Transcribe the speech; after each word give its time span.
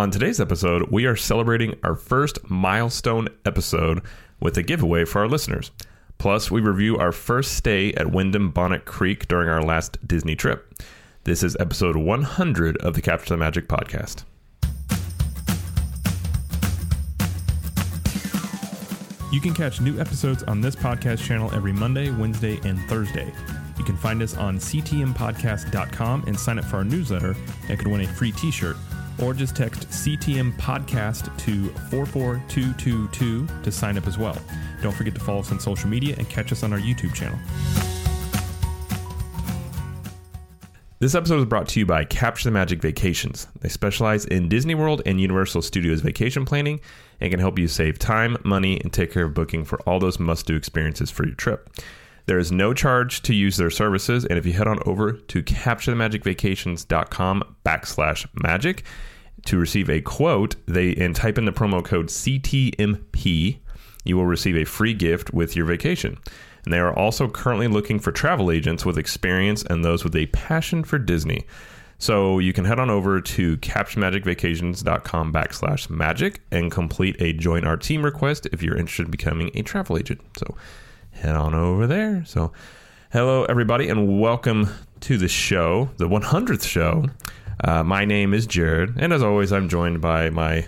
On 0.00 0.10
today's 0.10 0.40
episode, 0.40 0.90
we 0.90 1.04
are 1.04 1.14
celebrating 1.14 1.78
our 1.84 1.94
first 1.94 2.38
milestone 2.48 3.28
episode 3.44 4.00
with 4.40 4.56
a 4.56 4.62
giveaway 4.62 5.04
for 5.04 5.18
our 5.18 5.28
listeners. 5.28 5.72
Plus, 6.16 6.50
we 6.50 6.62
review 6.62 6.96
our 6.96 7.12
first 7.12 7.52
stay 7.52 7.92
at 7.92 8.10
Wyndham 8.10 8.50
Bonnet 8.50 8.86
Creek 8.86 9.28
during 9.28 9.50
our 9.50 9.62
last 9.62 9.98
Disney 10.08 10.34
trip. 10.34 10.72
This 11.24 11.42
is 11.42 11.54
episode 11.60 11.96
100 11.96 12.78
of 12.78 12.94
the 12.94 13.02
Capture 13.02 13.34
the 13.34 13.36
Magic 13.36 13.68
podcast. 13.68 14.24
You 19.30 19.42
can 19.42 19.52
catch 19.52 19.82
new 19.82 20.00
episodes 20.00 20.42
on 20.44 20.62
this 20.62 20.74
podcast 20.74 21.22
channel 21.22 21.52
every 21.52 21.74
Monday, 21.74 22.10
Wednesday, 22.10 22.58
and 22.64 22.80
Thursday. 22.88 23.30
You 23.76 23.84
can 23.84 23.98
find 23.98 24.22
us 24.22 24.34
on 24.34 24.56
ctmpodcast.com 24.56 26.24
and 26.26 26.40
sign 26.40 26.58
up 26.58 26.64
for 26.64 26.76
our 26.76 26.84
newsletter 26.84 27.36
and 27.68 27.78
could 27.78 27.88
win 27.88 28.00
a 28.00 28.08
free 28.08 28.32
t 28.32 28.50
shirt. 28.50 28.78
Or 29.22 29.34
just 29.34 29.54
text 29.54 29.88
CTM 29.88 30.56
Podcast 30.56 31.36
to 31.44 31.68
44222 31.90 33.46
to 33.62 33.72
sign 33.72 33.98
up 33.98 34.06
as 34.06 34.16
well. 34.16 34.36
Don't 34.82 34.94
forget 34.94 35.14
to 35.14 35.20
follow 35.20 35.40
us 35.40 35.52
on 35.52 35.60
social 35.60 35.88
media 35.88 36.14
and 36.16 36.28
catch 36.28 36.52
us 36.52 36.62
on 36.62 36.72
our 36.72 36.78
YouTube 36.78 37.14
channel. 37.14 37.38
This 41.00 41.14
episode 41.14 41.38
is 41.38 41.46
brought 41.46 41.66
to 41.68 41.80
you 41.80 41.86
by 41.86 42.04
Capture 42.04 42.44
the 42.44 42.50
Magic 42.50 42.82
Vacations. 42.82 43.46
They 43.60 43.70
specialize 43.70 44.26
in 44.26 44.50
Disney 44.50 44.74
World 44.74 45.00
and 45.06 45.18
Universal 45.18 45.62
Studios 45.62 46.02
vacation 46.02 46.44
planning 46.44 46.78
and 47.22 47.30
can 47.30 47.40
help 47.40 47.58
you 47.58 47.68
save 47.68 47.98
time, 47.98 48.36
money, 48.44 48.78
and 48.82 48.92
take 48.92 49.10
care 49.10 49.24
of 49.24 49.32
booking 49.32 49.64
for 49.64 49.80
all 49.88 49.98
those 49.98 50.20
must 50.20 50.46
do 50.46 50.56
experiences 50.56 51.10
for 51.10 51.24
your 51.24 51.36
trip. 51.36 51.70
There 52.26 52.38
is 52.38 52.52
no 52.52 52.74
charge 52.74 53.22
to 53.22 53.34
use 53.34 53.56
their 53.56 53.70
services, 53.70 54.26
and 54.26 54.38
if 54.38 54.44
you 54.44 54.52
head 54.52 54.68
on 54.68 54.78
over 54.84 55.12
to 55.12 55.42
capturethemagicvacations.com 55.42 57.56
backslash 57.64 58.26
magic 58.34 58.84
to 59.46 59.58
receive 59.58 59.88
a 59.88 60.00
quote, 60.00 60.56
they 60.66 60.94
and 60.96 61.14
type 61.14 61.38
in 61.38 61.44
the 61.44 61.52
promo 61.52 61.84
code 61.84 62.06
CTMP, 62.06 63.58
you 64.04 64.16
will 64.16 64.26
receive 64.26 64.56
a 64.56 64.64
free 64.64 64.94
gift 64.94 65.32
with 65.32 65.56
your 65.56 65.66
vacation. 65.66 66.18
And 66.64 66.72
they 66.72 66.78
are 66.78 66.96
also 66.96 67.28
currently 67.28 67.68
looking 67.68 67.98
for 67.98 68.12
travel 68.12 68.50
agents 68.50 68.84
with 68.84 68.98
experience 68.98 69.62
and 69.62 69.84
those 69.84 70.04
with 70.04 70.14
a 70.14 70.26
passion 70.26 70.84
for 70.84 70.98
Disney. 70.98 71.46
So 71.98 72.38
you 72.38 72.54
can 72.54 72.64
head 72.64 72.80
on 72.80 72.88
over 72.88 73.20
to 73.20 73.56
capturemagicvacations.com 73.58 75.32
backslash 75.32 75.90
magic 75.90 76.40
and 76.50 76.70
complete 76.70 77.16
a 77.20 77.34
join 77.34 77.64
our 77.64 77.76
team 77.76 78.02
request 78.02 78.46
if 78.52 78.62
you're 78.62 78.76
interested 78.76 79.06
in 79.06 79.10
becoming 79.10 79.50
a 79.54 79.62
travel 79.62 79.98
agent. 79.98 80.20
So 80.38 80.56
head 81.12 81.36
on 81.36 81.54
over 81.54 81.86
there. 81.86 82.24
So 82.24 82.52
hello 83.12 83.44
everybody 83.44 83.88
and 83.88 84.18
welcome 84.18 84.70
to 85.00 85.18
the 85.18 85.28
show, 85.28 85.90
the 85.98 86.08
100th 86.08 86.66
show. 86.66 87.04
Uh, 87.62 87.82
my 87.84 88.04
name 88.04 88.32
is 88.32 88.46
Jared, 88.46 88.94
and 88.96 89.12
as 89.12 89.22
always, 89.22 89.52
I'm 89.52 89.68
joined 89.68 90.00
by 90.00 90.30
my 90.30 90.66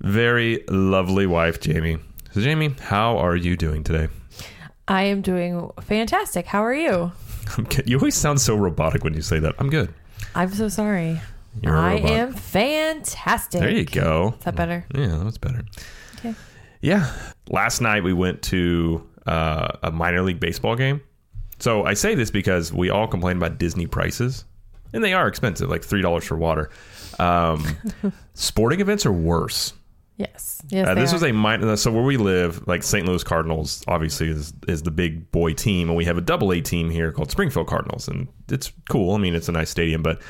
very 0.00 0.64
lovely 0.68 1.26
wife, 1.26 1.60
Jamie. 1.60 1.98
So, 2.32 2.40
Jamie, 2.40 2.74
how 2.80 3.18
are 3.18 3.36
you 3.36 3.56
doing 3.56 3.84
today? 3.84 4.08
I 4.88 5.04
am 5.04 5.20
doing 5.20 5.70
fantastic. 5.82 6.46
How 6.46 6.64
are 6.64 6.74
you? 6.74 7.12
You 7.84 7.98
always 7.98 8.14
sound 8.14 8.40
so 8.40 8.54
robotic 8.56 9.04
when 9.04 9.12
you 9.14 9.20
say 9.20 9.38
that. 9.40 9.54
I'm 9.58 9.68
good. 9.68 9.92
I'm 10.34 10.50
so 10.54 10.68
sorry. 10.68 11.20
You're 11.60 11.76
I 11.76 11.94
am 11.96 12.32
fantastic. 12.32 13.60
There 13.60 13.68
you 13.70 13.84
go. 13.84 14.34
Is 14.38 14.44
that 14.44 14.54
better? 14.56 14.86
Yeah, 14.94 15.20
that's 15.22 15.36
better. 15.38 15.62
Okay. 16.18 16.34
Yeah. 16.80 17.12
Last 17.50 17.80
night 17.82 18.04
we 18.04 18.14
went 18.14 18.40
to 18.44 19.06
uh, 19.26 19.68
a 19.82 19.90
minor 19.90 20.22
league 20.22 20.40
baseball 20.40 20.76
game. 20.76 21.02
So 21.58 21.84
I 21.84 21.92
say 21.94 22.14
this 22.14 22.30
because 22.30 22.72
we 22.72 22.88
all 22.88 23.06
complain 23.06 23.36
about 23.36 23.58
Disney 23.58 23.86
prices, 23.86 24.44
and 24.92 25.02
they 25.02 25.12
are 25.12 25.28
expensive, 25.28 25.68
like 25.68 25.84
three 25.84 26.02
dollars 26.02 26.24
for 26.24 26.36
water. 26.36 26.70
Um, 27.18 27.64
sporting 28.34 28.80
events 28.80 29.06
are 29.06 29.12
worse. 29.12 29.72
Yes. 30.16 30.62
Yes. 30.68 30.86
Uh, 30.86 30.94
this 30.94 31.12
was 31.12 31.22
a 31.22 31.32
minor. 31.32 31.76
So 31.76 31.90
where 31.90 32.02
we 32.02 32.16
live, 32.16 32.66
like 32.68 32.82
St. 32.82 33.06
Louis 33.06 33.24
Cardinals, 33.24 33.82
obviously 33.88 34.28
is 34.28 34.52
is 34.68 34.82
the 34.82 34.90
big 34.90 35.30
boy 35.32 35.52
team, 35.54 35.88
and 35.88 35.96
we 35.96 36.04
have 36.04 36.18
a 36.18 36.20
double 36.20 36.52
A 36.52 36.60
team 36.60 36.90
here 36.90 37.12
called 37.12 37.30
Springfield 37.30 37.66
Cardinals, 37.66 38.08
and 38.08 38.28
it's 38.48 38.72
cool. 38.88 39.14
I 39.14 39.18
mean, 39.18 39.34
it's 39.34 39.48
a 39.48 39.52
nice 39.52 39.70
stadium, 39.70 40.02
but 40.02 40.20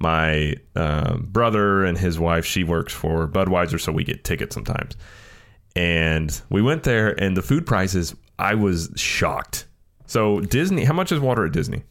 my 0.00 0.54
uh, 0.74 1.16
brother 1.18 1.84
and 1.84 1.98
his 1.98 2.18
wife, 2.18 2.44
she 2.44 2.64
works 2.64 2.92
for 2.92 3.28
Budweiser, 3.28 3.80
so 3.80 3.92
we 3.92 4.04
get 4.04 4.24
tickets 4.24 4.54
sometimes. 4.54 4.96
And 5.76 6.40
we 6.50 6.62
went 6.62 6.82
there, 6.82 7.10
and 7.22 7.36
the 7.36 7.42
food 7.42 7.66
prices, 7.66 8.14
I 8.38 8.54
was 8.54 8.90
shocked. 8.96 9.66
So 10.06 10.40
Disney, 10.40 10.84
how 10.84 10.94
much 10.94 11.12
is 11.12 11.20
water 11.20 11.46
at 11.46 11.52
Disney? 11.52 11.84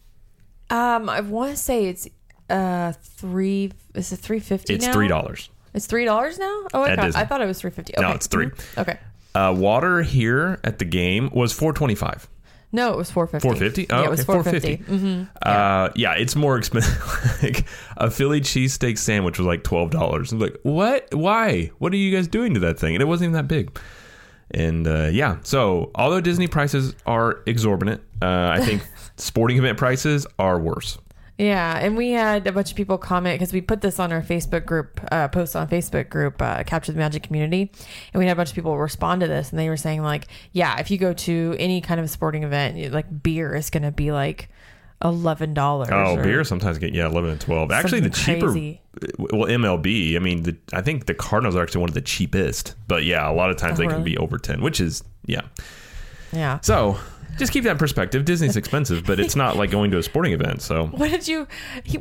Um, 0.70 1.10
I 1.10 1.22
want 1.22 1.52
to 1.52 1.58
say 1.58 1.86
it's 1.86 2.08
uh 2.52 2.94
three. 3.02 3.72
Is 3.96 4.12
it 4.12 4.18
three 4.18 4.40
fifty? 4.40 4.74
It's 4.76 4.86
now? 4.86 4.94
three 4.94 5.08
dollars. 5.08 5.50
It's 5.74 5.86
three 5.86 6.06
dollars 6.06 6.38
now. 6.38 6.68
Oh, 6.74 6.84
At 6.84 7.00
okay. 7.00 7.08
Disney. 7.08 7.22
I 7.22 7.26
thought 7.26 7.42
it 7.42 7.46
was 7.46 7.60
three 7.62 7.72
fifty. 7.72 7.94
No, 7.98 8.08
Okay. 8.08 8.16
it's 8.16 8.28
three. 8.28 8.48
Mhm. 8.48 8.78
Okay. 8.82 8.98
Uh, 9.34 9.56
water 9.58 10.02
here 10.02 10.60
at 10.66 10.78
the 10.80 10.86
game 10.86 11.30
was 11.34 11.54
four 11.54 11.72
twenty 11.74 11.96
five. 11.96 12.28
No, 12.74 12.92
it 12.94 12.98
was 12.98 13.12
four 13.12 13.28
fifty. 13.28 13.48
Four 13.48 13.56
fifty? 13.58 13.86
Oh, 13.90 14.00
yeah, 14.00 14.06
it 14.06 14.10
was 14.10 14.24
four 14.24 14.44
450. 14.44 14.78
fifty. 14.78 14.94
Mm-hmm. 14.94 15.24
Uh, 15.42 15.90
yeah, 15.96 16.14
it's 16.14 16.36
more 16.38 16.58
expensive. 16.58 17.40
like 17.44 17.66
a 17.98 18.10
Philly 18.10 18.40
cheesesteak 18.42 18.98
sandwich 18.98 19.38
was 19.38 19.46
like 19.48 19.64
twelve 19.64 19.92
dollars. 19.92 20.32
I'm 20.32 20.40
like, 20.40 20.58
what? 20.64 21.14
Why? 21.14 21.72
What 21.80 21.92
are 21.94 21.98
you 21.98 22.16
guys 22.16 22.28
doing 22.30 22.54
to 22.54 22.60
that 22.62 22.80
thing? 22.80 22.96
And 22.96 23.02
it 23.02 23.06
wasn't 23.06 23.30
even 23.30 23.34
that 23.34 23.48
big. 23.48 23.78
And 24.54 24.86
uh, 24.88 25.10
yeah, 25.12 25.38
so 25.44 25.92
although 25.96 26.20
Disney 26.22 26.48
prices 26.48 26.94
are 27.06 27.42
exorbitant, 27.46 28.02
uh, 28.22 28.52
I 28.54 28.60
think 28.62 28.84
sporting 29.16 29.58
event 29.58 29.78
prices 29.78 30.28
are 30.40 30.60
worse. 30.60 30.98
Yeah, 31.42 31.80
and 31.80 31.98
we 31.98 32.12
had 32.12 32.46
a 32.46 32.52
bunch 32.52 32.70
of 32.70 32.78
people 32.78 33.00
comment 33.00 33.40
because 33.40 33.52
we 33.52 33.62
put 33.62 33.82
this 33.82 34.00
on 34.00 34.12
our 34.12 34.22
Facebook 34.22 34.64
group, 34.64 35.02
uh, 35.12 35.28
post 35.28 35.56
on 35.56 35.68
Facebook 35.68 36.08
group, 36.08 36.40
uh, 36.40 36.64
Capture 36.64 36.92
the 36.92 37.00
Magic 37.00 37.24
Community, 37.24 37.72
and 38.14 38.20
we 38.20 38.28
had 38.28 38.34
a 38.34 38.36
bunch 38.36 38.50
of 38.50 38.56
people 38.56 38.78
respond 38.78 39.22
to 39.22 39.28
this, 39.28 39.50
and 39.50 39.58
they 39.58 39.68
were 39.68 39.76
saying 39.76 40.04
like, 40.04 40.28
yeah, 40.52 40.80
if 40.80 40.92
you 40.92 41.00
go 41.00 41.14
to 41.14 41.56
any 41.58 41.82
kind 41.82 42.00
of 42.00 42.12
sporting 42.12 42.44
event, 42.44 42.94
like 42.94 43.24
beer 43.24 43.56
is 43.56 43.72
going 43.72 43.82
to 43.82 43.92
be 43.92 44.12
like 44.12 44.50
eleven 45.04 45.56
dollars. 45.56 45.90
Oh, 45.92 46.16
beer 46.22 46.44
sometimes 46.44 46.78
get 46.78 46.94
yeah 46.94 47.08
eleven 47.08 47.32
and 47.32 47.42
twelve. 47.42 47.72
Actually, 47.72 48.02
the 48.02 48.12
cheaper. 48.12 48.52
crazy. 48.52 48.80
Well, 49.18 49.48
MLB. 49.48 50.16
I 50.16 50.20
mean, 50.20 50.44
the, 50.44 50.56
I 50.74 50.82
think 50.82 51.08
the 51.08 51.16
Cardinals 51.16 51.56
are 51.56 51.64
actually 51.64 51.82
one 51.82 51.90
of 51.90 51.96
the 51.96 52.02
cheapest. 52.02 52.76
But 52.88 53.04
yeah, 53.04 53.28
a 53.28 53.34
lot 53.34 53.50
of 53.50 53.58
times 53.58 53.80
Oh, 53.80 53.84
they 53.84 53.88
can 53.88 54.04
be 54.04 54.16
over 54.16 54.38
ten, 54.38 54.62
which 54.62 54.80
is 54.80 55.04
yeah. 55.26 55.42
Yeah. 56.34 56.60
So 56.62 56.98
just 57.38 57.52
keep 57.54 57.64
that 57.64 57.72
in 57.72 57.78
perspective. 57.78 58.26
Disney's 58.26 58.56
expensive, 58.56 59.06
but 59.06 59.20
it's 59.20 59.36
not 59.36 59.56
like 59.56 59.72
going 59.72 59.92
to 59.92 59.98
a 59.98 60.04
sporting 60.04 60.34
event. 60.34 60.62
So 60.62 60.86
What 60.92 61.10
did 61.10 61.28
you? 61.28 61.48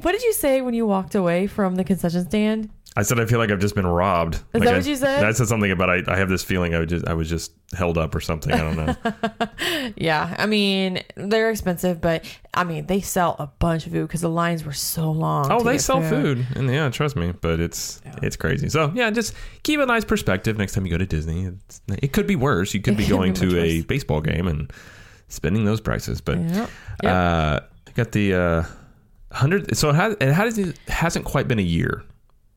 What 0.02 0.12
did 0.12 0.22
you 0.22 0.32
say 0.32 0.60
when 0.60 0.74
you 0.74 0.86
walked 0.86 1.14
away 1.14 1.46
from 1.46 1.76
the 1.76 1.84
concession 1.84 2.26
stand? 2.26 2.70
I 2.96 3.02
said 3.02 3.20
I 3.20 3.24
feel 3.26 3.38
like 3.38 3.50
I've 3.52 3.60
just 3.60 3.76
been 3.76 3.86
robbed. 3.86 4.34
Is 4.52 4.62
that 4.62 4.74
what 4.76 4.84
you 4.86 4.96
said? 4.96 5.24
I 5.24 5.30
said 5.32 5.46
something 5.46 5.70
about 5.70 5.90
I, 5.90 6.02
I 6.08 6.16
have 6.16 6.28
this 6.28 6.42
feeling 6.42 6.74
I 6.74 6.80
was 6.80 6.88
just 6.88 7.06
I 7.06 7.14
was 7.14 7.28
just 7.28 7.52
held 7.72 7.96
up 7.96 8.14
or 8.16 8.20
something. 8.20 8.52
I 8.52 8.58
don't 8.58 8.76
know. 8.76 9.46
Yeah, 9.96 10.34
I 10.38 10.46
mean 10.46 11.00
they're 11.16 11.50
expensive, 11.50 12.00
but 12.00 12.24
I 12.54 12.64
mean 12.64 12.86
they 12.86 13.00
sell 13.00 13.36
a 13.38 13.46
bunch 13.46 13.86
of 13.86 13.92
food 13.92 14.08
because 14.08 14.20
the 14.22 14.28
lines 14.28 14.64
were 14.64 14.72
so 14.72 15.10
long. 15.12 15.50
oh, 15.50 15.62
they 15.62 15.78
sell 15.78 16.02
food, 16.02 16.44
and 16.56 16.68
yeah, 16.68 16.88
trust 16.90 17.16
me, 17.16 17.32
but 17.32 17.60
it's 17.60 18.00
it's 18.22 18.36
crazy. 18.36 18.68
So 18.68 18.90
yeah, 18.94 19.10
just 19.10 19.34
keep 19.62 19.78
a 19.80 19.86
nice 19.86 20.04
perspective 20.04 20.58
next 20.58 20.72
time 20.72 20.84
you 20.84 20.90
go 20.90 20.98
to 20.98 21.06
Disney. 21.06 21.44
It's, 21.46 21.80
it 21.88 22.12
could 22.12 22.26
be 22.26 22.36
worse. 22.36 22.74
You 22.74 22.80
could 22.80 22.94
It 22.94 22.98
be 22.98 23.04
be 23.04 23.08
going 23.10 23.30
much 23.32 23.40
to 23.40 23.58
a 23.58 23.76
worse. 23.78 23.84
baseball 23.86 24.20
game 24.20 24.46
and 24.48 24.72
spending 25.28 25.64
those 25.64 25.80
prices. 25.80 26.20
But 26.20 26.38
Yeah. 26.38 26.66
Yep. 27.02 27.12
uh, 27.12 27.60
I 27.88 27.90
got 27.94 28.12
the 28.12 28.34
uh, 28.34 28.64
hundred. 29.32 29.76
So 29.76 29.90
it 29.90 30.20
has 30.20 30.58
it 30.58 30.76
hasn't 30.88 31.24
quite 31.24 31.46
been 31.48 31.58
a 31.58 31.62
year, 31.62 32.02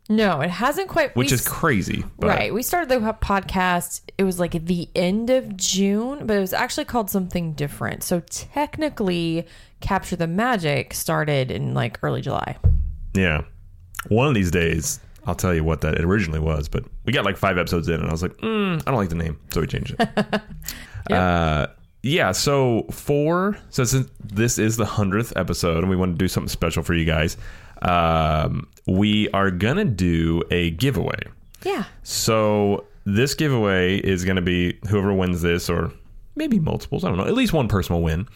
No, 0.09 0.41
it 0.41 0.50
hasn't 0.50 0.90
quite. 0.90 1.16
which 1.16 1.31
we 1.31 1.36
is 1.36 1.47
crazy. 1.47 2.03
But 2.19 2.28
Right. 2.28 2.53
We 2.53 2.62
started 2.62 2.90
the 2.90 3.00
podcast, 3.22 4.02
it 4.18 4.24
was 4.24 4.40
like 4.40 4.66
the 4.66 4.90
end 4.96 5.30
of 5.30 5.56
June, 5.56 6.28
but 6.28 6.36
it 6.36 6.40
was 6.41 6.53
actually 6.53 6.86
called 6.86 7.09
something 7.09 7.53
different. 7.53 8.03
So 8.03 8.19
technically, 8.22 9.47
Capture 9.80 10.16
the 10.16 10.28
Magic 10.28 10.94
started 10.94 11.52
in 11.52 11.74
like 11.74 12.00
early 12.03 12.22
July. 12.22 12.58
Yeah. 13.13 13.44
One 14.09 14.28
of 14.28 14.34
these 14.34 14.52
days, 14.52 15.00
I'll 15.25 15.36
tell 15.36 15.53
you 15.53 15.63
what 15.63 15.81
that 15.81 16.00
originally 16.02 16.40
was, 16.40 16.68
but 16.68 16.84
we 17.06 17.13
got 17.13 17.24
like 17.24 17.38
five 17.38 17.57
episodes 17.57 17.88
in, 17.88 17.95
and 17.95 18.10
I 18.10 18.12
was 18.12 18.22
like, 18.22 18.36
mm, 18.38 18.81
I 18.81 18.92
don't 18.92 18.95
like 18.95 19.10
the 19.10 19.16
name, 19.16 19.39
so 19.54 19.62
we 19.62 19.68
changed 19.68 19.95
it. 19.98 20.42
uh, 21.12 21.68
yeah. 22.01 22.33
So 22.33 22.88
four. 22.92 23.57
so 23.69 23.86
since 23.86 24.10
this 24.22 24.60
is 24.60 24.75
the 24.75 24.86
hundredth 24.86 25.31
episode, 25.38 25.80
and 25.80 25.89
we 25.89 25.95
want 25.95 26.13
to 26.13 26.18
do 26.18 26.27
something 26.27 26.50
special 26.50 26.83
for 26.83 26.94
you 26.94 27.06
guys, 27.06 27.38
um, 27.83 28.68
we 28.88 29.30
are 29.30 29.51
gonna 29.51 29.85
do 29.85 30.41
a 30.51 30.71
giveaway. 30.71 31.19
Yeah. 31.63 31.85
So 32.03 32.85
this 33.06 33.33
giveaway 33.33 33.97
is 33.97 34.24
going 34.25 34.35
to 34.35 34.41
be 34.41 34.77
whoever 34.89 35.13
wins 35.13 35.41
this, 35.41 35.69
or 35.69 35.91
maybe 36.35 36.59
multiples. 36.59 37.03
I 37.03 37.09
don't 37.09 37.18
know. 37.18 37.25
At 37.25 37.33
least 37.33 37.53
one 37.53 37.68
person 37.68 37.95
will 37.95 38.03
win. 38.03 38.27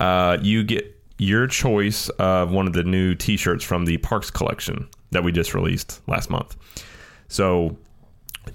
Uh, 0.00 0.38
you 0.42 0.62
get 0.62 0.92
your 1.18 1.46
choice 1.46 2.08
of 2.10 2.50
one 2.50 2.66
of 2.66 2.72
the 2.72 2.84
new 2.84 3.14
T-shirts 3.14 3.64
from 3.64 3.84
the 3.84 3.98
Parks 3.98 4.30
collection 4.30 4.88
that 5.12 5.24
we 5.24 5.32
just 5.32 5.54
released 5.54 6.00
last 6.06 6.28
month. 6.28 6.56
So 7.28 7.76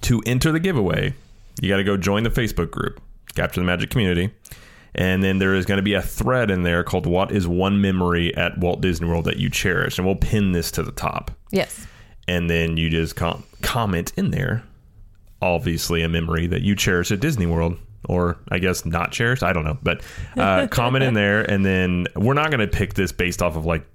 to 0.01 0.21
enter 0.25 0.51
the 0.51 0.59
giveaway, 0.59 1.13
you 1.62 1.69
got 1.69 1.77
to 1.77 1.83
go 1.83 1.97
join 1.97 2.24
the 2.24 2.30
Facebook 2.30 2.71
group, 2.71 3.01
Capture 3.36 3.59
the 3.59 3.65
Magic 3.65 3.89
Community. 3.89 4.31
And 4.94 5.24
then 5.24 5.40
there 5.40 5.56
is 5.56 5.66
going 5.66 5.78
to 5.78 5.84
be 5.84 5.94
a 5.94 6.02
thread 6.02 6.52
in 6.52 6.64
there 6.64 6.84
called 6.84 7.06
What 7.06 7.32
is 7.32 7.48
One 7.48 7.80
Memory 7.80 8.36
at 8.36 8.58
Walt 8.58 8.82
Disney 8.82 9.08
World 9.08 9.26
that 9.26 9.38
you 9.38 9.50
cherish? 9.50 9.98
And 9.98 10.06
we'll 10.06 10.18
pin 10.18 10.52
this 10.52 10.70
to 10.72 10.84
the 10.84 10.92
top. 10.92 11.32
Yes. 11.52 11.86
and 12.28 12.50
then 12.50 12.78
you 12.78 12.90
just 12.90 13.16
com- 13.16 13.44
comment 13.62 14.14
in 14.16 14.32
there, 14.32 14.64
obviously 15.42 16.02
a 16.02 16.10
memory 16.10 16.48
that 16.48 16.62
you 16.62 16.76
cherish 16.76 17.12
at 17.12 17.20
Disney 17.20 17.46
World. 17.46 17.78
Or 18.10 18.38
I 18.50 18.58
guess 18.58 18.84
not 18.86 19.12
cherish. 19.12 19.44
I 19.44 19.54
don't 19.54 19.64
know, 19.64 19.78
but 19.84 20.02
uh, 20.36 20.68
comment 20.72 21.04
in 21.04 21.14
there, 21.14 21.44
and 21.44 21.64
then 21.64 22.08
we're 22.16 22.34
not 22.34 22.50
going 22.50 22.60
to 22.60 22.68
pick 22.68 22.96
this 22.96 23.12
based 23.12 23.44
off 23.44 23.56
of 23.56 23.66
like 23.66 23.86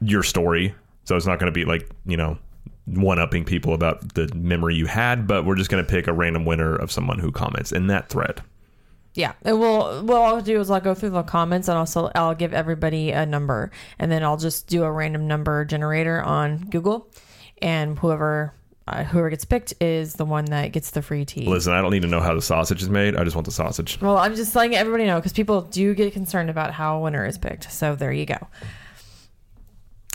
your 0.00 0.22
story. 0.22 0.74
So 1.04 1.16
it's 1.16 1.26
not 1.26 1.38
going 1.38 1.52
to 1.52 1.54
be 1.54 1.66
like 1.66 1.86
you 2.06 2.16
know 2.16 2.38
one 2.86 3.18
upping 3.18 3.44
people 3.44 3.74
about 3.74 4.14
the 4.14 4.30
memory 4.34 4.74
you 4.74 4.86
had, 4.86 5.26
but 5.26 5.44
we're 5.44 5.54
just 5.54 5.68
going 5.70 5.84
to 5.84 5.88
pick 5.88 6.06
a 6.06 6.14
random 6.14 6.46
winner 6.46 6.74
of 6.74 6.90
someone 6.90 7.18
who 7.18 7.30
comments 7.30 7.72
in 7.72 7.88
that 7.88 8.08
thread. 8.08 8.40
Yeah, 9.14 9.32
and 9.42 9.58
we'll 9.58 10.04
what 10.04 10.22
I'll 10.22 10.40
do 10.40 10.60
is 10.60 10.70
I'll 10.70 10.80
go 10.80 10.94
through 10.94 11.10
the 11.10 11.22
comments 11.24 11.66
and 11.68 11.76
also 11.76 12.10
I'll 12.14 12.34
give 12.34 12.54
everybody 12.54 13.10
a 13.10 13.26
number, 13.26 13.70
and 13.98 14.10
then 14.10 14.22
I'll 14.22 14.36
just 14.36 14.68
do 14.68 14.84
a 14.84 14.92
random 14.92 15.26
number 15.26 15.64
generator 15.64 16.22
on 16.22 16.58
Google, 16.58 17.10
and 17.60 17.98
whoever 17.98 18.54
uh, 18.86 19.04
whoever 19.04 19.30
gets 19.30 19.44
picked 19.44 19.74
is 19.80 20.14
the 20.14 20.24
one 20.24 20.44
that 20.46 20.72
gets 20.72 20.90
the 20.90 21.02
free 21.02 21.24
tee. 21.24 21.46
Listen, 21.46 21.72
I 21.72 21.80
don't 21.80 21.90
need 21.90 22.02
to 22.02 22.08
know 22.08 22.20
how 22.20 22.34
the 22.34 22.42
sausage 22.42 22.82
is 22.82 22.88
made. 22.88 23.16
I 23.16 23.24
just 23.24 23.36
want 23.36 23.46
the 23.46 23.52
sausage. 23.52 24.00
Well, 24.00 24.16
I'm 24.16 24.34
just 24.34 24.54
letting 24.54 24.74
everybody 24.76 25.06
know 25.06 25.16
because 25.16 25.32
people 25.32 25.62
do 25.62 25.94
get 25.94 26.12
concerned 26.12 26.50
about 26.50 26.72
how 26.72 26.98
a 26.98 27.00
winner 27.00 27.26
is 27.26 27.38
picked. 27.38 27.70
So 27.72 27.94
there 27.94 28.12
you 28.12 28.26
go. 28.26 28.48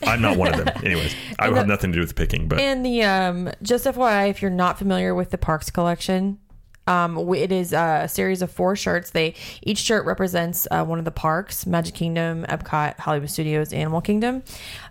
I'm 0.04 0.22
not 0.22 0.38
one 0.38 0.54
of 0.54 0.64
them. 0.64 0.76
Anyways, 0.84 1.16
I 1.40 1.48
And 1.48 1.56
have 1.58 1.68
nothing 1.68 1.92
to 1.92 1.96
do 1.96 2.02
with 2.02 2.16
picking, 2.16 2.48
but 2.48 2.60
And 2.60 2.86
the 2.86 3.04
um, 3.04 3.52
just 3.62 3.86
FYI, 3.86 4.30
if 4.30 4.42
you're 4.42 4.52
not 4.52 4.78
familiar 4.78 5.16
with 5.16 5.32
the 5.32 5.38
Parks 5.38 5.70
collection, 5.70 6.40
um, 6.88 7.18
it 7.34 7.52
is 7.52 7.74
a 7.74 8.08
series 8.10 8.42
of 8.42 8.52
four 8.52 8.76
shirts. 8.76 9.10
They 9.12 9.34
each 9.64 9.80
shirt 9.80 10.06
represents 10.06 10.68
uh, 10.72 10.84
one 10.86 11.00
of 11.00 11.06
the 11.06 11.12
parks: 11.12 11.66
Magic 11.66 11.96
Kingdom, 11.96 12.46
Epcot, 12.48 13.00
Hollywood 13.00 13.30
Studios, 13.30 13.74
Animal 13.74 14.02
Kingdom. 14.02 14.44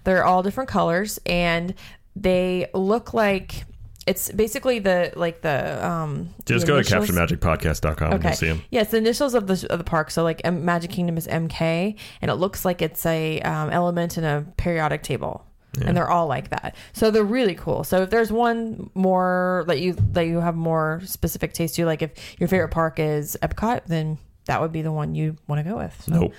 They're 0.04 0.24
all 0.24 0.42
different 0.42 0.68
colors, 0.68 1.20
and 1.26 1.74
they 2.16 2.68
look 2.74 3.14
like 3.14 3.64
it's 4.06 4.30
basically 4.32 4.80
the 4.80 5.12
like 5.16 5.40
the 5.40 5.84
um. 5.86 6.28
just 6.44 6.66
the 6.66 6.72
go 6.72 6.82
to 6.82 6.96
initials- 6.96 7.08
capturemagicpodcast.com 7.16 8.12
and 8.12 8.14
Okay. 8.20 8.28
you'll 8.28 8.36
see 8.36 8.46
them. 8.48 8.62
Yes, 8.70 8.90
the 8.90 8.98
initials 8.98 9.34
of 9.34 9.46
the 9.46 9.66
of 9.70 9.78
the 9.78 9.84
park. 9.84 10.10
So 10.10 10.22
like 10.22 10.40
M- 10.44 10.64
Magic 10.64 10.90
Kingdom 10.90 11.16
is 11.16 11.26
MK, 11.26 11.96
and 12.20 12.30
it 12.30 12.34
looks 12.34 12.64
like 12.64 12.82
it's 12.82 13.06
a 13.06 13.40
um, 13.40 13.70
element 13.70 14.18
in 14.18 14.24
a 14.24 14.44
periodic 14.56 15.02
table, 15.02 15.46
and 15.82 15.96
they're 15.96 16.10
all 16.10 16.26
like 16.26 16.50
that. 16.50 16.74
So 16.92 17.10
they're 17.10 17.24
really 17.24 17.54
cool. 17.54 17.84
So 17.84 18.02
if 18.02 18.10
there's 18.10 18.30
one 18.32 18.90
more 18.94 19.64
that 19.66 19.80
you 19.80 19.94
that 20.12 20.26
you 20.26 20.40
have 20.40 20.54
more 20.56 21.00
specific 21.04 21.52
taste 21.52 21.76
to, 21.76 21.86
like 21.86 22.02
if 22.02 22.12
your 22.38 22.48
favorite 22.48 22.70
park 22.70 22.98
is 22.98 23.36
Epcot, 23.42 23.82
then 23.86 24.18
that 24.46 24.60
would 24.60 24.72
be 24.72 24.82
the 24.82 24.92
one 24.92 25.14
you 25.14 25.36
want 25.48 25.64
to 25.64 25.68
go 25.70 25.76
with. 25.78 26.02
So- 26.04 26.12
Nope. 26.12 26.32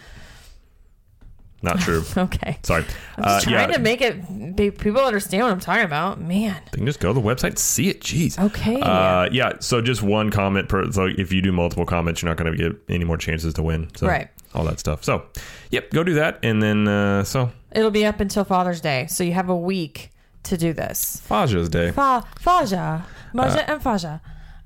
Not 1.62 1.80
true. 1.80 2.04
Okay. 2.18 2.60
Sorry. 2.64 2.86
I'm 3.18 3.24
Uh, 3.24 3.42
trying 3.42 3.74
to 3.74 3.80
make 3.80 4.00
it 4.02 4.56
be, 4.56 4.70
people 4.70 5.02
understand 5.02 5.44
what 5.44 5.52
I'm 5.52 5.60
talking 5.60 5.84
about. 5.86 6.22
Man. 6.22 6.56
They 6.72 6.78
can 6.78 6.86
just 6.86 7.00
go 7.00 7.12
to 7.12 7.20
the 7.20 7.26
website, 7.26 7.58
see 7.58 7.90
it. 7.90 8.02
Jeez. 8.02 8.38
Okay. 8.38 8.80
Uh, 8.82 9.30
yeah. 9.32 9.54
So 9.62 9.82
just 9.82 10.04
one 10.04 10.30
comment 10.30 10.70
per. 10.70 10.92
So 10.92 11.06
if 11.18 11.34
you 11.34 11.42
do 11.42 11.52
multiple 11.52 11.86
comments, 11.86 12.22
you're 12.22 12.30
not 12.30 12.38
going 12.38 12.56
to 12.56 12.58
get 12.70 12.80
any 12.88 13.04
more 13.04 13.18
chances 13.18 13.54
to 13.56 13.64
win. 13.64 13.90
So 13.96 14.06
Right. 14.08 14.28
All 14.54 14.64
that 14.66 14.80
stuff. 14.80 15.04
So, 15.04 15.26
yep. 15.72 15.90
Go 15.92 16.04
do 16.04 16.14
that, 16.14 16.40
and 16.44 16.62
then 16.62 16.88
uh, 16.88 17.24
so 17.26 17.52
It'll 17.76 17.92
be 17.92 18.06
up 18.06 18.20
until 18.20 18.44
Father's 18.46 18.82
Day, 18.82 19.06
so 19.08 19.24
you 19.24 19.34
have 19.34 19.50
a 19.50 19.56
week 19.56 20.10
to 20.44 20.58
do 20.58 20.74
this. 20.74 21.22
Faja's 21.26 21.70
Day. 21.70 21.92
Fa 21.92 22.24
Faja, 22.40 23.06
Maja 23.34 23.70
and 23.70 23.82
Faja. 23.82 24.22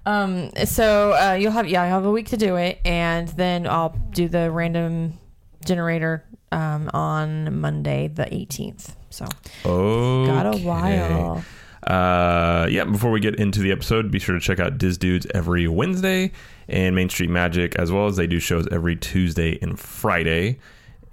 Um, 0.05 0.51
so 0.65 1.13
uh, 1.13 1.33
you'll 1.33 1.51
have 1.51 1.67
yeah, 1.67 1.81
I 1.83 1.87
have 1.87 2.05
a 2.05 2.11
week 2.11 2.27
to 2.29 2.37
do 2.37 2.55
it, 2.55 2.79
and 2.85 3.27
then 3.29 3.67
I'll 3.67 3.95
do 4.11 4.27
the 4.29 4.49
random 4.51 5.17
generator 5.65 6.23
um, 6.51 6.89
on 6.93 7.59
Monday 7.59 8.07
the 8.07 8.23
18th. 8.25 8.95
So 9.09 9.25
Oh. 9.65 10.25
got 10.25 10.45
a 10.55 10.57
while. 10.59 11.43
Uh, 11.85 12.67
yeah, 12.69 12.83
before 12.83 13.09
we 13.11 13.19
get 13.19 13.35
into 13.35 13.61
the 13.61 13.71
episode, 13.71 14.11
be 14.11 14.19
sure 14.19 14.35
to 14.35 14.41
check 14.41 14.59
out 14.59 14.77
Diz 14.77 14.97
Dudes 14.97 15.25
every 15.33 15.67
Wednesday 15.67 16.31
and 16.67 16.95
Main 16.95 17.09
Street 17.09 17.29
Magic 17.29 17.75
as 17.77 17.91
well 17.91 18.05
as 18.07 18.15
they 18.17 18.27
do 18.27 18.39
shows 18.39 18.67
every 18.71 18.95
Tuesday 18.95 19.57
and 19.61 19.79
Friday. 19.79 20.59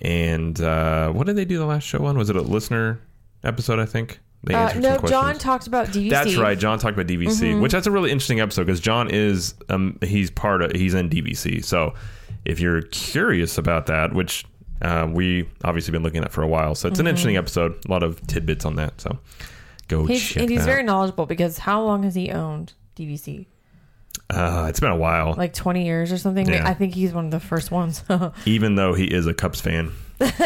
And 0.01 0.61
uh, 0.61 1.11
what 1.13 1.27
did 1.27 1.37
they 1.37 1.45
do 1.45 1.59
the 1.59 1.67
last 1.67 1.85
show 1.85 2.05
on? 2.07 2.19
Was 2.19 2.29
it 2.31 2.37
a 2.37 2.43
listener 2.43 3.01
episode, 3.45 3.79
I 3.79 3.87
think? 3.87 4.21
They 4.45 4.55
Uh, 4.55 4.79
no, 4.79 4.99
John 4.99 5.39
talked 5.39 5.67
about 5.67 5.89
DVC. 5.89 6.11
That's 6.11 6.37
right. 6.37 6.59
John 6.59 6.79
talked 6.79 6.95
about 6.95 7.07
DVC, 7.07 7.41
Mm-hmm. 7.53 7.61
which 7.63 7.73
that's 7.73 7.87
a 7.87 7.91
really 7.91 8.11
interesting 8.13 8.41
episode 8.41 8.67
because 8.67 8.81
John 8.81 9.09
is 9.11 9.55
um 9.71 9.99
he's 10.03 10.31
part 10.31 10.63
of 10.63 10.73
he's 10.73 10.95
in 10.95 11.09
DVC. 11.09 11.65
So 11.65 11.95
if 12.45 12.61
you're 12.61 12.83
curious 12.83 13.57
about 13.59 13.87
that, 13.87 14.13
which 14.13 14.45
uh, 14.83 15.09
we 15.11 15.49
obviously 15.65 15.91
been 15.93 16.03
looking 16.03 16.23
at 16.23 16.31
for 16.33 16.43
a 16.43 16.47
while, 16.47 16.75
so 16.75 16.87
it's 16.89 17.01
an 17.01 17.07
interesting 17.07 17.37
episode. 17.39 17.83
A 17.87 17.91
lot 17.91 18.03
of 18.03 18.25
tidbits 18.27 18.65
on 18.67 18.77
that. 18.77 19.01
So 19.01 19.19
go 19.89 20.01
Mm-hmm. 20.03 20.09
He's, 20.13 20.23
check 20.29 20.43
and 20.43 20.51
he's 20.51 20.65
very 20.67 20.83
knowledgeable 20.83 21.25
because 21.27 21.59
how 21.59 21.83
long 21.83 22.03
has 22.03 22.15
he 22.15 22.31
owned 22.31 22.75
DVC? 22.97 23.47
Uh, 24.31 24.67
it's 24.69 24.81
been 24.81 24.91
a 24.91 24.97
while. 24.97 25.35
Like 25.37 25.55
20 25.55 25.85
years 25.85 26.13
or 26.13 26.19
something? 26.19 26.49
Yeah. 26.49 26.69
I 26.69 26.75
think 26.75 26.95
he's 26.95 27.13
one 27.13 27.27
of 27.27 27.31
the 27.31 27.41
first 27.41 27.71
ones. 27.71 28.03
even 28.47 28.75
though 28.75 28.95
he 28.95 29.05
is 29.05 29.27
a 29.27 29.35
Cubs 29.35 29.61
fan. 29.61 29.93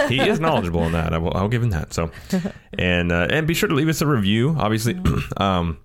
he 0.08 0.20
is 0.20 0.40
knowledgeable 0.40 0.84
in 0.84 0.92
that. 0.92 1.14
I 1.14 1.18
will, 1.18 1.32
I'll 1.34 1.48
give 1.48 1.62
him 1.62 1.70
that. 1.70 1.94
So, 1.94 2.10
and 2.78 3.12
uh, 3.12 3.28
and 3.30 3.46
be 3.46 3.54
sure 3.54 3.68
to 3.68 3.74
leave 3.74 3.88
us 3.88 4.00
a 4.00 4.06
review. 4.06 4.56
Obviously, 4.58 5.00
um, 5.38 5.78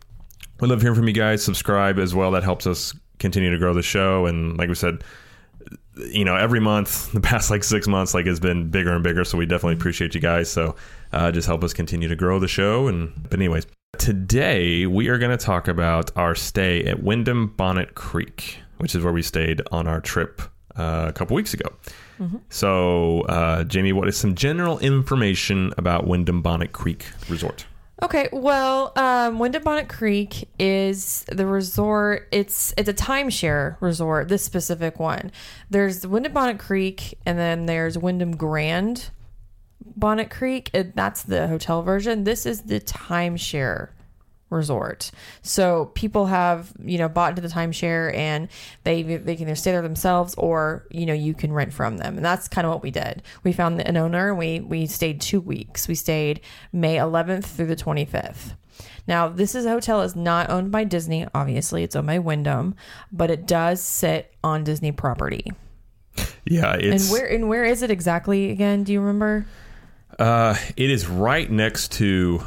we 0.60 0.68
love 0.68 0.82
hearing 0.82 0.96
from 0.96 1.08
you 1.08 1.14
guys. 1.14 1.44
Subscribe 1.44 2.00
as 2.00 2.14
well. 2.14 2.32
That 2.32 2.44
helps 2.44 2.68
us 2.68 2.94
continue 3.20 3.52
to 3.52 3.58
grow 3.58 3.74
the 3.74 3.84
show. 3.84 4.26
And 4.26 4.58
like 4.58 4.68
we 4.68 4.76
said, 4.76 5.04
you 5.98 6.26
know, 6.26 6.36
every 6.36 6.60
month, 6.60 7.12
the 7.14 7.22
past 7.22 7.50
like 7.50 7.64
six 7.64 7.88
months, 7.88 8.14
like 8.14 8.26
has 8.26 8.40
been 8.40 8.70
bigger 8.70 8.94
and 8.94 9.04
bigger. 9.04 9.24
So 9.24 9.38
we 9.38 9.46
definitely 9.46 9.76
appreciate 9.76 10.16
you 10.16 10.22
guys. 10.22 10.50
So 10.52 10.76
uh, 11.14 11.32
just 11.32 11.48
help 11.48 11.64
us 11.64 11.74
continue 11.74 12.08
to 12.10 12.16
grow 12.16 12.40
the 12.40 12.48
show. 12.48 12.88
And 12.88 13.14
but 13.30 13.40
anyways, 13.40 13.68
today 14.00 14.86
we 14.86 15.08
are 15.08 15.18
going 15.18 15.36
to 15.38 15.44
talk 15.44 15.68
about 15.68 16.12
our 16.16 16.36
stay 16.36 16.84
at 16.86 17.04
Wyndham 17.04 17.48
Bonnet 17.48 17.96
Creek, 17.96 18.60
which 18.78 18.96
is 18.96 19.04
where 19.04 19.14
we 19.14 19.22
stayed 19.22 19.62
on 19.72 19.88
our 19.88 20.02
trip 20.02 20.42
uh, 20.76 21.06
a 21.08 21.14
couple 21.14 21.36
weeks 21.36 21.54
ago. 21.54 21.68
So, 22.50 23.22
uh, 23.24 23.66
Jamie, 23.66 23.92
what 23.92 24.08
is 24.08 24.18
some 24.18 24.36
general 24.36 24.80
information 24.80 25.74
about 25.78 26.08
Wyndham 26.08 26.42
Bonnet 26.42 26.72
Creek 26.72 27.06
Resort? 27.28 27.66
Okay, 28.02 28.28
well, 28.32 28.92
um, 28.98 29.40
Wyndham 29.40 29.64
Bonnet 29.64 29.88
Creek 29.88 30.50
is 30.60 31.26
the 31.30 31.46
resort. 31.46 32.28
It's 32.32 32.74
it's 32.78 32.90
a 32.90 32.94
timeshare 32.94 33.78
resort. 33.80 34.28
This 34.28 34.44
specific 34.44 35.00
one. 35.00 35.32
There's 35.70 36.06
Wyndham 36.06 36.34
Bonnet 36.34 36.60
Creek, 36.60 37.18
and 37.26 37.40
then 37.40 37.66
there's 37.68 37.98
Wyndham 37.98 38.36
Grand 38.36 39.10
Bonnet 39.96 40.30
Creek. 40.30 40.70
And 40.74 40.94
that's 40.96 41.24
the 41.24 41.48
hotel 41.48 41.82
version. 41.82 42.24
This 42.24 42.46
is 42.46 42.62
the 42.64 42.80
timeshare 42.80 43.90
resort. 44.50 45.12
So 45.42 45.92
people 45.94 46.28
have 46.28 46.72
you 46.84 46.98
know 46.98 47.10
bought 47.10 47.32
into 47.32 47.42
the 47.42 47.54
timeshare, 47.54 48.14
and 48.16 48.48
they 48.84 49.04
they 49.04 49.36
can 49.36 49.48
either 49.48 49.56
stay 49.56 49.72
there 49.72 49.82
themselves, 49.82 50.36
or 50.36 50.88
you 50.92 51.06
know 51.06 51.14
you 51.14 51.34
can 51.34 51.52
rent 51.54 51.74
from 51.74 51.98
them. 51.98 52.16
And 52.16 52.26
that's 52.26 52.48
kind 52.48 52.66
of 52.66 52.72
what 52.72 52.84
we 52.84 52.92
did. 52.92 53.24
We 53.44 53.54
found 53.54 53.82
an 53.82 53.98
owner, 53.98 54.30
and 54.30 54.38
we 54.38 54.60
we 54.60 54.88
stayed 54.88 55.22
two 55.22 55.42
weeks. 55.42 55.88
We 55.88 55.96
stayed 55.96 56.42
May 56.72 56.98
11th 56.98 57.46
through 57.46 57.68
the 57.68 57.76
25th. 57.76 58.56
Now, 59.08 59.30
this 59.30 59.56
is 59.56 59.66
a 59.66 59.70
hotel 59.70 60.02
is 60.02 60.16
not 60.16 60.50
owned 60.50 60.72
by 60.72 60.84
Disney. 60.84 61.28
Obviously, 61.34 61.84
it's 61.84 61.96
owned 61.96 62.08
by 62.08 62.20
Wyndham, 62.20 62.76
but 63.12 63.30
it 63.30 63.46
does 63.46 63.82
sit 63.82 64.34
on 64.44 64.64
Disney 64.64 64.92
property. 64.92 65.52
Yeah, 66.46 66.76
it's 66.76 67.04
and 67.04 67.12
where 67.12 67.26
and 67.26 67.50
where 67.50 67.64
is 67.64 67.82
it 67.82 67.92
exactly 67.92 68.52
again? 68.52 68.84
Do 68.84 68.94
you 68.94 69.02
remember? 69.02 69.46
Uh, 70.18 70.56
it 70.78 70.90
is 70.90 71.08
right 71.08 71.50
next 71.50 71.92
to 71.94 72.42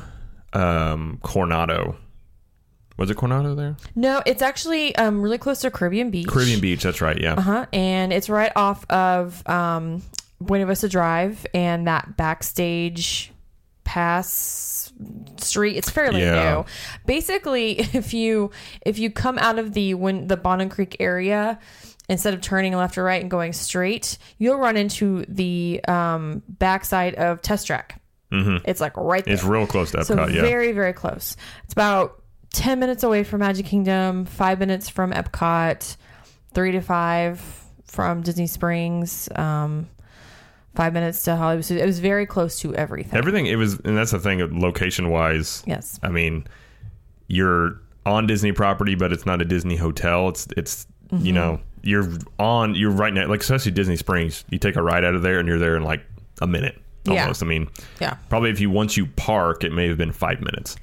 um, 0.53 1.19
Coronado. 1.23 1.97
Was 2.97 3.11
it 3.11 3.17
Coronado 3.17 3.55
there? 3.55 3.77
No, 3.95 4.23
it's 4.27 4.43
actually 4.43 4.95
um, 4.97 5.23
really 5.23 5.39
close 5.39 5.61
to 5.61 5.71
Caribbean 5.71 6.11
Beach. 6.11 6.27
Caribbean 6.27 6.61
Beach. 6.61 6.83
That's 6.83 7.01
right. 7.01 7.21
Yeah. 7.21 7.35
Uh 7.35 7.41
huh. 7.41 7.67
And 7.73 8.13
it's 8.13 8.29
right 8.29 8.51
off 8.57 8.85
of 8.91 9.47
um, 9.49 10.03
Buena 10.41 10.67
Vista 10.67 10.89
Drive 10.89 11.47
and 11.55 11.87
that 11.87 12.17
backstage 12.17 13.31
pass 13.85 14.93
street. 15.37 15.77
It's 15.77 15.91
fairly 15.91 16.23
Yeah. 16.23 16.55
new. 16.55 16.65
Basically, 17.07 17.79
if 17.95 18.13
you 18.13 18.51
if 18.85 18.99
you 18.99 19.11
come 19.11 19.39
out 19.39 19.59
of 19.61 19.75
the 19.75 19.95
when 19.95 20.27
the 20.27 20.37
Bonnet 20.37 20.71
Creek 20.71 20.97
area. 21.01 21.59
Instead 22.09 22.33
of 22.33 22.41
turning 22.41 22.75
left 22.75 22.97
or 22.97 23.05
right 23.05 23.21
and 23.21 23.31
going 23.31 23.53
straight, 23.53 24.17
you'll 24.38 24.57
run 24.57 24.77
into 24.77 25.27
the 25.29 25.81
um, 25.87 26.43
backside 26.49 27.15
of 27.17 27.43
Test 27.43 27.67
Track. 27.67 28.00
Mm-hmm. 28.33 28.65
It's 28.65 28.81
like 28.81 28.97
right 28.97 29.25
there. 29.25 29.35
It's 29.35 29.45
real 29.45 29.67
close 29.67 29.91
to 29.93 29.99
Epcot. 29.99 30.05
So 30.05 30.27
yeah. 30.27 30.41
very, 30.41 30.73
very 30.73 30.93
close. 30.93 31.37
It's 31.65 31.73
about 31.73 32.23
10 32.53 32.79
minutes 32.79 33.03
away 33.03 33.25
from 33.25 33.41
Magic 33.41 33.67
Kingdom, 33.67 34.25
five 34.25 34.59
minutes 34.59 34.88
from 34.88 35.12
Epcot, 35.12 35.97
three 36.55 36.73
to 36.73 36.81
five 36.81 37.41
from 37.85 38.23
Disney 38.23 38.47
Springs, 38.47 39.29
um, 39.37 39.88
five 40.75 40.93
minutes 40.93 41.25
to 41.25 41.37
Hollywood. 41.37 41.65
So 41.65 41.75
it 41.75 41.87
was 41.87 41.99
very 41.99 42.27
close 42.27 42.61
to 42.61 42.75
everything. 42.75 43.19
Everything. 43.19 43.47
It 43.47 43.57
was, 43.57 43.79
and 43.81 43.97
that's 43.97 44.12
the 44.12 44.21
thing. 44.21 44.61
Location 44.61 45.11
wise, 45.11 45.62
yes. 45.67 45.99
I 46.03 46.09
mean, 46.09 46.47
you're 47.27 47.81
on 48.07 48.27
Disney 48.27 48.53
property, 48.53 48.95
but 48.95 49.12
it's 49.12 49.27
not 49.27 49.43
a 49.43 49.45
Disney 49.45 49.77
hotel. 49.77 50.29
It's 50.29 50.49
it's 50.57 50.87
Mm-hmm. 51.12 51.25
you 51.25 51.33
know 51.33 51.61
you're 51.83 52.07
on 52.38 52.75
you're 52.75 52.91
right 52.91 53.15
now 53.15 53.27
like 53.29 53.41
especially 53.41 53.73
Disney 53.73 53.97
Springs. 53.97 54.45
You 54.50 54.59
take 54.59 54.77
a 54.77 54.83
ride 54.83 55.05
out 55.05 55.15
of 55.15 55.23
there 55.23 55.38
and 55.38 55.49
you're 55.49 55.59
there 55.59 55.77
in 55.77 55.83
like 55.85 56.03
a 56.43 56.47
minute 56.47 56.81
Yeah. 57.05 57.23
almost. 57.23 57.43
I 57.43 57.47
mean, 57.47 57.69
Yeah. 58.00 58.15
probably 58.29 58.50
if 58.50 58.61
you 58.61 58.69
once 58.71 58.97
you 58.97 59.07
park, 59.07 59.65
it 59.65 59.73
may 59.73 59.88
have 59.88 59.97
been 59.97 60.12
five 60.12 60.41
minutes. 60.41 60.77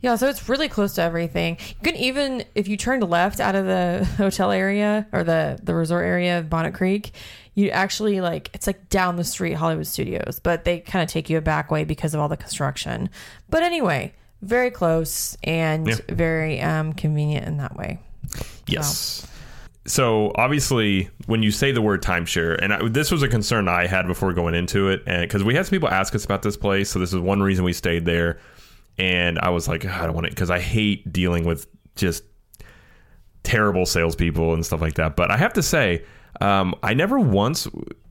Yeah, 0.00 0.16
so 0.16 0.28
it's 0.28 0.48
really 0.50 0.68
close 0.68 0.94
to 0.96 1.02
everything. 1.02 1.56
You 1.70 1.74
can 1.82 1.96
even 1.96 2.44
if 2.54 2.68
you 2.68 2.76
turned 2.76 3.02
left 3.08 3.40
out 3.40 3.54
of 3.54 3.64
the 3.64 4.04
hotel 4.18 4.50
area 4.52 5.06
or 5.12 5.24
the 5.24 5.58
the 5.62 5.74
resort 5.74 6.04
area 6.04 6.38
of 6.38 6.50
Bonnet 6.50 6.74
Creek, 6.74 7.12
you 7.54 7.70
actually 7.70 8.20
like 8.20 8.50
it's 8.52 8.66
like 8.66 8.88
down 8.90 9.16
the 9.16 9.24
street 9.24 9.54
Hollywood 9.54 9.86
Studios, 9.86 10.40
but 10.42 10.64
they 10.64 10.80
kind 10.80 11.02
of 11.02 11.08
take 11.08 11.30
you 11.30 11.38
a 11.38 11.40
back 11.40 11.70
way 11.70 11.84
because 11.84 12.14
of 12.14 12.20
all 12.20 12.28
the 12.28 12.36
construction. 12.36 13.08
But 13.48 13.62
anyway, 13.62 14.12
very 14.42 14.70
close 14.70 15.36
and 15.42 15.88
Yeah. 15.88 15.94
very 16.10 16.60
um 16.60 16.92
convenient 16.92 17.46
in 17.46 17.56
that 17.56 17.74
way. 17.76 17.98
Yes. 18.66 18.96
So 19.22 19.28
obviously, 20.36 21.10
when 21.26 21.42
you 21.42 21.50
say 21.50 21.72
the 21.72 21.82
word 21.82 22.02
timeshare, 22.02 22.58
and 22.62 22.72
I, 22.72 22.88
this 22.88 23.10
was 23.10 23.22
a 23.22 23.28
concern 23.28 23.68
I 23.68 23.86
had 23.86 24.06
before 24.06 24.32
going 24.32 24.54
into 24.54 24.88
it, 24.88 25.02
and 25.06 25.22
because 25.22 25.44
we 25.44 25.54
had 25.54 25.66
some 25.66 25.70
people 25.70 25.90
ask 25.90 26.14
us 26.14 26.24
about 26.24 26.42
this 26.42 26.56
place, 26.56 26.90
so 26.90 26.98
this 26.98 27.12
is 27.12 27.20
one 27.20 27.42
reason 27.42 27.64
we 27.64 27.72
stayed 27.72 28.04
there. 28.04 28.38
And 28.96 29.38
I 29.40 29.50
was 29.50 29.68
like, 29.68 29.84
I 29.84 30.06
don't 30.06 30.14
want 30.14 30.26
it 30.26 30.30
because 30.30 30.50
I 30.50 30.60
hate 30.60 31.12
dealing 31.12 31.44
with 31.44 31.66
just 31.96 32.22
terrible 33.42 33.86
salespeople 33.86 34.54
and 34.54 34.64
stuff 34.64 34.80
like 34.80 34.94
that. 34.94 35.16
But 35.16 35.30
I 35.30 35.36
have 35.36 35.52
to 35.54 35.62
say, 35.62 36.04
um, 36.40 36.74
I 36.82 36.94
never 36.94 37.18
once 37.18 37.68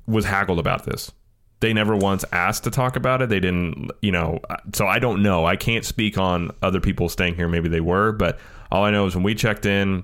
was 0.08 0.26
haggled 0.26 0.60
about 0.60 0.86
this. 0.86 1.12
They 1.60 1.74
never 1.74 1.96
once 1.96 2.26
asked 2.34 2.66
to 2.66 2.72
talk 2.72 2.98
about 2.98 3.22
it. 3.22 3.30
They 3.30 3.40
didn't, 3.40 3.92
you 4.02 4.12
know. 4.12 4.42
So 4.74 4.86
I 4.86 5.00
don't 5.00 5.24
know. 5.24 5.46
I 5.46 5.56
can't 5.56 5.86
speak 5.86 6.18
on 6.18 6.52
other 6.62 6.82
people 6.82 7.08
staying 7.08 7.36
here. 7.36 7.48
Maybe 7.48 7.70
they 7.70 7.80
were, 7.80 8.12
but 8.12 8.38
all 8.70 8.84
I 8.84 8.92
know 8.92 9.06
is 9.06 9.16
when 9.16 9.24
we 9.24 9.34
checked 9.34 9.66
in, 9.66 10.04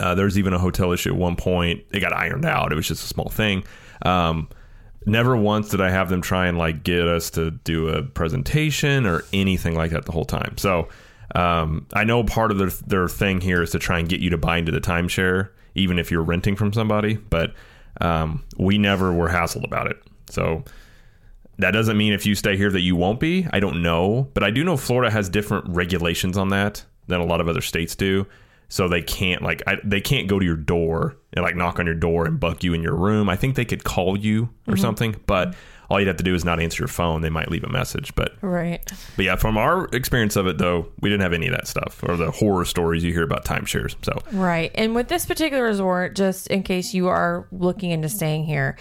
uh, 0.00 0.14
there 0.14 0.24
was 0.24 0.38
even 0.38 0.52
a 0.52 0.58
hotel 0.58 0.92
issue 0.92 1.10
at 1.10 1.16
one 1.16 1.36
point. 1.36 1.84
It 1.92 2.00
got 2.00 2.12
ironed 2.12 2.44
out. 2.44 2.72
It 2.72 2.74
was 2.74 2.88
just 2.88 3.04
a 3.04 3.06
small 3.06 3.28
thing. 3.28 3.64
Um, 4.02 4.48
never 5.06 5.36
once 5.36 5.68
did 5.68 5.80
I 5.80 5.90
have 5.90 6.08
them 6.08 6.22
try 6.22 6.46
and 6.46 6.58
like 6.58 6.82
get 6.82 7.06
us 7.06 7.30
to 7.30 7.50
do 7.50 7.88
a 7.88 8.02
presentation 8.02 9.06
or 9.06 9.24
anything 9.32 9.76
like 9.76 9.90
that 9.92 10.06
the 10.06 10.12
whole 10.12 10.24
time. 10.24 10.56
So 10.58 10.88
um, 11.34 11.86
I 11.92 12.04
know 12.04 12.24
part 12.24 12.50
of 12.50 12.58
their 12.58 12.70
their 12.86 13.08
thing 13.08 13.40
here 13.40 13.62
is 13.62 13.70
to 13.70 13.78
try 13.78 13.98
and 13.98 14.08
get 14.08 14.20
you 14.20 14.30
to 14.30 14.38
buy 14.38 14.58
into 14.58 14.72
the 14.72 14.80
timeshare, 14.80 15.50
even 15.74 15.98
if 15.98 16.10
you're 16.10 16.22
renting 16.22 16.56
from 16.56 16.72
somebody. 16.72 17.14
But 17.14 17.54
um, 18.00 18.44
we 18.58 18.78
never 18.78 19.12
were 19.12 19.28
hassled 19.28 19.64
about 19.64 19.86
it. 19.86 20.02
So 20.30 20.64
that 21.58 21.72
doesn't 21.72 21.96
mean 21.96 22.12
if 22.12 22.24
you 22.24 22.34
stay 22.34 22.56
here 22.56 22.70
that 22.70 22.80
you 22.80 22.96
won't 22.96 23.20
be. 23.20 23.46
I 23.52 23.60
don't 23.60 23.82
know, 23.82 24.28
but 24.32 24.42
I 24.42 24.50
do 24.50 24.64
know 24.64 24.76
Florida 24.76 25.10
has 25.10 25.28
different 25.28 25.68
regulations 25.68 26.38
on 26.38 26.48
that 26.48 26.84
than 27.06 27.20
a 27.20 27.24
lot 27.24 27.40
of 27.40 27.48
other 27.48 27.60
states 27.60 27.94
do. 27.94 28.26
So 28.70 28.88
they 28.88 29.02
can't 29.02 29.42
like 29.42 29.62
I, 29.66 29.76
they 29.84 30.00
can't 30.00 30.28
go 30.28 30.38
to 30.38 30.44
your 30.44 30.56
door 30.56 31.16
and 31.32 31.42
like 31.42 31.56
knock 31.56 31.78
on 31.78 31.86
your 31.86 31.94
door 31.94 32.24
and 32.24 32.40
bug 32.40 32.64
you 32.64 32.72
in 32.72 32.82
your 32.82 32.94
room. 32.94 33.28
I 33.28 33.36
think 33.36 33.56
they 33.56 33.64
could 33.64 33.84
call 33.84 34.16
you 34.16 34.44
or 34.66 34.74
mm-hmm. 34.74 34.80
something, 34.80 35.16
but 35.26 35.54
all 35.90 35.98
you'd 35.98 36.06
have 36.06 36.18
to 36.18 36.22
do 36.22 36.36
is 36.36 36.44
not 36.44 36.60
answer 36.60 36.82
your 36.82 36.88
phone. 36.88 37.20
They 37.20 37.30
might 37.30 37.50
leave 37.50 37.64
a 37.64 37.68
message, 37.68 38.14
but 38.14 38.36
Right. 38.40 38.80
but 39.16 39.24
yeah, 39.24 39.34
from 39.34 39.58
our 39.58 39.86
experience 39.86 40.36
of 40.36 40.46
it 40.46 40.56
though, 40.56 40.86
we 41.00 41.10
didn't 41.10 41.22
have 41.22 41.32
any 41.32 41.48
of 41.48 41.52
that 41.52 41.66
stuff 41.66 42.00
or 42.04 42.16
the 42.16 42.30
horror 42.30 42.64
stories 42.64 43.02
you 43.02 43.12
hear 43.12 43.24
about 43.24 43.44
timeshares. 43.44 43.96
So 44.02 44.22
Right. 44.32 44.70
And 44.76 44.94
with 44.94 45.08
this 45.08 45.26
particular 45.26 45.64
resort, 45.64 46.14
just 46.14 46.46
in 46.46 46.62
case 46.62 46.94
you 46.94 47.08
are 47.08 47.48
looking 47.50 47.90
into 47.90 48.08
staying 48.08 48.44
here, 48.44 48.76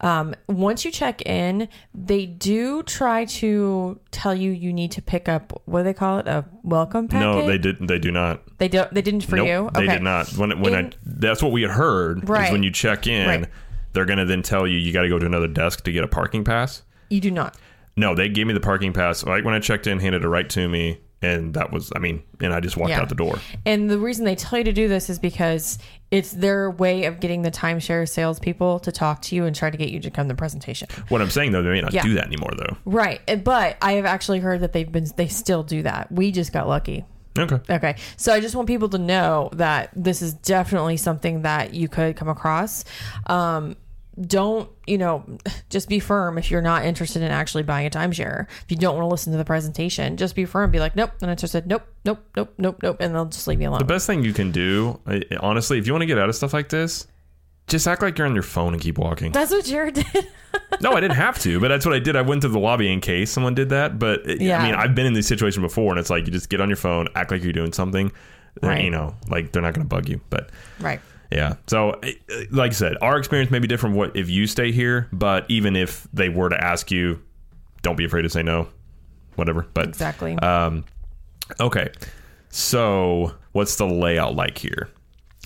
um, 0.00 0.34
once 0.48 0.84
you 0.84 0.90
check 0.90 1.22
in, 1.22 1.68
they 1.94 2.26
do 2.26 2.82
try 2.82 3.24
to 3.26 3.98
tell 4.10 4.34
you 4.34 4.50
you 4.50 4.72
need 4.72 4.90
to 4.92 5.02
pick 5.02 5.28
up 5.28 5.60
what 5.66 5.80
do 5.80 5.84
they 5.84 5.94
call 5.94 6.18
it? 6.18 6.26
A 6.26 6.44
welcome 6.62 7.08
packet? 7.08 7.24
no, 7.24 7.46
they 7.46 7.58
didn't. 7.58 7.86
They 7.86 7.98
do 7.98 8.10
not. 8.10 8.42
They 8.58 8.68
don't 8.68 8.92
they 8.92 9.02
didn't 9.02 9.22
for 9.22 9.36
Nope, 9.36 9.46
you? 9.46 9.70
They 9.74 9.86
did 9.86 10.02
not. 10.02 10.28
When 10.36 10.60
when 10.60 10.74
I 10.74 10.90
that's 11.04 11.42
what 11.42 11.52
we 11.52 11.62
had 11.62 11.70
heard 11.70 12.28
Right. 12.28 12.46
is 12.46 12.52
when 12.52 12.62
you 12.62 12.70
check 12.70 13.06
in, 13.06 13.26
Right. 13.26 13.48
they're 13.92 14.04
gonna 14.04 14.24
then 14.26 14.42
tell 14.42 14.66
you 14.66 14.78
you 14.78 14.92
got 14.92 15.02
to 15.02 15.08
go 15.08 15.18
to 15.18 15.26
another 15.26 15.48
desk 15.48 15.84
to 15.84 15.92
get 15.92 16.04
a 16.04 16.08
parking 16.08 16.44
pass. 16.44 16.82
You 17.10 17.20
do 17.20 17.30
not. 17.30 17.56
No, 17.96 18.14
they 18.14 18.28
gave 18.28 18.46
me 18.48 18.52
the 18.54 18.60
parking 18.60 18.92
pass 18.92 19.24
right 19.24 19.44
when 19.44 19.54
I 19.54 19.60
checked 19.60 19.86
in, 19.86 20.00
handed 20.00 20.24
it 20.24 20.28
right 20.28 20.48
to 20.50 20.68
me, 20.68 20.98
and 21.24 21.54
that 21.54 21.72
was 21.72 21.90
I 21.96 21.98
mean, 21.98 22.22
and 22.40 22.52
I 22.52 22.60
just 22.60 22.76
walked 22.76 22.90
Yeah. 22.90 23.00
out 23.00 23.08
the 23.08 23.14
door. 23.14 23.38
And 23.66 23.90
the 23.90 23.98
reason 23.98 24.24
they 24.24 24.34
tell 24.34 24.58
you 24.58 24.64
to 24.64 24.72
do 24.72 24.86
this 24.88 25.08
is 25.10 25.18
because 25.18 25.78
it's 26.10 26.30
their 26.32 26.70
way 26.70 27.04
of 27.06 27.18
getting 27.20 27.42
the 27.42 27.50
timeshare 27.50 28.08
salespeople 28.08 28.78
to 28.80 28.92
talk 28.92 29.22
to 29.22 29.34
you 29.34 29.44
and 29.46 29.56
try 29.56 29.70
to 29.70 29.76
get 29.76 29.88
you 29.90 29.98
to 30.00 30.10
come 30.10 30.28
to 30.28 30.34
the 30.34 30.38
presentation. 30.38 30.86
What 31.08 31.20
I'm 31.20 31.30
saying 31.30 31.52
though, 31.52 31.62
they 31.62 31.70
may 31.70 31.80
not 31.80 31.92
Yeah. 31.92 32.02
do 32.02 32.14
that 32.14 32.26
anymore 32.26 32.52
though. 32.56 32.76
Right. 32.84 33.20
But 33.42 33.76
I 33.82 33.92
have 33.92 34.04
actually 34.04 34.40
heard 34.40 34.60
that 34.60 34.72
they've 34.72 34.90
been 34.90 35.06
they 35.16 35.28
still 35.28 35.62
do 35.62 35.82
that. 35.82 36.12
We 36.12 36.30
just 36.30 36.52
got 36.52 36.68
lucky. 36.68 37.04
Okay. 37.36 37.58
Okay. 37.68 37.96
So 38.16 38.32
I 38.32 38.38
just 38.38 38.54
want 38.54 38.68
people 38.68 38.88
to 38.90 38.98
know 38.98 39.48
that 39.54 39.90
this 39.96 40.22
is 40.22 40.34
definitely 40.34 40.96
something 40.96 41.42
that 41.42 41.74
you 41.74 41.88
could 41.88 42.14
come 42.14 42.28
across. 42.28 42.84
Um, 43.26 43.74
don't, 44.20 44.70
you 44.86 44.96
know, 44.98 45.24
just 45.70 45.88
be 45.88 45.98
firm 45.98 46.38
if 46.38 46.50
you're 46.50 46.62
not 46.62 46.84
interested 46.84 47.22
in 47.22 47.30
actually 47.30 47.62
buying 47.64 47.86
a 47.86 47.90
timeshare. 47.90 48.46
If 48.62 48.66
you 48.70 48.76
don't 48.76 48.94
want 48.96 49.04
to 49.04 49.08
listen 49.08 49.32
to 49.32 49.38
the 49.38 49.44
presentation, 49.44 50.16
just 50.16 50.34
be 50.36 50.44
firm. 50.44 50.70
Be 50.70 50.78
like, 50.78 50.94
nope, 50.94 51.10
not 51.20 51.30
interested. 51.30 51.66
Nope, 51.66 51.82
nope, 52.04 52.20
nope, 52.36 52.54
nope, 52.58 52.78
nope. 52.82 52.96
And 53.00 53.14
they'll 53.14 53.24
just 53.26 53.46
leave 53.48 53.60
you 53.60 53.68
alone. 53.68 53.78
The 53.80 53.84
best 53.84 54.06
thing 54.06 54.22
you 54.24 54.32
can 54.32 54.52
do, 54.52 55.00
honestly, 55.40 55.78
if 55.78 55.86
you 55.86 55.92
want 55.92 56.02
to 56.02 56.06
get 56.06 56.18
out 56.18 56.28
of 56.28 56.36
stuff 56.36 56.52
like 56.52 56.68
this, 56.68 57.06
just 57.66 57.88
act 57.88 58.02
like 58.02 58.18
you're 58.18 58.26
on 58.26 58.34
your 58.34 58.42
phone 58.42 58.72
and 58.74 58.80
keep 58.82 58.98
walking. 58.98 59.32
That's 59.32 59.50
what 59.50 59.64
Jared 59.64 59.94
did. 59.94 60.28
no, 60.80 60.92
I 60.92 61.00
didn't 61.00 61.16
have 61.16 61.38
to, 61.40 61.58
but 61.58 61.68
that's 61.68 61.86
what 61.86 61.94
I 61.94 61.98
did. 61.98 62.14
I 62.14 62.20
went 62.22 62.42
to 62.42 62.48
the 62.48 62.58
lobby 62.58 62.92
in 62.92 63.00
case 63.00 63.30
someone 63.30 63.54
did 63.54 63.70
that. 63.70 63.98
But 63.98 64.20
it- 64.28 64.40
Yeah. 64.42 64.60
I 64.60 64.66
mean, 64.66 64.74
I've 64.74 64.94
been 64.94 65.06
in 65.06 65.14
this 65.14 65.26
situation 65.26 65.62
before, 65.62 65.90
and 65.90 65.98
it's 65.98 66.10
like 66.10 66.26
you 66.26 66.32
just 66.32 66.50
get 66.50 66.60
on 66.60 66.68
your 66.68 66.76
phone, 66.76 67.08
act 67.14 67.30
like 67.30 67.42
you're 67.42 67.52
doing 67.54 67.72
something. 67.72 68.12
Right. 68.62 68.84
You 68.84 68.90
know, 68.90 69.16
like 69.28 69.50
they're 69.50 69.62
not 69.62 69.74
going 69.74 69.84
to 69.84 69.88
bug 69.88 70.08
you. 70.08 70.20
But 70.30 70.50
right. 70.78 71.00
Yeah, 71.30 71.54
so 71.66 71.90
uh, 71.90 72.10
like 72.50 72.70
I 72.70 72.74
said, 72.74 72.96
our 73.00 73.18
experience 73.18 73.50
may 73.50 73.58
be 73.58 73.66
different. 73.66 73.96
What 73.96 74.16
if 74.16 74.28
you 74.28 74.46
stay 74.46 74.72
here? 74.72 75.08
But 75.12 75.46
even 75.48 75.76
if 75.76 76.06
they 76.12 76.28
were 76.28 76.48
to 76.48 76.62
ask 76.62 76.90
you, 76.90 77.22
don't 77.82 77.96
be 77.96 78.04
afraid 78.04 78.22
to 78.22 78.30
say 78.30 78.42
no. 78.42 78.68
Whatever. 79.36 79.66
But 79.74 79.88
Exactly. 79.88 80.36
um, 80.38 80.84
okay. 81.58 81.90
So 82.50 83.34
what's 83.52 83.76
the 83.76 83.86
layout 83.86 84.36
like 84.36 84.58
here? 84.58 84.88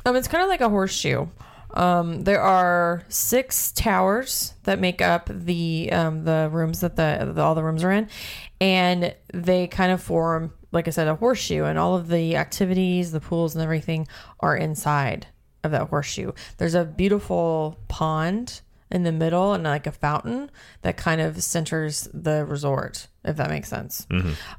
Um, 0.04 0.14
it's 0.16 0.28
kind 0.28 0.42
of 0.42 0.48
like 0.48 0.60
a 0.60 0.68
horseshoe. 0.68 1.26
Um, 1.74 2.22
there 2.22 2.40
are 2.40 3.02
six 3.08 3.72
towers 3.72 4.54
that 4.64 4.78
make 4.78 5.00
up 5.02 5.28
the 5.30 5.90
um, 5.92 6.24
the 6.24 6.48
rooms 6.50 6.80
that 6.80 6.96
the, 6.96 7.30
the 7.34 7.42
all 7.42 7.54
the 7.54 7.62
rooms 7.62 7.84
are 7.84 7.92
in, 7.92 8.08
and 8.60 9.14
they 9.32 9.66
kind 9.66 9.92
of 9.92 10.02
form, 10.02 10.52
like 10.72 10.88
I 10.88 10.90
said, 10.90 11.08
a 11.08 11.14
horseshoe. 11.14 11.64
And 11.64 11.78
all 11.78 11.96
of 11.96 12.08
the 12.08 12.36
activities, 12.36 13.12
the 13.12 13.20
pools, 13.20 13.54
and 13.54 13.62
everything 13.62 14.06
are 14.40 14.56
inside 14.56 15.26
of 15.64 15.70
that 15.72 15.88
horseshoe. 15.88 16.32
There's 16.56 16.74
a 16.74 16.84
beautiful 16.84 17.78
pond 17.88 18.60
in 18.90 19.02
the 19.02 19.12
middle 19.12 19.52
and 19.52 19.64
like 19.64 19.86
a 19.86 19.92
fountain 19.92 20.50
that 20.82 20.96
kind 20.96 21.20
of 21.20 21.42
centers 21.42 22.08
the 22.14 22.44
resort, 22.44 23.08
if 23.24 23.36
that 23.36 23.50
makes 23.50 23.68
sense. 23.68 24.06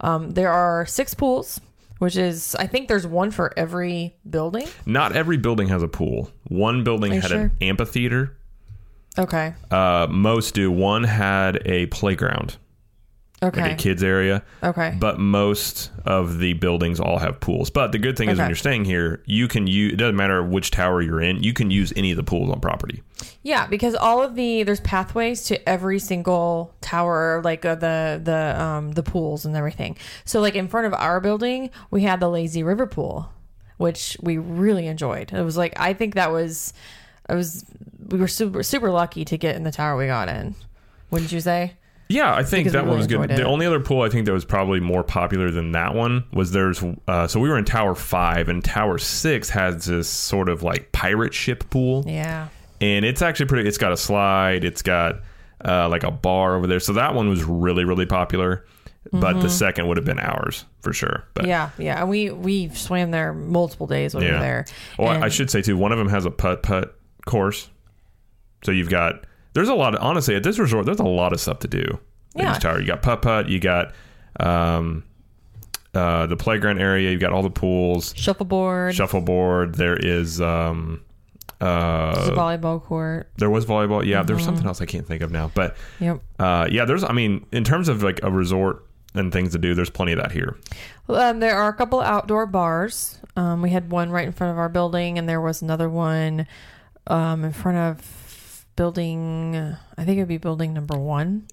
Um, 0.02 0.32
there 0.32 0.52
are 0.52 0.86
six 0.86 1.14
pools. 1.14 1.60
Which 1.98 2.16
is, 2.16 2.56
I 2.56 2.66
think 2.66 2.88
there's 2.88 3.06
one 3.06 3.30
for 3.30 3.52
every 3.58 4.16
building. 4.30 4.70
Not 4.86 5.18
every 5.18 5.36
building 5.36 5.68
has 5.68 5.84
a 5.84 5.90
pool. 5.90 6.32
One 6.48 6.86
building 6.86 7.12
had 7.12 7.26
sure? 7.26 7.42
an 7.42 7.58
amphitheater. 7.60 8.38
Okay. 9.18 9.54
Uh, 9.70 10.08
most 10.10 10.54
do. 10.54 10.72
One 10.72 11.04
had 11.04 11.62
a 11.66 11.88
playground, 11.88 12.56
Okay. 13.42 13.62
like 13.62 13.72
a 13.72 13.76
kids 13.76 14.04
area. 14.04 14.44
okay. 14.62 14.96
But 15.00 15.18
most 15.18 15.92
of 16.06 16.40
the 16.40 16.54
buildings 16.54 17.00
all 17.00 17.20
have 17.20 17.40
pools. 17.40 17.70
But 17.70 17.94
the 17.94 17.98
good 17.98 18.18
thing 18.18 18.30
is 18.30 18.38
when 18.38 18.50
you're 18.50 18.56
staying 18.56 18.84
here, 18.86 19.24
you 19.26 19.48
can 19.48 19.66
use. 19.66 19.94
It 19.94 19.96
doesn't 19.96 20.18
matter 20.18 20.44
which 20.44 20.72
tower 20.72 21.02
you're 21.02 21.22
in. 21.22 21.42
You 21.42 21.54
can 21.54 21.72
use 21.72 21.94
any 21.96 22.12
of 22.12 22.18
the 22.18 22.24
pools 22.24 22.52
on 22.52 22.60
property. 22.60 23.02
yeah, 23.42 23.66
because 23.68 23.96
all 23.96 24.22
of 24.22 24.36
the 24.36 24.64
there's 24.64 24.82
pathways 24.82 25.44
to 25.44 25.70
every 25.70 26.00
single 26.00 26.74
tower, 26.82 27.42
like 27.44 27.64
uh, 27.64 27.76
the 27.76 28.20
the 28.22 28.62
um 28.62 28.92
the 28.92 29.04
pools 29.04 29.46
and 29.46 29.56
everything. 29.56 29.98
So 30.26 30.42
like 30.42 30.56
in 30.56 30.68
front 30.68 30.88
of 30.88 30.94
our 30.94 31.22
building, 31.22 31.70
we 31.92 32.02
had 32.04 32.20
the 32.20 32.30
lazy 32.30 32.62
river 32.62 32.88
pool, 32.88 33.32
which 33.78 34.18
we 34.22 34.38
really 34.38 34.88
enjoyed. 34.88 35.32
It 35.32 35.44
was 35.44 35.56
like 35.56 35.80
I 35.80 35.94
think 35.94 36.16
that 36.16 36.32
was, 36.32 36.74
I 37.30 37.36
was 37.36 37.64
we 38.10 38.20
were 38.20 38.28
super 38.28 38.64
super 38.64 38.92
lucky 38.92 39.24
to 39.24 39.38
get 39.38 39.56
in 39.56 39.64
the 39.64 39.72
tower 39.72 39.96
we 39.96 40.08
got 40.08 40.28
in. 40.28 40.56
Wouldn't 41.10 41.32
you 41.32 41.40
say? 41.40 41.76
Yeah, 42.12 42.34
I 42.34 42.42
think 42.44 42.62
Because 42.66 42.74
that 42.74 42.84
we 42.86 42.90
one 42.90 42.98
was 42.98 43.08
really 43.08 43.28
good. 43.28 43.38
The 43.38 43.42
it. 43.44 43.46
only 43.46 43.68
other 43.68 43.80
pool 43.80 44.02
I 44.02 44.10
think 44.10 44.26
that 44.26 44.34
was 44.34 44.44
probably 44.44 44.80
more 44.80 45.04
popular 45.04 45.52
than 45.52 45.74
that 45.74 45.94
one 45.94 46.24
was 46.34 46.52
there's. 46.52 46.84
Uh, 47.08 47.28
so 47.28 47.40
we 47.40 47.50
were 47.50 47.58
in 47.58 47.66
Tower 47.66 47.94
Five, 47.94 48.50
and 48.50 48.64
Tower 48.64 48.98
Six 48.98 49.50
has 49.52 49.86
this 49.86 50.10
sort 50.10 50.50
of 50.50 50.64
like 50.64 50.92
pirate 50.92 51.34
ship 51.36 51.70
pool. 51.70 52.04
Yeah. 52.08 52.48
and 52.82 53.06
it's 53.06 53.22
actually 53.22 53.46
pretty. 53.46 53.68
It's 53.70 53.78
got 53.78 53.92
a 53.92 53.98
slide. 53.98 54.64
It's 54.64 54.82
got 54.82 55.22
uh, 55.64 55.88
like 55.90 56.04
a 56.04 56.10
bar 56.12 56.56
over 56.56 56.66
there. 56.66 56.80
So 56.80 56.94
that 56.94 57.14
one 57.14 57.30
was 57.30 57.44
really 57.44 57.86
really 57.86 58.08
popular. 58.08 58.66
But 59.12 59.40
the 59.42 59.50
second 59.50 59.88
would 59.88 59.98
have 59.98 60.06
been 60.06 60.20
ours 60.20 60.66
for 60.82 60.94
sure. 60.94 61.24
But 61.34 61.44
Mm-hmm. 61.46 61.50
Yeah, 61.50 61.70
yeah, 61.78 62.00
and 62.02 62.10
we 62.10 62.30
we 62.32 62.70
swam 62.70 63.12
there 63.12 63.34
multiple 63.34 63.88
days 63.88 64.14
when 64.14 64.24
we 64.24 64.32
were 64.32 64.40
there. 64.40 64.66
Well, 65.00 65.12
And- 65.12 65.24
I 65.24 65.30
should 65.30 65.50
say 65.50 65.62
too. 65.62 65.78
One 65.78 65.92
of 65.92 65.98
them 65.98 66.10
has 66.10 66.26
a 66.26 66.32
putt 66.32 66.64
putt 66.64 66.96
course. 67.26 67.70
So 68.64 68.72
you've 68.72 68.90
got. 68.90 69.26
There's 69.54 69.70
a 69.70 69.74
lot 69.76 69.96
of 69.96 70.02
honestly 70.04 70.36
at 70.36 70.44
this 70.44 70.60
resort. 70.60 70.86
There's 70.86 71.00
a 71.00 71.04
lot 71.04 71.34
of 71.34 71.40
stuff 71.40 71.60
to 71.60 71.68
do. 71.68 72.00
in 72.36 72.42
Yeah. 72.44 72.56
each 72.56 72.62
tower. 72.62 72.80
You 72.80 72.88
got 72.88 73.02
putt 73.02 73.22
putt. 73.22 73.50
You 73.50 73.60
got 73.60 73.94
um, 74.40 75.04
uh, 75.94 76.28
the 76.28 76.38
playground 76.38 76.80
area. 76.80 77.12
You 77.12 77.18
got 77.18 77.34
all 77.34 77.42
the 77.44 77.50
pools. 77.50 78.14
shuffleboard, 78.16 78.94
Shuffleboard. 78.96 79.76
There 79.76 79.96
is. 79.98 80.40
Um, 80.40 81.02
there's 81.60 81.68
a 81.68 82.32
uh, 82.34 82.36
volleyball 82.38 82.82
court. 82.82 83.30
there 83.38 83.50
was 83.50 83.66
volleyball. 83.66 84.06
Yeah, 84.06 84.24
there 84.24 84.36
was 84.36 84.44
Mm-hmm. 84.44 84.50
something 84.54 84.68
else 84.68 84.80
I 84.82 84.86
can't 84.86 85.06
think 85.06 85.22
of 85.22 85.32
now. 85.32 85.52
But 85.54 85.76
Yep. 86.00 86.22
uh, 86.40 86.68
yeah, 86.72 86.86
there's. 86.86 87.04
I 87.04 87.12
mean, 87.12 87.46
in 87.52 87.64
terms 87.66 87.90
of 87.90 88.02
like 88.04 88.20
a 88.24 88.32
resort 88.32 88.86
and 89.16 89.34
things 89.34 89.52
to 89.54 89.58
do. 89.58 89.74
There's 89.74 89.90
plenty 89.90 90.12
of 90.12 90.20
that 90.20 90.32
here. 90.32 90.56
Um, 91.10 91.40
there 91.40 91.58
are 91.58 91.68
a 91.70 91.74
couple 91.74 92.00
outdoor 92.00 92.46
bars. 92.46 93.18
Um, 93.36 93.62
we 93.64 93.72
had 93.72 93.90
one 93.92 94.12
right 94.12 94.26
in 94.28 94.32
front 94.32 94.52
of 94.52 94.60
our 94.60 94.70
building, 94.70 95.18
and 95.18 95.28
there 95.28 95.42
was 95.42 95.64
another 95.64 95.90
one 95.90 96.46
um, 97.08 97.44
in 97.44 97.52
front 97.52 97.78
of 97.80 98.19
building. 98.80 99.58
I 99.98 100.06
think 100.06 100.16
it 100.18 100.22
would 100.22 100.30
be 100.30 100.38
building 100.38 100.74
number 100.74 100.98
one. 100.98 101.46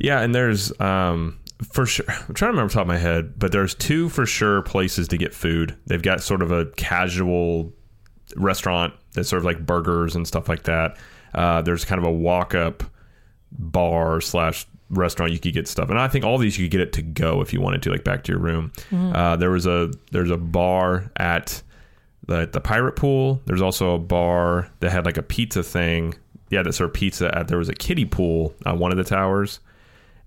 Yeah, 0.00 0.22
and 0.22 0.34
there's 0.34 0.78
um 0.80 1.38
for 1.70 1.86
sure. 1.86 2.04
I'm 2.08 2.34
trying 2.34 2.48
to 2.48 2.56
remember 2.56 2.64
off 2.64 2.70
the 2.70 2.74
top 2.74 2.82
of 2.82 2.88
my 2.88 2.98
head, 2.98 3.38
but 3.38 3.52
there's 3.52 3.76
two 3.76 4.08
for 4.08 4.26
sure 4.26 4.60
places 4.62 5.06
to 5.08 5.16
get 5.16 5.32
food. 5.32 5.76
They've 5.86 6.02
got 6.02 6.20
sort 6.20 6.42
of 6.42 6.50
a 6.50 6.66
casual 6.72 7.72
restaurant 8.34 8.92
that's 9.12 9.28
sort 9.28 9.38
of 9.38 9.44
like 9.44 9.64
burgers 9.64 10.16
and 10.16 10.26
stuff 10.26 10.48
like 10.48 10.64
that. 10.64 10.96
Uh, 11.32 11.62
there's 11.62 11.84
kind 11.84 12.00
of 12.00 12.08
a 12.08 12.12
walk 12.12 12.56
up 12.56 12.82
bar 13.52 14.20
slash 14.20 14.66
restaurant 14.90 15.30
you 15.30 15.38
could 15.38 15.54
get 15.54 15.66
stuff 15.66 15.88
and 15.90 15.98
i 15.98 16.06
think 16.06 16.24
all 16.24 16.38
these 16.38 16.58
you 16.58 16.66
could 16.66 16.72
get 16.72 16.80
it 16.80 16.92
to 16.92 17.02
go 17.02 17.40
if 17.40 17.52
you 17.52 17.60
wanted 17.60 17.82
to 17.82 17.90
like 17.90 18.04
back 18.04 18.22
to 18.22 18.32
your 18.32 18.40
room 18.40 18.70
uh, 18.92 19.34
there 19.34 19.50
was 19.50 19.66
a 19.66 19.90
there's 20.12 20.30
a 20.30 20.36
bar 20.36 21.10
at 21.16 21.62
the, 22.26 22.48
the 22.52 22.60
pirate 22.60 22.94
pool 22.94 23.40
there's 23.46 23.62
also 23.62 23.94
a 23.94 23.98
bar 23.98 24.70
that 24.80 24.90
had 24.90 25.04
like 25.04 25.16
a 25.16 25.22
pizza 25.22 25.62
thing 25.62 26.14
yeah 26.50 26.62
that 26.62 26.72
served 26.72 26.94
pizza 26.94 27.36
at 27.36 27.48
there 27.48 27.58
was 27.58 27.68
a 27.68 27.74
kiddie 27.74 28.04
pool 28.04 28.54
on 28.66 28.78
one 28.78 28.90
of 28.90 28.96
the 28.96 29.04
towers 29.04 29.60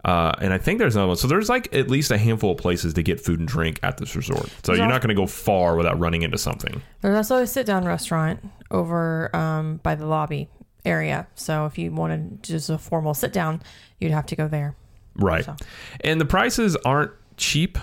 uh, 0.05 0.31
and 0.39 0.53
I 0.53 0.57
think 0.57 0.79
there's 0.79 0.95
another 0.95 1.09
one. 1.09 1.17
So 1.17 1.27
there's 1.27 1.49
like 1.49 1.73
at 1.75 1.89
least 1.89 2.11
a 2.11 2.17
handful 2.17 2.51
of 2.51 2.57
places 2.57 2.93
to 2.93 3.03
get 3.03 3.19
food 3.19 3.39
and 3.39 3.47
drink 3.47 3.79
at 3.83 3.97
this 3.97 4.15
resort. 4.15 4.47
So 4.47 4.53
There's 4.67 4.79
you're 4.79 4.87
not 4.87 5.01
going 5.01 5.09
to 5.09 5.21
go 5.21 5.27
far 5.27 5.75
without 5.75 5.99
running 5.99 6.21
into 6.21 6.37
something. 6.37 6.81
There's 7.01 7.17
also 7.17 7.37
a 7.37 7.47
sit 7.47 7.65
down 7.65 7.83
restaurant 7.83 8.39
over 8.71 9.35
um, 9.35 9.77
by 9.83 9.95
the 9.95 10.05
lobby 10.05 10.49
area. 10.85 11.27
So 11.35 11.65
if 11.65 11.77
you 11.77 11.91
wanted 11.91 12.41
just 12.41 12.69
a 12.69 12.77
formal 12.77 13.13
sit 13.13 13.33
down, 13.33 13.61
you'd 13.99 14.11
have 14.11 14.25
to 14.27 14.35
go 14.37 14.47
there. 14.47 14.75
Right. 15.15 15.43
So. 15.43 15.55
And 16.01 16.21
the 16.21 16.25
prices 16.25 16.77
aren't 16.77 17.11
cheap. 17.35 17.77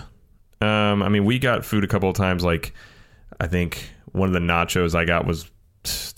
Um, 0.61 1.03
I 1.03 1.09
mean, 1.09 1.25
we 1.25 1.37
got 1.37 1.63
food 1.63 1.83
a 1.83 1.87
couple 1.87 2.09
of 2.09 2.15
times. 2.15 2.43
Like, 2.43 2.73
I 3.39 3.45
think 3.45 3.89
one 4.13 4.29
of 4.29 4.33
the 4.33 4.39
nachos 4.39 4.95
I 4.95 5.05
got 5.05 5.27
was 5.27 5.45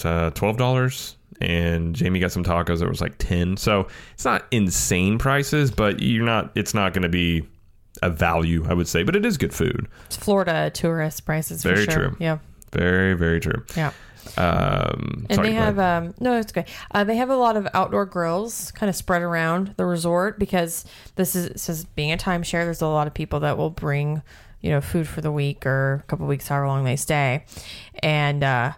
uh, 0.05 0.31
$12. 0.31 1.15
And 1.39 1.95
Jamie 1.95 2.19
got 2.19 2.31
some 2.31 2.43
tacos 2.43 2.79
that 2.79 2.89
was 2.89 2.99
like 3.01 3.17
10 3.19 3.57
So 3.57 3.87
it's 4.13 4.25
not 4.25 4.45
insane 4.51 5.19
prices, 5.19 5.69
but 5.71 6.01
you're 6.01 6.25
not, 6.25 6.51
it's 6.55 6.73
not 6.73 6.93
going 6.93 7.03
to 7.03 7.09
be 7.09 7.47
a 8.01 8.09
value, 8.09 8.65
I 8.67 8.73
would 8.73 8.87
say. 8.87 9.03
But 9.03 9.15
it 9.15 9.25
is 9.25 9.37
good 9.37 9.53
food. 9.53 9.87
It's 10.07 10.15
Florida 10.17 10.71
tourist 10.73 11.25
prices 11.25 11.61
for 11.61 11.69
Very 11.73 11.85
sure. 11.85 11.93
true. 11.93 12.17
Yeah. 12.19 12.39
Very, 12.71 13.13
very 13.13 13.39
true. 13.39 13.63
Yeah. 13.75 13.91
Um, 14.35 15.25
And 15.29 15.35
sorry, 15.35 15.49
they 15.49 15.53
have 15.55 15.79
um 15.79 16.13
no, 16.19 16.37
it's 16.37 16.51
okay. 16.51 16.65
Uh, 16.91 17.03
they 17.03 17.15
have 17.15 17.29
a 17.29 17.35
lot 17.37 17.55
of 17.55 17.67
outdoor 17.73 18.05
grills 18.05 18.71
kind 18.71 18.89
of 18.89 18.95
spread 18.95 19.21
around 19.21 19.73
the 19.77 19.85
resort 19.85 20.37
because 20.37 20.85
this 21.15 21.35
is 21.35 21.69
is 21.69 21.85
being 21.85 22.11
a 22.11 22.17
timeshare. 22.17 22.65
There's 22.65 22.81
a 22.81 22.87
lot 22.87 23.07
of 23.07 23.13
people 23.13 23.39
that 23.41 23.57
will 23.57 23.69
bring 23.69 24.21
you 24.61 24.69
know 24.69 24.81
food 24.81 25.07
for 25.07 25.21
the 25.21 25.31
week 25.31 25.65
or 25.65 26.01
a 26.03 26.07
couple 26.07 26.27
weeks, 26.27 26.49
however 26.49 26.67
long 26.67 26.83
they 26.83 26.97
stay, 26.97 27.45
and 28.03 28.43
uh, 28.43 28.73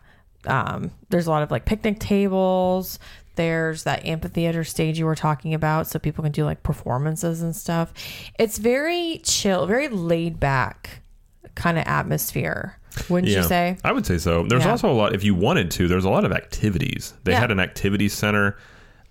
um, 0.46 0.92
there's 1.10 1.28
a 1.28 1.30
lot 1.32 1.44
of 1.44 1.52
like 1.52 1.66
picnic 1.66 2.00
tables. 2.00 3.00
There's 3.36 3.84
that 3.84 4.06
amphitheater 4.06 4.64
stage 4.64 5.00
you 5.00 5.06
were 5.06 5.16
talking 5.16 5.54
about, 5.54 5.88
so 5.88 5.98
people 6.00 6.24
can 6.24 6.32
do 6.34 6.44
like 6.44 6.62
performances 6.64 7.42
and 7.42 7.56
stuff. 7.56 7.94
It's 8.38 8.58
very 8.58 9.22
chill, 9.24 9.66
very 9.66 9.88
laid 9.88 10.40
back 10.40 11.02
kind 11.56 11.78
of 11.78 11.86
atmosphere. 11.88 12.78
Wouldn't 13.08 13.32
you 13.32 13.44
say? 13.44 13.78
I 13.84 13.92
would 13.94 14.06
say 14.06 14.18
so. 14.18 14.44
There's 14.48 14.66
Yeah. 14.66 14.72
also 14.72 14.92
a 14.92 14.94
lot, 14.94 15.14
if 15.16 15.24
you 15.24 15.36
wanted 15.36 15.72
to, 15.72 15.88
there's 15.88 16.04
a 16.06 16.10
lot 16.10 16.26
of 16.26 16.32
activities. 16.34 17.14
They 17.24 17.32
Yeah. 17.32 17.40
had 17.40 17.52
an 17.52 17.60
activity 17.62 18.10
center. 18.10 18.58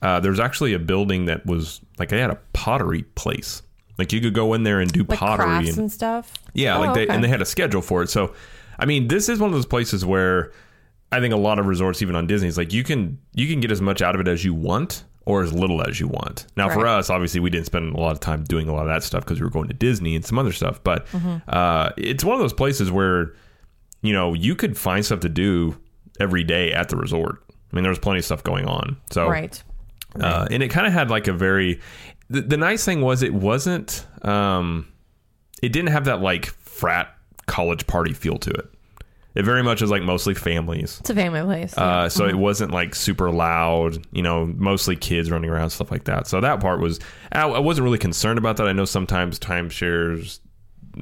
Uh, 0.03 0.21
there's 0.21 0.41
actually 0.41 0.75
a 0.75 0.79
building 0.79 1.25
that 1.27 1.47
was 1.47 1.81
like 1.99 2.11
they 2.11 2.21
had 2.21 2.31
a 2.31 2.39
pottery 2.53 3.05
place. 3.15 3.63
Like 3.97 4.13
you 4.13 4.21
could 4.21 4.35
go 4.35 4.53
in 4.53 4.63
there 4.63 4.81
and 4.81 4.93
do 4.93 5.05
Like 5.09 5.19
pottery 5.19 5.69
and 5.69 5.79
and 5.79 5.93
stuff. 5.93 6.35
yeah, 6.55 6.77
Oh, 6.77 6.81
like 6.81 6.95
they 6.95 7.05
okay. 7.05 7.15
and 7.15 7.25
they 7.25 7.29
had 7.29 7.41
a 7.41 7.47
schedule 7.47 7.81
for 7.83 8.03
it. 8.03 8.11
So, 8.11 8.35
I 8.79 8.85
mean, 8.85 9.09
this 9.09 9.29
is 9.29 9.41
one 9.41 9.49
of 9.49 9.55
those 9.55 9.67
places 9.67 10.05
where 10.05 10.53
I 11.11 11.21
think 11.21 11.33
a 11.33 11.39
lot 11.39 11.59
of 11.59 11.67
resorts, 11.67 12.03
even 12.03 12.15
on 12.17 12.27
Disney's, 12.27 12.59
like 12.59 12.73
you 12.73 12.85
can 12.85 13.19
you 13.35 13.47
can 13.49 13.61
get 13.61 13.71
as 13.71 13.81
much 13.81 14.03
out 14.03 14.15
of 14.15 14.21
it 14.21 14.29
as 14.29 14.45
you 14.45 14.53
want 14.55 15.05
or 15.25 15.43
as 15.43 15.53
little 15.53 15.83
as 15.87 16.01
you 16.01 16.09
want. 16.09 16.47
Now, 16.57 16.69
for 16.71 16.87
us, 16.87 17.11
obviously, 17.11 17.41
we 17.41 17.51
didn't 17.51 17.67
spend 17.67 17.95
a 17.95 17.99
lot 18.01 18.13
of 18.13 18.21
time 18.21 18.45
doing 18.45 18.67
a 18.69 18.73
lot 18.75 18.83
of 18.83 18.89
that 18.89 19.03
stuff 19.03 19.25
because 19.25 19.41
we 19.41 19.45
were 19.45 19.51
going 19.51 19.69
to 19.69 19.75
Disney 19.75 20.17
and 20.17 20.25
some 20.25 20.39
other 20.39 20.53
stuff. 20.53 20.83
But 20.83 21.07
Mm-hmm. 21.09 21.37
uh, 21.49 21.91
it's 21.99 22.25
one 22.25 22.35
of 22.35 22.41
those 22.41 22.53
places 22.55 22.91
where 22.91 23.35
you 24.03 24.13
know 24.13 24.33
you 24.35 24.55
could 24.55 24.77
find 24.77 25.05
stuff 25.05 25.21
to 25.21 25.29
do 25.29 25.77
every 26.21 26.45
day 26.45 26.73
at 26.73 26.89
the 26.89 26.97
resort. 26.97 27.43
I 27.73 27.77
mean, 27.77 27.83
there 27.83 27.91
was 27.91 27.99
plenty 27.99 28.19
of 28.21 28.25
stuff 28.25 28.43
going 28.43 28.65
on. 28.67 28.97
So 29.11 29.29
Right. 29.29 29.63
uh, 30.21 30.47
and 30.51 30.63
it 30.63 30.69
kind 30.69 30.87
of 30.87 30.93
had 30.93 31.11
like 31.11 31.27
a 31.29 31.33
very 31.33 31.81
the, 32.31 32.41
the 32.43 32.57
nice 32.57 32.85
thing 32.85 33.01
was 33.03 33.23
it 33.23 33.33
wasn't 33.35 34.07
um 34.23 34.87
it 35.63 35.73
didn't 35.73 35.91
have 35.91 36.05
that 36.07 36.21
like 36.21 36.47
frat 36.47 37.15
college 37.47 37.87
party 37.87 38.13
feel 38.13 38.39
to 38.39 38.51
it 38.51 38.69
it 39.35 39.45
very 39.45 39.63
much 39.63 39.83
is 39.83 39.91
like 39.91 40.03
mostly 40.03 40.35
families 40.35 40.99
It's 41.01 41.11
a 41.11 41.15
family 41.15 41.43
place. 41.43 41.77
uh, 41.79 42.09
so 42.09 42.27
it 42.27 42.35
wasn't 42.37 42.71
like 42.73 42.95
super 42.95 43.31
loud 43.31 44.05
you 44.13 44.23
know 44.23 44.47
mostly 44.47 44.97
kids 44.97 45.31
running 45.31 45.51
around 45.51 45.71
stuff 45.71 45.91
like 45.91 46.05
that 46.05 46.27
so 46.27 46.41
that 46.41 46.61
part 46.61 46.81
was 46.81 46.99
I, 47.33 47.43
I 47.43 47.59
wasn't 47.59 47.85
really 47.85 47.99
concerned 47.99 48.39
about 48.39 48.57
that 48.57 48.67
i 48.69 48.73
know 48.73 48.85
sometimes 48.85 49.39
timeshares 49.39 50.41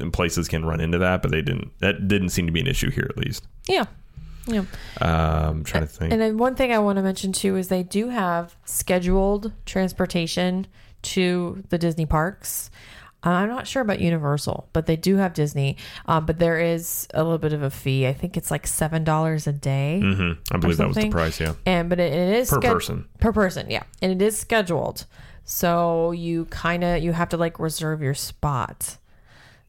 and 0.00 0.12
places 0.12 0.48
can 0.48 0.64
run 0.64 0.80
into 0.80 0.98
that 0.98 1.22
but 1.22 1.30
they 1.30 1.40
didn't 1.42 1.70
that 1.78 2.08
didn't 2.08 2.28
seem 2.30 2.46
to 2.46 2.52
be 2.52 2.60
an 2.60 2.66
issue 2.66 2.90
here 2.90 3.06
at 3.08 3.16
least 3.16 3.46
yeah. 3.68 3.84
Yeah. 4.48 4.64
um 5.00 5.64
trying 5.64 5.82
to 5.82 5.88
think 5.88 6.12
And 6.12 6.20
then 6.20 6.36
one 6.38 6.54
thing 6.54 6.72
I 6.72 6.78
want 6.78 6.96
to 6.98 7.02
mention 7.02 7.32
too 7.32 7.56
is 7.56 7.66
they 7.68 7.82
do 7.82 8.08
have 8.10 8.54
scheduled 8.64 9.52
transportation 9.64 10.68
to 11.02 11.62
the 11.68 11.78
Disney 11.78 12.06
parks. 12.06 12.70
Uh, 13.26 13.30
I'm 13.30 13.48
not 13.48 13.66
sure 13.66 13.82
about 13.82 13.98
Universal, 14.00 14.68
but 14.72 14.86
they 14.86 14.94
do 14.94 15.16
have 15.16 15.34
Disney. 15.34 15.76
Um, 16.06 16.26
but 16.26 16.38
there 16.38 16.60
is 16.60 17.08
a 17.12 17.24
little 17.24 17.38
bit 17.38 17.52
of 17.52 17.62
a 17.64 17.70
fee. 17.70 18.06
I 18.06 18.12
think 18.12 18.36
it's 18.36 18.52
like 18.52 18.66
seven 18.68 19.02
dollars 19.02 19.48
a 19.48 19.52
day. 19.52 19.98
hmm 20.00 20.32
i 20.52 20.56
believe 20.58 20.76
that 20.76 20.86
was 20.86 20.96
the 20.96 21.10
price 21.10 21.40
yeah 21.40 21.54
And 21.66 21.88
but 21.90 21.98
it, 21.98 22.12
it 22.12 22.36
is 22.36 22.50
Per 22.50 22.60
sched- 22.60 22.72
person. 22.72 23.08
Per 23.18 23.32
person, 23.32 23.68
yeah, 23.68 23.82
and 24.00 24.12
it 24.12 24.22
is 24.24 24.38
scheduled. 24.38 25.06
So 25.44 26.12
you 26.12 26.44
kind 26.46 26.84
of 26.84 27.02
you 27.02 27.12
have 27.12 27.28
to 27.30 27.36
like 27.36 27.58
reserve 27.58 28.00
your 28.00 28.14
spot. 28.14 28.96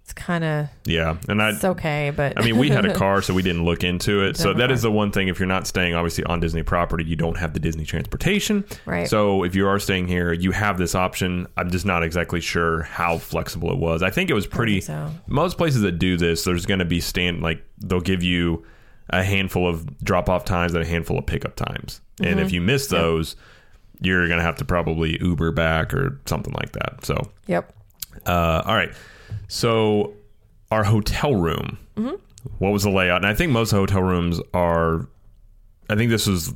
It's 0.07 0.13
kind 0.13 0.45
of 0.45 0.69
yeah 0.85 1.17
and 1.27 1.43
i 1.43 1.49
it's 1.49 1.65
okay, 1.65 2.13
but 2.15 2.39
I 2.39 2.45
mean, 2.45 2.57
we 2.57 2.69
had 2.69 2.85
a 2.85 2.93
car, 3.03 3.21
so 3.21 3.33
we 3.33 3.41
didn't 3.41 3.65
look 3.65 3.83
into 3.83 4.23
it. 4.23 4.37
So 4.37 4.53
that 4.53 4.71
is 4.71 4.81
the 4.81 4.89
one 4.89 5.11
thing. 5.11 5.27
If 5.27 5.37
you're 5.37 5.49
not 5.49 5.67
staying, 5.67 5.95
obviously, 5.95 6.23
on 6.23 6.39
Disney 6.39 6.63
property, 6.63 7.03
you 7.03 7.17
don't 7.17 7.35
have 7.35 7.53
the 7.53 7.59
Disney 7.59 7.83
transportation. 7.83 8.63
Right. 8.85 9.05
So 9.09 9.43
if 9.43 9.53
you 9.53 9.67
are 9.67 9.79
staying 9.79 10.07
here, 10.07 10.31
you 10.31 10.51
have 10.53 10.77
this 10.77 10.95
option. 10.95 11.45
I'm 11.57 11.69
just 11.71 11.85
not 11.85 12.03
exactly 12.03 12.39
sure 12.39 12.83
how 12.83 13.17
flexible 13.17 13.69
it 13.69 13.79
was. 13.79 14.01
I 14.01 14.09
think 14.09 14.29
it 14.29 14.33
was 14.33 14.47
pretty. 14.47 14.79
so. 14.79 15.11
Most 15.27 15.57
places 15.57 15.81
that 15.81 15.99
do 15.99 16.15
this, 16.15 16.45
there's 16.45 16.65
going 16.65 16.79
to 16.79 16.85
be 16.85 17.01
stand 17.01 17.41
like 17.41 17.61
they'll 17.77 17.99
give 17.99 18.23
you 18.23 18.65
a 19.09 19.25
handful 19.25 19.67
of 19.67 20.01
drop 20.01 20.29
off 20.29 20.45
times 20.45 20.73
and 20.73 20.81
a 20.85 20.87
handful 20.87 21.17
of 21.17 21.25
pickup 21.25 21.57
times. 21.57 21.99
And 22.21 22.37
Mm-hmm. 22.37 22.39
if 22.45 22.53
you 22.53 22.61
miss 22.61 22.87
those, 22.87 23.35
you're 23.99 24.25
going 24.27 24.39
to 24.39 24.45
have 24.45 24.55
to 24.55 24.63
probably 24.63 25.17
Uber 25.19 25.51
back 25.51 25.93
or 25.93 26.21
something 26.27 26.53
like 26.53 26.71
that. 26.71 27.03
So 27.03 27.29
yep. 27.45 27.73
uh, 28.25 28.61
all 28.65 28.73
right. 28.75 28.93
So 29.47 30.13
our 30.71 30.83
hotel 30.83 31.35
room. 31.35 31.77
Mm-hmm. 31.95 32.15
What 32.59 32.71
was 32.71 32.83
the 32.83 32.89
layout? 32.89 33.17
And 33.17 33.25
I 33.25 33.33
think 33.33 33.51
most 33.51 33.71
hotel 33.71 34.01
rooms 34.01 34.39
are. 34.53 35.07
I 35.89 35.95
think 35.95 36.09
this 36.09 36.27
was. 36.27 36.53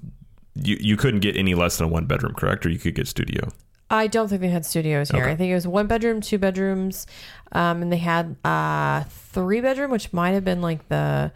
You, 0.56 0.78
you 0.80 0.98
couldn't 0.98 1.22
get 1.22 1.38
any 1.38 1.56
less 1.56 1.78
than 1.78 1.86
a 1.86 1.90
one 1.90 2.06
bedroom, 2.06 2.34
correct? 2.34 2.66
Or 2.66 2.70
you 2.70 2.78
could 2.78 2.96
get 2.96 3.08
studio. 3.08 3.52
I 3.90 4.08
don't 4.08 4.30
think 4.30 4.42
they 4.42 4.50
had 4.50 4.66
studios 4.66 5.10
here. 5.10 5.22
Okay. 5.22 5.32
I 5.32 5.36
think 5.36 5.52
it 5.52 5.54
was 5.54 5.68
one 5.68 5.88
bedroom, 5.88 6.22
two 6.22 6.38
bedrooms, 6.38 7.08
um, 7.52 7.82
and 7.82 7.92
they 7.92 7.98
had 7.98 8.38
uh 8.46 9.04
three 9.04 9.60
bedroom, 9.60 9.92
which 9.92 10.14
might 10.14 10.32
have 10.32 10.46
been 10.46 10.62
like 10.62 10.88
the 10.88 11.32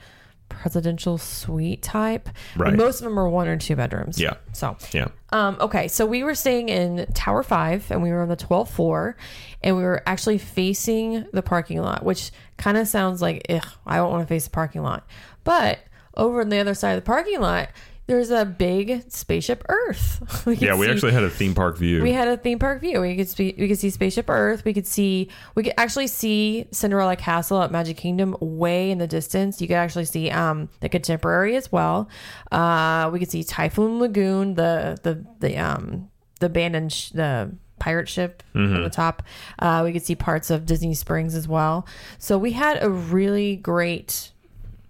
presidential 0.49 1.17
suite 1.17 1.81
type. 1.81 2.29
But 2.55 2.63
Right. 2.67 2.73
most 2.75 2.99
of 3.01 3.05
them 3.05 3.19
are 3.19 3.27
one 3.29 3.47
or 3.47 3.57
two 3.57 3.75
bedrooms. 3.75 4.19
Yeah. 4.19 4.35
So 4.53 4.77
Yeah. 4.91 5.07
Um, 5.31 5.57
okay, 5.59 5.87
so 5.87 6.05
we 6.05 6.23
were 6.23 6.35
staying 6.35 6.69
in 6.69 7.07
Tower 7.13 7.43
5 7.43 7.91
and 7.91 8.01
we 8.01 8.11
were 8.11 8.21
on 8.21 8.29
the 8.29 8.35
12th 8.37 8.69
floor 8.69 9.17
and 9.61 9.75
we 9.75 9.83
were 9.83 10.01
actually 10.05 10.37
facing 10.37 11.25
the 11.33 11.41
parking 11.41 11.81
lot, 11.81 12.03
which 12.05 12.31
kind 12.57 12.77
of 12.77 12.87
sounds 12.87 13.21
like, 13.21 13.45
ugh, 13.49 13.65
I 13.85 13.97
don't 13.97 14.11
want 14.11 14.23
to 14.23 14.27
face 14.27 14.45
the 14.45 14.51
parking 14.51 14.81
lot. 14.81 15.05
But 15.43 15.79
over 16.15 16.41
on 16.41 16.49
the 16.49 16.59
other 16.59 16.73
side 16.73 16.91
of 16.91 17.03
the 17.03 17.07
parking 17.07 17.41
lot, 17.41 17.69
there's 18.07 18.29
a 18.29 18.45
big 18.45 19.09
spaceship 19.11 19.63
Earth. 19.69 20.43
We 20.45 20.55
Yeah, 20.57 20.75
we 20.75 20.85
see- 20.85 20.91
actually 20.91 21.11
had 21.13 21.23
a 21.23 21.29
theme 21.29 21.55
park 21.55 21.77
view. 21.77 22.01
we 22.03 22.11
had 22.11 22.27
a 22.27 22.37
theme 22.37 22.59
park 22.59 22.81
view. 22.81 23.01
We 23.01 23.15
could 23.15 23.27
see, 23.27 23.55
we 23.57 23.67
could 23.67 23.79
see 23.79 23.89
Spaceship 23.89 24.29
Earth. 24.29 24.63
We 24.63 24.73
could 24.73 24.85
see 24.87 25.29
we 25.55 25.63
could 25.63 25.73
actually 25.77 26.07
see 26.07 26.67
Cinderella 26.71 27.15
Castle 27.15 27.61
at 27.63 27.71
Magic 27.71 27.97
Kingdom 27.97 28.35
way 28.39 28.91
in 28.91 28.97
the 28.99 29.07
distance. 29.07 29.59
You 29.61 29.67
could 29.67 29.77
actually 29.77 30.05
see 30.05 30.29
um 30.29 30.69
the 30.81 30.89
Contemporary 30.89 31.55
as 31.55 31.71
well. 31.71 32.07
Uh, 32.51 33.09
we 33.11 33.19
could 33.19 33.31
see 33.31 33.43
Typhoon 33.43 33.99
Lagoon, 33.99 34.53
the 34.55 34.97
the 35.03 35.25
the 35.39 35.57
um 35.57 36.09
the 36.39 36.45
abandoned 36.47 36.91
sh- 36.93 37.09
the 37.09 37.51
pirate 37.79 38.07
ship 38.07 38.41
on 38.53 38.83
the 38.83 38.89
top. 38.89 39.21
Uh, 39.59 39.81
we 39.83 39.91
could 39.91 40.03
see 40.03 40.15
parts 40.15 40.49
of 40.49 40.65
Disney 40.65 40.93
Springs 40.93 41.35
as 41.35 41.47
well. 41.47 41.85
So 42.19 42.37
we 42.37 42.51
had 42.51 42.81
a 42.81 42.89
really 42.89 43.55
great 43.57 44.31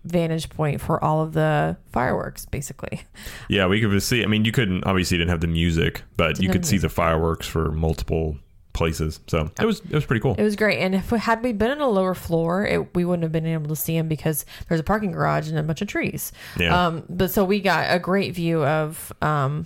vantage 0.06 0.50
point 0.50 0.80
for 0.82 1.04
all 1.04 1.22
of 1.22 1.34
the 1.34 1.78
fireworks, 1.92 2.46
basically. 2.46 3.04
yeah, 3.50 3.66
we 3.68 3.82
could 3.82 4.02
see. 4.04 4.24
I 4.24 4.28
mean, 4.28 4.46
you 4.46 4.52
couldn't 4.52 4.86
obviously 4.86 5.16
you 5.16 5.20
didn't 5.20 5.32
have 5.32 5.42
the 5.42 5.48
music, 5.48 6.04
but 6.18 6.40
you 6.40 6.50
could 6.50 6.66
see 6.66 6.78
the 6.78 6.90
fireworks 6.90 7.48
for 7.48 7.72
multiple 7.72 8.38
places. 8.76 9.20
So 9.28 9.50
it 9.60 9.66
was 9.66 9.80
it 9.80 9.94
was 9.94 10.06
pretty 10.06 10.22
cool. 10.22 10.36
It 10.38 10.44
was 10.44 10.56
great. 10.56 10.80
And 10.80 10.94
if 10.94 11.12
we 11.12 11.18
had 11.18 11.44
we 11.44 11.54
been 11.54 11.72
in 11.72 11.82
a 11.82 11.90
lower 11.90 12.14
floor, 12.14 12.66
it, 12.66 12.94
we 12.94 13.06
wouldn't 13.06 13.24
have 13.24 13.32
been 13.32 13.48
able 13.48 13.70
to 13.70 13.76
see 13.76 13.98
them 13.98 14.08
because 14.08 14.46
there's 14.68 14.80
a 14.80 14.84
parking 14.84 15.12
garage 15.12 15.50
and 15.50 15.58
a 15.58 15.64
bunch 15.64 15.82
of 15.82 15.88
trees. 15.88 16.32
Yeah. 16.60 16.88
Um, 16.88 17.04
but 17.10 17.32
so 17.32 17.44
we 17.44 17.60
got 17.62 17.94
a 17.94 18.00
great 18.00 18.36
view 18.36 18.64
of 18.64 19.12
um, 19.22 19.66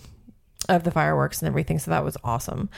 of 0.69 0.83
the 0.83 0.91
fireworks 0.91 1.41
and 1.41 1.47
everything. 1.47 1.79
So 1.79 1.91
that 1.91 2.03
was 2.03 2.15
awesome. 2.23 2.69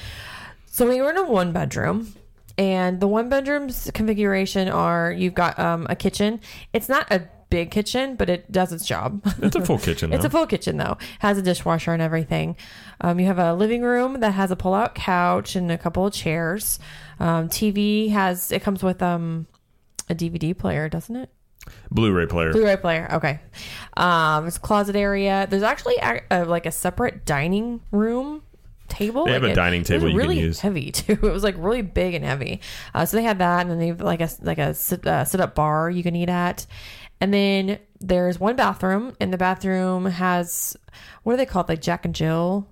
So 0.65 0.87
we 0.89 1.01
were 1.01 1.11
in 1.11 1.17
a 1.17 1.23
one 1.23 1.51
bedroom. 1.51 2.15
And 2.57 2.99
the 2.99 3.07
one 3.07 3.29
bedrooms 3.29 3.89
configuration 3.93 4.67
are 4.67 5.11
you've 5.11 5.33
got 5.33 5.57
um, 5.57 5.87
a 5.89 5.95
kitchen. 5.95 6.41
It's 6.73 6.89
not 6.89 7.09
a 7.09 7.27
big 7.51 7.69
kitchen, 7.69 8.15
but 8.15 8.27
it 8.31 8.51
does 8.51 8.73
its 8.73 8.85
job. 8.87 9.21
It's 9.43 9.55
a 9.55 9.63
full 9.63 9.77
kitchen. 9.87 10.11
It's 10.11 10.23
though. 10.23 10.27
a 10.27 10.31
full 10.31 10.47
kitchen 10.47 10.77
though. 10.77 10.97
Has 11.19 11.37
a 11.37 11.43
dishwasher 11.43 11.93
and 11.93 12.01
everything. 12.01 12.55
Um, 13.01 13.19
you 13.19 13.27
have 13.27 13.37
a 13.37 13.53
living 13.53 13.83
room 13.83 14.21
that 14.21 14.31
has 14.31 14.49
a 14.49 14.55
pull-out 14.55 14.95
couch 14.95 15.55
and 15.55 15.71
a 15.71 15.77
couple 15.77 16.07
of 16.07 16.13
chairs. 16.13 16.79
Um, 17.19 17.47
TV 17.49 18.09
has 18.09 18.51
it 18.51 18.63
comes 18.63 18.81
with 18.81 19.03
um 19.03 19.45
a 20.09 20.15
DVD 20.15 20.57
player, 20.57 20.89
doesn't 20.89 21.15
it? 21.15 21.29
Blu-ray 21.91 22.25
player. 22.25 22.51
Blu-ray 22.51 22.77
player. 22.77 23.07
Okay. 23.13 23.39
Um, 23.95 24.47
it's 24.47 24.57
closet 24.57 24.95
area. 24.95 25.45
There's 25.47 25.61
actually 25.61 25.95
a, 26.01 26.21
a, 26.31 26.45
like 26.45 26.65
a 26.65 26.71
separate 26.71 27.23
dining 27.23 27.81
room 27.91 28.41
table. 28.87 29.25
They 29.25 29.33
have 29.33 29.43
Like 29.43 29.51
a 29.53 29.55
dining 29.55 29.83
table 29.83 30.07
it 30.07 30.09
you 30.09 30.15
was 30.15 30.21
can 30.23 30.29
really 30.29 30.41
use. 30.41 30.59
Heavy 30.59 30.91
too. 30.91 31.13
It 31.13 31.21
was 31.21 31.43
like 31.43 31.55
really 31.57 31.83
big 31.83 32.13
and 32.15 32.25
heavy. 32.25 32.61
Uh, 32.93 33.05
so 33.05 33.15
they 33.15 33.23
had 33.23 33.37
that, 33.39 33.61
and 33.61 33.69
then 33.71 33.77
they 33.79 33.87
have 33.87 34.01
like 34.01 34.21
a 34.21 34.29
like 34.41 34.57
a 34.57 34.73
sit, 34.73 35.05
uh, 35.05 35.23
sit 35.23 35.39
up 35.39 35.53
bar 35.55 35.89
you 35.89 36.03
can 36.03 36.15
eat 36.15 36.29
at, 36.29 36.65
and 37.21 37.33
then 37.33 37.79
there's 38.01 38.39
one 38.39 38.57
bathroom, 38.57 39.15
and 39.21 39.31
the 39.31 39.37
bathroom 39.37 40.05
has 40.05 40.75
what 41.23 41.33
are 41.33 41.37
they 41.37 41.45
called? 41.45 41.69
Like 41.69 41.81
Jack 41.81 42.03
and 42.03 42.13
Jill 42.13 42.67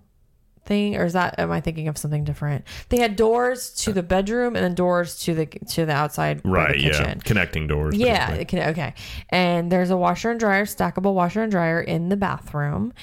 thing 0.65 0.95
or 0.95 1.03
is 1.03 1.13
that 1.13 1.39
am 1.39 1.51
i 1.51 1.59
thinking 1.59 1.87
of 1.87 1.97
something 1.97 2.23
different 2.23 2.63
they 2.89 2.99
had 2.99 3.15
doors 3.15 3.71
to 3.71 3.91
the 3.91 4.03
bedroom 4.03 4.55
and 4.55 4.63
then 4.63 4.75
doors 4.75 5.19
to 5.19 5.33
the 5.33 5.47
to 5.47 5.85
the 5.85 5.91
outside 5.91 6.41
right. 6.45 6.75
the 6.75 6.81
Yeah. 6.81 7.15
Connecting 7.15 7.67
doors. 7.67 7.95
Yeah, 7.95 8.31
it 8.31 8.47
can, 8.47 8.69
okay. 8.69 8.93
And 9.29 9.71
there's 9.71 9.89
a 9.89 9.97
washer 9.97 10.29
and 10.31 10.39
dryer, 10.39 10.65
stackable 10.65 11.13
washer 11.13 11.41
and 11.41 11.51
dryer 11.51 11.81
in 11.81 12.09
the 12.09 12.17
bathroom. 12.17 12.93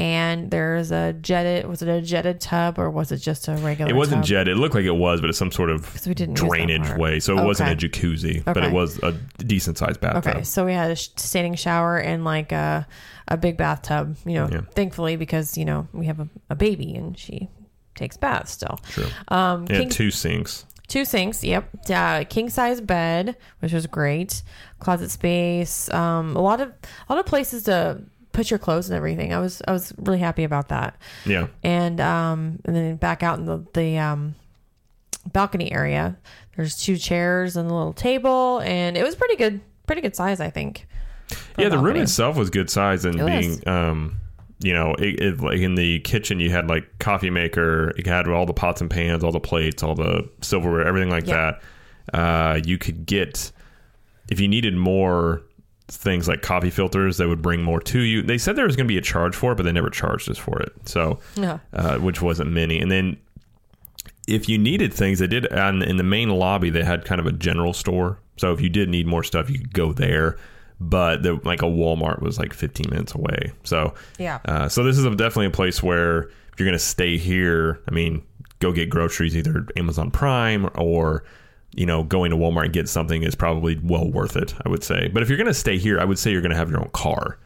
And 0.00 0.50
there's 0.52 0.92
a 0.92 1.12
jetted, 1.12 1.66
was 1.66 1.82
it 1.82 1.88
a 1.88 2.00
jetted 2.00 2.40
tub 2.40 2.78
or 2.78 2.88
was 2.88 3.10
it 3.10 3.16
just 3.16 3.48
a 3.48 3.54
regular 3.56 3.90
It 3.90 3.96
wasn't 3.96 4.18
tub? 4.22 4.26
jetted. 4.26 4.56
It 4.56 4.60
looked 4.60 4.76
like 4.76 4.84
it 4.84 4.92
was, 4.94 5.20
but 5.20 5.28
it's 5.28 5.38
some 5.38 5.50
sort 5.50 5.70
of 5.70 6.06
we 6.06 6.14
didn't 6.14 6.36
drainage 6.36 6.96
way. 6.96 7.18
So 7.18 7.36
it 7.36 7.44
wasn't 7.44 7.70
a 7.70 7.72
Okay. 7.72 7.88
jacuzzi, 7.88 8.44
but 8.44 8.58
it 8.58 8.70
was 8.72 8.98
a 9.02 9.12
decent 9.38 9.76
sized 9.76 10.00
bathtub. 10.00 10.24
Okay, 10.36 10.42
so 10.44 10.64
we 10.64 10.72
had 10.72 10.92
a 10.92 10.96
standing 10.96 11.56
shower 11.56 11.98
and 11.98 12.24
like 12.24 12.52
a, 12.52 12.86
a 13.26 13.36
big 13.36 13.56
bathtub, 13.56 14.16
you 14.24 14.34
know, 14.34 14.48
Yeah. 14.50 14.60
thankfully 14.76 15.16
because, 15.16 15.58
you 15.58 15.64
know, 15.64 15.88
we 15.92 16.06
have 16.06 16.20
a, 16.20 16.28
a 16.48 16.54
baby 16.54 16.94
and 16.94 17.18
she 17.18 17.48
takes 17.96 18.16
baths 18.16 18.52
still. 18.52 18.78
True. 18.90 19.06
Um, 19.28 19.66
king- 19.66 19.88
two 19.88 20.12
sinks. 20.12 20.64
Two 20.86 21.04
sinks, 21.04 21.42
yep. 21.44 21.68
Uh, 21.90 22.24
king 22.30 22.48
size 22.48 22.80
bed, 22.80 23.36
which 23.58 23.72
was 23.74 23.86
great. 23.88 24.42
Closet 24.78 25.10
space, 25.10 25.90
um, 25.92 26.34
a 26.36 26.40
lot 26.40 26.60
of 26.62 26.68
a 27.08 27.12
lot 27.12 27.18
of 27.18 27.26
places 27.26 27.64
to 27.64 28.00
put 28.38 28.50
your 28.52 28.58
clothes 28.60 28.88
and 28.88 28.96
everything. 28.96 29.34
I 29.34 29.40
was 29.40 29.60
I 29.66 29.72
was 29.72 29.92
really 29.98 30.20
happy 30.20 30.44
about 30.44 30.68
that. 30.68 30.96
Yeah. 31.26 31.48
And 31.64 32.00
um, 32.00 32.60
and 32.64 32.76
then 32.76 32.94
back 32.96 33.24
out 33.24 33.40
in 33.40 33.46
the 33.46 33.66
the 33.74 33.98
um, 33.98 34.36
balcony 35.32 35.72
area, 35.72 36.16
there's 36.56 36.76
two 36.76 36.96
chairs 36.96 37.56
and 37.56 37.68
a 37.68 37.74
little 37.74 37.92
table, 37.92 38.60
and 38.60 38.96
it 38.96 39.02
was 39.02 39.16
pretty 39.16 39.34
good, 39.34 39.60
pretty 39.88 40.02
good 40.02 40.14
size, 40.14 40.40
I 40.40 40.50
think. 40.50 40.86
Yeah, 41.58 41.68
the 41.68 41.78
room 41.78 41.96
itself 41.96 42.36
was 42.36 42.48
good 42.48 42.70
size 42.70 43.04
and 43.04 43.20
It 43.20 43.26
being, 43.26 43.50
was. 43.50 43.66
um, 43.66 44.20
you 44.60 44.72
know, 44.72 44.94
it, 44.98 45.20
it, 45.20 45.40
like 45.40 45.58
in 45.58 45.74
the 45.74 45.98
kitchen, 46.00 46.38
you 46.38 46.50
had 46.50 46.68
like 46.68 46.84
coffee 47.00 47.28
maker, 47.30 47.92
it 47.98 48.06
had 48.06 48.28
all 48.28 48.46
the 48.46 48.54
pots 48.54 48.80
and 48.80 48.88
pans, 48.88 49.24
all 49.24 49.32
the 49.32 49.40
plates, 49.40 49.82
all 49.82 49.94
the 49.96 50.28
silverware, 50.42 50.86
everything 50.86 51.10
like 51.10 51.26
Yeah. 51.26 51.54
that. 52.12 52.18
Uh, 52.18 52.60
you 52.64 52.78
could 52.78 53.04
get, 53.04 53.50
if 54.30 54.38
you 54.40 54.46
needed 54.48 54.74
more 54.76 55.42
things 55.88 56.28
like 56.28 56.42
coffee 56.42 56.70
filters, 56.70 57.16
they 57.16 57.26
would 57.26 57.42
bring 57.42 57.62
more 57.62 57.80
to 57.80 58.00
you. 58.00 58.22
They 58.22 58.38
said 58.38 58.56
there 58.56 58.66
was 58.66 58.76
going 58.76 58.86
to 58.86 58.92
be 58.92 58.98
a 58.98 59.02
charge 59.02 59.34
for 59.34 59.52
it, 59.52 59.54
but 59.56 59.62
they 59.64 59.72
never 59.72 59.90
charged 59.90 60.30
us 60.30 60.38
for 60.38 60.60
it. 60.60 60.72
So, 60.86 61.18
uh, 61.72 61.98
which 61.98 62.20
wasn't 62.22 62.50
many. 62.52 62.78
And 62.78 62.90
then 62.90 63.16
if 64.26 64.48
you 64.48 64.58
needed 64.58 64.92
things, 64.92 65.18
they 65.18 65.26
did 65.26 65.50
on, 65.52 65.82
in 65.82 65.96
the 65.96 66.02
main 66.02 66.28
lobby. 66.28 66.68
They 66.70 66.84
had 66.84 67.04
kind 67.04 67.20
of 67.20 67.26
a 67.26 67.32
general 67.32 67.72
store, 67.72 68.18
so 68.36 68.52
if 68.52 68.60
you 68.60 68.68
did 68.68 68.88
need 68.90 69.06
more 69.06 69.22
stuff, 69.24 69.48
you 69.50 69.58
could 69.58 69.72
go 69.72 69.92
there. 69.92 70.36
But 70.80 71.22
the, 71.24 71.40
like 71.42 71.62
a 71.62 71.66
Walmart 71.66 72.20
was 72.22 72.38
like 72.38 72.52
15 72.52 72.90
minutes 72.90 73.14
away. 73.14 73.52
So 73.64 73.94
Yeah. 74.18 74.38
uh, 74.44 74.68
so 74.68 74.84
this 74.84 74.96
is 74.96 75.04
a, 75.04 75.10
definitely 75.10 75.46
a 75.46 75.50
place 75.50 75.82
where 75.82 76.24
if 76.52 76.58
you're 76.60 76.68
gonna 76.68 76.78
stay 76.78 77.16
here, 77.18 77.80
I 77.88 77.92
mean, 77.94 78.22
go 78.60 78.70
get 78.72 78.88
groceries 78.90 79.36
either 79.36 79.66
Amazon 79.76 80.10
Prime 80.10 80.68
or 80.74 81.24
you 81.74 81.86
know 81.86 82.02
going 82.02 82.30
to 82.30 82.36
Walmart 82.36 82.64
and 82.64 82.72
get 82.72 82.88
something 82.88 83.22
is 83.22 83.34
probably 83.34 83.78
well 83.82 84.10
worth 84.10 84.36
it. 84.36 84.54
I 84.64 84.68
would 84.68 84.82
say. 84.84 85.08
But 85.08 85.22
if 85.22 85.28
you're 85.28 85.38
gonna 85.38 85.54
stay 85.54 85.78
here, 85.78 86.00
I 86.00 86.04
would 86.04 86.18
say 86.18 86.30
you're 86.32 86.42
gonna 86.42 86.56
have 86.56 86.70
your 86.70 86.80
own 86.80 86.90
car. 86.92 87.38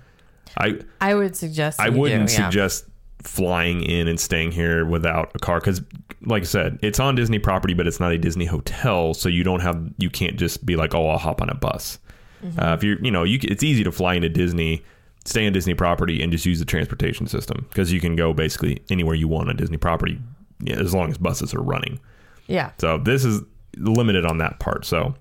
I 0.59 0.79
I 1.01 1.15
would 1.15 1.35
suggest. 1.37 1.81
I 1.81 1.89
wouldn't 1.89 2.29
do, 2.29 2.35
yeah. 2.35 2.49
suggest 2.49 2.87
flying 3.23 3.83
in 3.83 4.09
and 4.09 4.19
staying 4.19 4.51
here 4.51 4.85
without 4.85 5.31
a 5.37 5.39
car 5.39 5.61
because 5.61 5.81
like 6.23 6.43
i 6.43 6.45
said 6.45 6.77
it's 6.83 6.99
on 6.99 7.15
disney 7.15 7.39
property 7.39 7.73
but 7.73 7.87
it's 7.87 8.01
not 8.01 8.11
a 8.11 8.19
disney 8.19 8.45
hotel 8.47 9.15
so 9.15 9.29
you 9.29 9.45
don't 9.45 9.61
have 9.61 9.81
you 9.99 10.11
can't 10.11 10.37
just 10.37 10.67
be 10.67 10.75
like 10.75 10.93
oh 10.93 11.09
i'll 11.09 11.19
hop 11.19 11.41
on 11.41 11.49
a 11.49 11.55
bus 11.55 12.01
Mm-hmm. 12.45 12.59
uh, 12.59 12.75
if 12.75 12.83
you're 12.83 12.99
you 13.01 13.13
know 13.13 13.23
you 13.23 13.39
it's 13.45 13.63
easy 13.63 13.85
to 13.85 13.93
fly 13.93 14.15
into 14.15 14.29
disney 14.29 14.83
stay 15.25 15.47
in 15.47 15.53
disney 15.53 15.75
property 15.75 16.21
and 16.21 16.33
just 16.33 16.45
use 16.45 16.59
the 16.59 16.65
transportation 16.65 17.29
system 17.29 17.65
because 17.69 17.93
you 17.93 18.01
can 18.01 18.17
go 18.17 18.33
basically 18.33 18.83
anywhere 18.91 19.15
you 19.15 19.29
want 19.29 19.49
on 19.49 19.55
disney 19.55 19.77
property 19.77 20.19
yeah, 20.59 20.75
as 20.75 20.93
long 20.93 21.09
as 21.09 21.17
buses 21.17 21.55
are 21.55 21.63
running 21.63 22.01
Yeah. 22.49 22.73
so 22.81 22.99
this 22.99 23.25
is 23.25 23.43
limited 23.77 24.25
on 24.25 24.39
that 24.39 24.59
part. 24.59 24.85
So, 24.85 25.15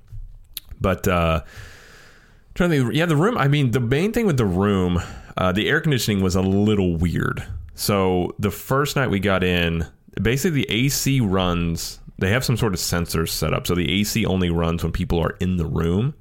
but 0.79 1.07
uh, 1.07 1.41
trying 2.55 2.71
to 2.71 2.83
think, 2.83 2.95
yeah, 2.95 3.05
the 3.05 3.15
room. 3.15 3.37
I 3.37 3.47
mean, 3.47 3.71
the 3.71 3.79
main 3.79 4.11
thing 4.11 4.25
with 4.25 4.37
the 4.37 4.45
room, 4.45 5.01
uh, 5.37 5.51
the 5.51 5.69
air 5.69 5.81
conditioning 5.81 6.23
was 6.23 6.35
a 6.35 6.41
little 6.41 6.95
weird. 6.95 7.45
So 7.75 8.35
the 8.37 8.51
first 8.51 8.95
night 8.95 9.09
we 9.09 9.19
got 9.19 9.43
in, 9.43 9.87
basically 10.21 10.63
the 10.63 10.71
AC 10.71 11.21
runs. 11.21 11.99
They 12.19 12.29
have 12.29 12.45
some 12.45 12.57
sort 12.57 12.73
of 12.73 12.79
sensors 12.79 13.29
set 13.29 13.53
up, 13.53 13.65
so 13.65 13.73
the 13.73 13.91
AC 13.99 14.25
only 14.25 14.51
runs 14.51 14.83
when 14.83 14.91
people 14.91 15.19
are 15.19 15.35
in 15.39 15.57
the 15.57 15.65
room. 15.65 16.13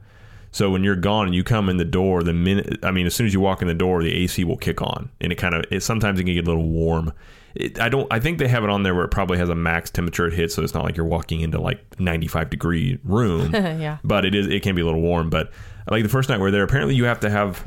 So 0.52 0.70
when 0.70 0.82
you're 0.82 0.96
gone 0.96 1.26
and 1.26 1.34
you 1.34 1.44
come 1.44 1.68
in 1.68 1.76
the 1.76 1.84
door, 1.84 2.22
the 2.22 2.32
minute 2.32 2.78
I 2.82 2.90
mean, 2.90 3.06
as 3.06 3.14
soon 3.14 3.26
as 3.26 3.34
you 3.34 3.40
walk 3.40 3.62
in 3.62 3.68
the 3.68 3.74
door, 3.74 4.02
the 4.02 4.12
AC 4.12 4.44
will 4.44 4.56
kick 4.56 4.82
on, 4.82 5.10
and 5.20 5.32
it 5.32 5.36
kind 5.36 5.54
of 5.54 5.64
it 5.70 5.82
sometimes 5.82 6.18
it 6.18 6.24
can 6.24 6.34
get 6.34 6.46
a 6.46 6.50
little 6.50 6.68
warm. 6.68 7.12
It, 7.54 7.80
I 7.80 7.88
don't. 7.88 8.06
I 8.12 8.20
think 8.20 8.38
they 8.38 8.48
have 8.48 8.64
it 8.64 8.70
on 8.70 8.82
there 8.82 8.94
where 8.94 9.04
it 9.04 9.10
probably 9.10 9.38
has 9.38 9.48
a 9.48 9.54
max 9.54 9.90
temperature 9.90 10.26
it 10.26 10.34
hits, 10.34 10.54
so 10.54 10.62
it's 10.62 10.74
not 10.74 10.84
like 10.84 10.96
you're 10.96 11.06
walking 11.06 11.40
into 11.40 11.60
like 11.60 11.98
95 11.98 12.50
degree 12.50 12.98
room. 13.04 13.52
yeah. 13.54 13.98
but 14.04 14.24
it 14.24 14.34
is 14.34 14.46
it 14.46 14.62
can 14.62 14.74
be 14.74 14.82
a 14.82 14.84
little 14.84 15.00
warm. 15.00 15.30
But 15.30 15.50
like 15.88 16.02
the 16.02 16.08
first 16.08 16.28
night 16.28 16.36
we 16.36 16.42
we're 16.42 16.50
there, 16.50 16.62
apparently 16.62 16.94
you 16.94 17.04
have 17.04 17.20
to 17.20 17.30
have 17.30 17.66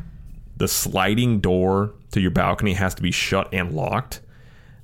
the 0.57 0.67
sliding 0.67 1.39
door 1.39 1.93
to 2.11 2.21
your 2.21 2.31
balcony 2.31 2.73
has 2.73 2.95
to 2.95 3.01
be 3.01 3.11
shut 3.11 3.49
and 3.51 3.73
locked. 3.73 4.21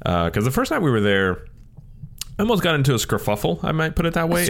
Uh, 0.06 0.26
because 0.26 0.46
the 0.46 0.52
first 0.52 0.72
night 0.72 0.82
we 0.82 0.90
were 0.90 1.02
there, 1.02 1.46
I 2.38 2.42
almost 2.42 2.64
got 2.64 2.76
into 2.76 2.94
a 2.94 2.98
skerfuffle. 2.98 3.64
I 3.64 3.74
might 3.74 3.96
put 3.96 4.06
it 4.06 4.14
that 4.14 4.30
way. 4.30 4.48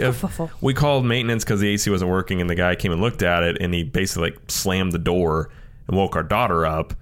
we 0.60 0.74
called 0.74 1.04
maintenance 1.04 1.44
because 1.44 1.60
the 1.60 1.68
AC 1.68 1.90
wasn't 1.90 2.10
working, 2.10 2.40
and 2.40 2.48
the 2.48 2.54
guy 2.54 2.76
came 2.76 2.92
and 2.92 3.00
looked 3.00 3.22
at 3.22 3.42
it, 3.42 3.58
and 3.60 3.74
he 3.74 3.82
basically 3.82 4.30
like 4.30 4.38
slammed 4.48 4.92
the 4.92 4.98
door 4.98 5.50
and 5.88 5.96
woke 5.96 6.14
our 6.16 6.22
daughter 6.22 6.64
up. 6.64 6.94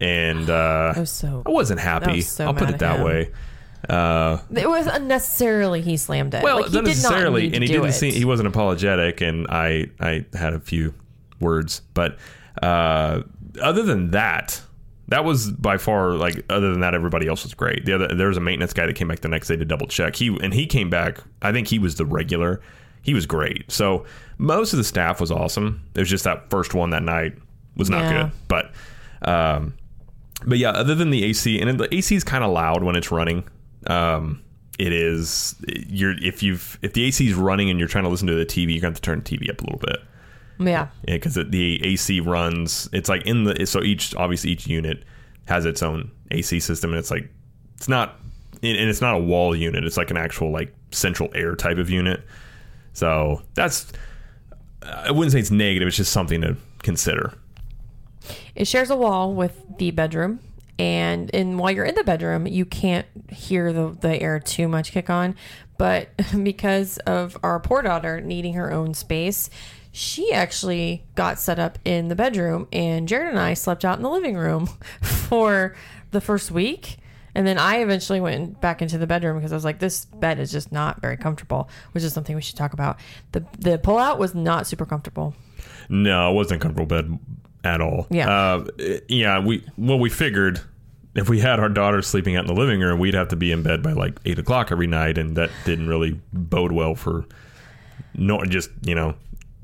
And 0.00 0.48
uh, 0.50 0.94
I 0.96 1.00
was 1.00 1.10
so. 1.10 1.42
I 1.46 1.50
wasn't 1.50 1.80
happy. 1.80 2.16
was 2.16 2.28
so 2.28 2.46
I'll 2.46 2.54
put 2.54 2.62
mad 2.64 2.70
it 2.70 2.74
at 2.74 2.80
that 2.80 2.98
him. 2.98 3.04
way. 3.04 3.30
Uh, 3.88 4.38
It 4.54 4.68
was 4.68 4.86
unnecessarily 4.86 5.80
he 5.82 5.96
slammed 5.96 6.34
it. 6.34 6.42
well, 6.42 6.60
like, 6.62 6.70
he 6.70 6.76
not 6.76 6.84
did 6.84 6.88
not 7.02 7.02
necessarily, 7.02 7.44
and 7.52 7.62
he 7.62 7.66
didn't 7.66 7.86
it. 7.86 7.92
see 7.92 8.10
he 8.12 8.24
wasn't 8.24 8.46
apologetic, 8.48 9.20
and 9.20 9.46
I 9.48 9.86
I 10.00 10.24
had 10.34 10.54
a 10.54 10.60
few 10.60 10.94
words, 11.40 11.82
but 11.94 12.16
uh, 12.62 13.22
other 13.60 13.82
than 13.82 14.12
that, 14.12 14.60
that 15.08 15.24
was 15.24 15.50
by 15.50 15.76
far 15.78 16.12
like 16.12 16.44
other 16.48 16.70
than 16.70 16.80
that, 16.80 16.94
everybody 16.94 17.26
else 17.26 17.42
was 17.42 17.54
great. 17.54 17.84
The 17.84 17.94
other 17.94 18.08
there 18.08 18.28
was 18.28 18.36
a 18.36 18.40
maintenance 18.40 18.72
guy 18.72 18.86
that 18.86 18.94
came 18.94 19.08
back 19.08 19.20
the 19.20 19.28
next 19.28 19.48
day 19.48 19.56
to 19.56 19.64
double 19.64 19.88
check. 19.88 20.14
He 20.16 20.28
and 20.42 20.54
he 20.54 20.66
came 20.66 20.88
back. 20.88 21.18
I 21.42 21.50
think 21.52 21.66
he 21.68 21.78
was 21.80 21.96
the 21.96 22.06
regular. 22.06 22.60
He 23.02 23.14
was 23.14 23.26
great. 23.26 23.70
So 23.70 24.06
most 24.38 24.72
of 24.72 24.76
the 24.76 24.84
staff 24.84 25.20
was 25.20 25.32
awesome. 25.32 25.82
It 25.96 26.00
was 26.00 26.08
just 26.08 26.22
that 26.24 26.50
first 26.50 26.72
one 26.72 26.90
that 26.90 27.02
night 27.02 27.34
was 27.76 27.90
not 27.90 28.02
Yeah. 28.02 28.22
good, 28.24 28.32
but. 28.48 28.70
Um, 29.28 29.74
but 30.46 30.58
yeah, 30.58 30.70
other 30.70 30.94
than 30.94 31.10
the 31.10 31.24
AC, 31.24 31.60
and 31.60 31.78
the 31.78 31.94
AC 31.94 32.14
is 32.14 32.24
kind 32.24 32.44
of 32.44 32.50
loud 32.50 32.82
when 32.82 32.96
it's 32.96 33.10
running. 33.10 33.44
Um, 33.86 34.42
it 34.78 34.92
is 34.92 35.54
you're 35.66 36.16
if 36.22 36.42
you've 36.42 36.78
if 36.82 36.92
the 36.94 37.04
AC 37.04 37.28
is 37.28 37.34
running 37.34 37.70
and 37.70 37.78
you're 37.78 37.88
trying 37.88 38.04
to 38.04 38.10
listen 38.10 38.26
to 38.28 38.34
the 38.34 38.46
TV, 38.46 38.72
you're 38.72 38.80
going 38.80 38.80
to 38.80 38.86
have 38.88 38.94
to 38.96 39.00
turn 39.02 39.22
the 39.22 39.38
TV 39.38 39.50
up 39.50 39.60
a 39.60 39.64
little 39.64 39.78
bit. 39.78 39.98
Yeah. 40.58 40.88
Yeah, 41.06 41.14
because 41.14 41.34
the 41.34 41.84
AC 41.84 42.20
runs. 42.20 42.88
It's 42.92 43.08
like 43.08 43.26
in 43.26 43.44
the 43.44 43.66
so 43.66 43.82
each 43.82 44.14
obviously 44.14 44.50
each 44.50 44.66
unit 44.66 45.04
has 45.46 45.64
its 45.64 45.82
own 45.82 46.10
AC 46.30 46.60
system, 46.60 46.90
and 46.90 46.98
it's 46.98 47.10
like 47.10 47.28
it's 47.76 47.88
not 47.88 48.16
and 48.62 48.88
it's 48.88 49.00
not 49.00 49.14
a 49.14 49.18
wall 49.18 49.56
unit. 49.56 49.84
It's 49.84 49.96
like 49.96 50.10
an 50.10 50.16
actual 50.16 50.50
like 50.50 50.74
central 50.90 51.30
air 51.34 51.56
type 51.56 51.78
of 51.78 51.90
unit. 51.90 52.22
So 52.92 53.42
that's 53.54 53.92
I 54.82 55.10
wouldn't 55.10 55.32
say 55.32 55.40
it's 55.40 55.50
negative. 55.50 55.88
It's 55.88 55.96
just 55.96 56.12
something 56.12 56.40
to 56.42 56.56
consider. 56.82 57.34
It 58.54 58.66
shares 58.66 58.90
a 58.90 58.96
wall 58.96 59.34
with 59.34 59.62
the 59.78 59.90
bedroom, 59.90 60.40
and 60.78 61.34
and 61.34 61.58
while 61.58 61.70
you're 61.70 61.84
in 61.84 61.94
the 61.94 62.04
bedroom, 62.04 62.46
you 62.46 62.64
can't 62.64 63.06
hear 63.30 63.72
the 63.72 63.96
the 64.00 64.20
air 64.20 64.38
too 64.40 64.68
much 64.68 64.92
kick 64.92 65.08
on. 65.10 65.36
But 65.78 66.10
because 66.42 66.98
of 66.98 67.36
our 67.42 67.60
poor 67.60 67.82
daughter 67.82 68.20
needing 68.20 68.54
her 68.54 68.72
own 68.72 68.94
space, 68.94 69.50
she 69.90 70.32
actually 70.32 71.04
got 71.14 71.38
set 71.38 71.58
up 71.58 71.78
in 71.84 72.08
the 72.08 72.16
bedroom, 72.16 72.68
and 72.72 73.08
Jared 73.08 73.28
and 73.28 73.38
I 73.38 73.54
slept 73.54 73.84
out 73.84 73.96
in 73.98 74.02
the 74.02 74.10
living 74.10 74.36
room 74.36 74.66
for 75.02 75.74
the 76.10 76.20
first 76.20 76.50
week. 76.50 76.98
And 77.34 77.46
then 77.46 77.56
I 77.56 77.78
eventually 77.78 78.20
went 78.20 78.60
back 78.60 78.82
into 78.82 78.98
the 78.98 79.06
bedroom 79.06 79.38
because 79.38 79.52
I 79.52 79.54
was 79.54 79.64
like, 79.64 79.78
this 79.78 80.04
bed 80.04 80.38
is 80.38 80.52
just 80.52 80.70
not 80.70 81.00
very 81.00 81.16
comfortable, 81.16 81.70
which 81.92 82.04
is 82.04 82.12
something 82.12 82.36
we 82.36 82.42
should 82.42 82.56
talk 82.56 82.74
about. 82.74 82.98
The 83.32 83.40
the 83.58 83.78
pullout 83.78 84.18
was 84.18 84.34
not 84.34 84.66
super 84.66 84.84
comfortable. 84.84 85.34
No, 85.88 86.30
it 86.30 86.34
wasn't 86.34 86.60
a 86.60 86.62
comfortable 86.62 86.86
bed 86.86 87.18
at 87.64 87.80
all. 87.80 88.06
Yeah. 88.10 88.28
Uh, 88.30 88.64
yeah. 89.08 89.38
We 89.38 89.64
well, 89.76 89.98
we 89.98 90.10
figured 90.10 90.60
if 91.14 91.28
we 91.28 91.40
had 91.40 91.60
our 91.60 91.68
daughter 91.68 92.02
sleeping 92.02 92.36
out 92.36 92.44
in 92.48 92.54
the 92.54 92.58
living 92.60 92.80
room, 92.80 92.98
we'd 92.98 93.14
have 93.14 93.28
to 93.28 93.36
be 93.36 93.52
in 93.52 93.62
bed 93.62 93.82
by 93.82 93.92
like 93.92 94.18
eight 94.24 94.38
o'clock 94.38 94.72
every 94.72 94.86
night, 94.86 95.18
and 95.18 95.36
that 95.36 95.50
didn't 95.64 95.88
really 95.88 96.20
bode 96.32 96.72
well 96.72 96.94
for 96.94 97.24
no 98.14 98.42
just 98.44 98.70
you 98.84 98.94
know 98.94 99.14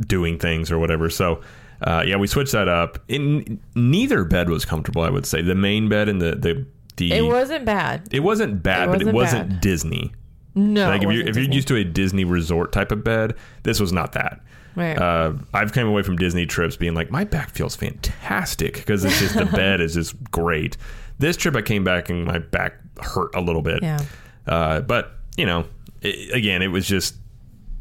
doing 0.00 0.38
things 0.38 0.70
or 0.70 0.78
whatever. 0.78 1.10
So. 1.10 1.40
Uh, 1.80 2.02
yeah, 2.04 2.16
we 2.16 2.26
switched 2.26 2.50
that 2.50 2.66
up. 2.66 2.98
In 3.06 3.60
neither 3.76 4.24
bed 4.24 4.50
was 4.50 4.64
comfortable. 4.64 5.02
I 5.02 5.10
would 5.10 5.24
say 5.24 5.42
the 5.42 5.54
main 5.54 5.88
bed 5.88 6.08
and 6.08 6.20
the 6.20 6.34
the, 6.34 6.66
the 6.96 7.12
It 7.12 7.22
wasn't 7.22 7.64
bad. 7.64 8.08
it 8.10 8.18
wasn't 8.18 8.64
bad, 8.64 8.88
It 8.88 8.90
but 8.90 9.00
it 9.02 9.04
wasn't 9.04 9.14
wasn't 9.14 9.48
bad. 9.50 9.60
Disney. 9.60 10.12
No, 10.56 10.88
like 10.88 10.96
if 10.96 11.02
you 11.02 11.08
wasn't 11.08 11.28
if 11.28 11.36
you're 11.36 11.54
used 11.54 11.68
to 11.68 11.76
a 11.76 11.84
Disney 11.84 12.24
resort 12.24 12.72
type 12.72 12.90
of 12.90 13.04
bed, 13.04 13.36
this 13.62 13.78
was 13.78 13.92
not 13.92 14.10
that. 14.14 14.40
Right. 14.78 14.96
Uh, 14.96 15.34
I've 15.52 15.72
come 15.72 15.88
away 15.88 16.02
from 16.02 16.16
Disney 16.16 16.46
trips 16.46 16.76
being 16.76 16.94
like, 16.94 17.10
my 17.10 17.24
back 17.24 17.50
feels 17.50 17.76
fantastic 17.76 18.74
because 18.74 19.04
it's 19.04 19.18
just 19.18 19.34
the 19.34 19.44
bed 19.56 19.80
is 19.80 19.94
just 19.94 20.16
great. 20.30 20.76
This 21.18 21.36
trip, 21.36 21.56
I 21.56 21.62
came 21.62 21.84
back 21.84 22.08
and 22.08 22.24
my 22.24 22.38
back 22.38 22.74
hurt 23.02 23.34
a 23.34 23.40
little 23.40 23.62
bit. 23.62 23.82
Yeah. 23.82 24.00
Uh, 24.46 24.80
but 24.80 25.12
you 25.36 25.46
know, 25.46 25.66
i 26.04 26.28
again, 26.32 26.62
it 26.62 26.68
was 26.68 26.86
just 26.86 27.16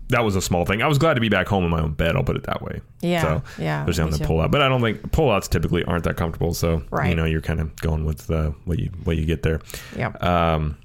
that 0.09 0.23
was 0.23 0.35
a 0.35 0.41
small 0.41 0.65
thing. 0.65 0.81
I 0.81 0.87
was 0.87 0.97
glad 0.97 1.15
to 1.15 1.21
be 1.21 1.29
back 1.29 1.47
home 1.47 1.63
in 1.65 1.69
my 1.69 1.81
own 1.81 1.93
bed. 1.93 2.15
I'll 2.15 2.23
put 2.23 2.37
it 2.37 2.43
that 2.43 2.61
way. 2.61 2.81
Yeah, 3.01 3.21
So 3.21 3.61
yeah, 3.61 3.83
There's 3.83 3.99
me 3.99 4.09
the 4.09 4.25
pull 4.25 4.39
out, 4.39 4.51
but 4.51 4.61
I 4.61 4.69
don't 4.69 4.81
think 4.81 5.01
pullouts 5.11 5.49
typically 5.49 5.83
aren't 5.83 6.05
that 6.05 6.15
comfortable. 6.15 6.53
So 6.53 6.83
right. 6.91 7.09
you 7.09 7.15
know, 7.15 7.25
you're 7.25 7.41
kind 7.41 7.59
of 7.59 7.75
going 7.77 8.05
with 8.05 8.29
uh, 8.31 8.51
what 8.65 8.79
you 8.79 8.89
what 9.03 9.17
you 9.17 9.25
get 9.25 9.43
there. 9.43 9.61
yeah. 9.95 10.09
Um, 10.21 10.77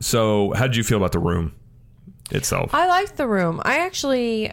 so 0.00 0.52
how 0.54 0.66
did 0.66 0.76
you 0.76 0.84
feel 0.84 0.98
about 0.98 1.12
the 1.12 1.18
room 1.18 1.54
itself? 2.30 2.74
I 2.74 2.86
liked 2.86 3.16
the 3.16 3.26
room. 3.26 3.62
I 3.64 3.78
actually, 3.78 4.52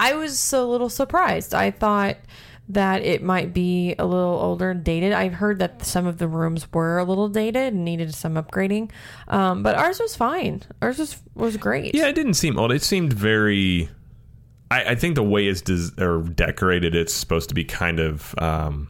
I 0.00 0.14
was 0.14 0.52
a 0.52 0.64
little 0.64 0.88
surprised. 0.88 1.54
I 1.54 1.70
thought 1.70 2.16
that 2.70 3.02
it 3.02 3.20
might 3.22 3.52
be 3.52 3.94
a 3.98 4.06
little 4.06 4.38
older 4.38 4.70
and 4.70 4.84
dated. 4.84 5.12
I've 5.12 5.34
heard 5.34 5.58
that 5.58 5.84
some 5.84 6.06
of 6.06 6.18
the 6.18 6.28
rooms 6.28 6.72
were 6.72 6.98
a 6.98 7.04
little 7.04 7.28
dated 7.28 7.74
and 7.74 7.84
needed 7.84 8.14
some 8.14 8.34
upgrading, 8.34 8.90
um, 9.28 9.62
but 9.62 9.74
ours 9.76 9.98
was 10.00 10.16
fine. 10.16 10.62
Ours 10.80 10.98
was 10.98 11.16
was 11.34 11.56
great. 11.56 11.94
Yeah, 11.94 12.06
it 12.06 12.14
didn't 12.14 12.34
seem 12.34 12.58
old. 12.58 12.72
It 12.72 12.82
seemed 12.82 13.12
very. 13.12 13.88
I, 14.70 14.90
I 14.90 14.94
think 14.94 15.16
the 15.16 15.22
way 15.22 15.48
it's 15.48 15.60
des- 15.62 16.00
or 16.02 16.22
decorated, 16.22 16.94
it's 16.94 17.12
supposed 17.12 17.48
to 17.48 17.54
be 17.54 17.64
kind 17.64 17.98
of. 17.98 18.34
Um, 18.38 18.88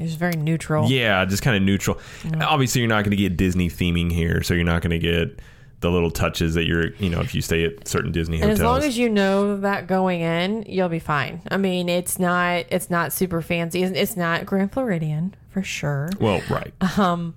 it 0.00 0.04
was 0.04 0.14
very 0.14 0.36
neutral. 0.36 0.88
yeah, 0.90 1.22
just 1.26 1.42
kind 1.42 1.54
of 1.54 1.62
neutral. 1.62 2.00
Obviously, 2.40 2.80
you're 2.80 2.88
not 2.88 3.04
going 3.04 3.10
to 3.10 3.16
get 3.16 3.36
Disney 3.36 3.68
theming 3.68 4.10
here, 4.10 4.42
so 4.42 4.54
you're 4.54 4.64
not 4.64 4.80
going 4.80 4.90
to 4.90 4.98
get 4.98 5.38
the 5.82 5.90
little 5.90 6.10
touches 6.10 6.54
that 6.54 6.64
you're. 6.64 6.94
You 6.94 7.10
know, 7.10 7.20
if 7.20 7.34
you 7.34 7.42
stay 7.42 7.64
at 7.66 7.86
certain 7.86 8.10
Disney 8.12 8.36
And 8.36 8.44
hotels. 8.44 8.60
as 8.60 8.64
long 8.64 8.82
as 8.82 8.96
you 8.98 9.10
know 9.10 9.58
that 9.58 9.86
going 9.86 10.22
in, 10.22 10.64
you'll 10.66 10.88
be 10.88 10.98
fine. 10.98 11.42
I 11.50 11.58
mean, 11.58 11.88
it's 11.90 12.18
not 12.18 12.64
it's 12.70 12.88
not 12.88 13.12
super 13.12 13.42
fancy. 13.42 13.82
It's, 13.82 13.96
it's 13.96 14.16
not 14.16 14.46
Grand 14.46 14.72
Floridian 14.72 15.34
for 15.50 15.62
sure. 15.62 16.08
well, 16.18 16.40
right. 16.48 16.72
Um, 16.98 17.34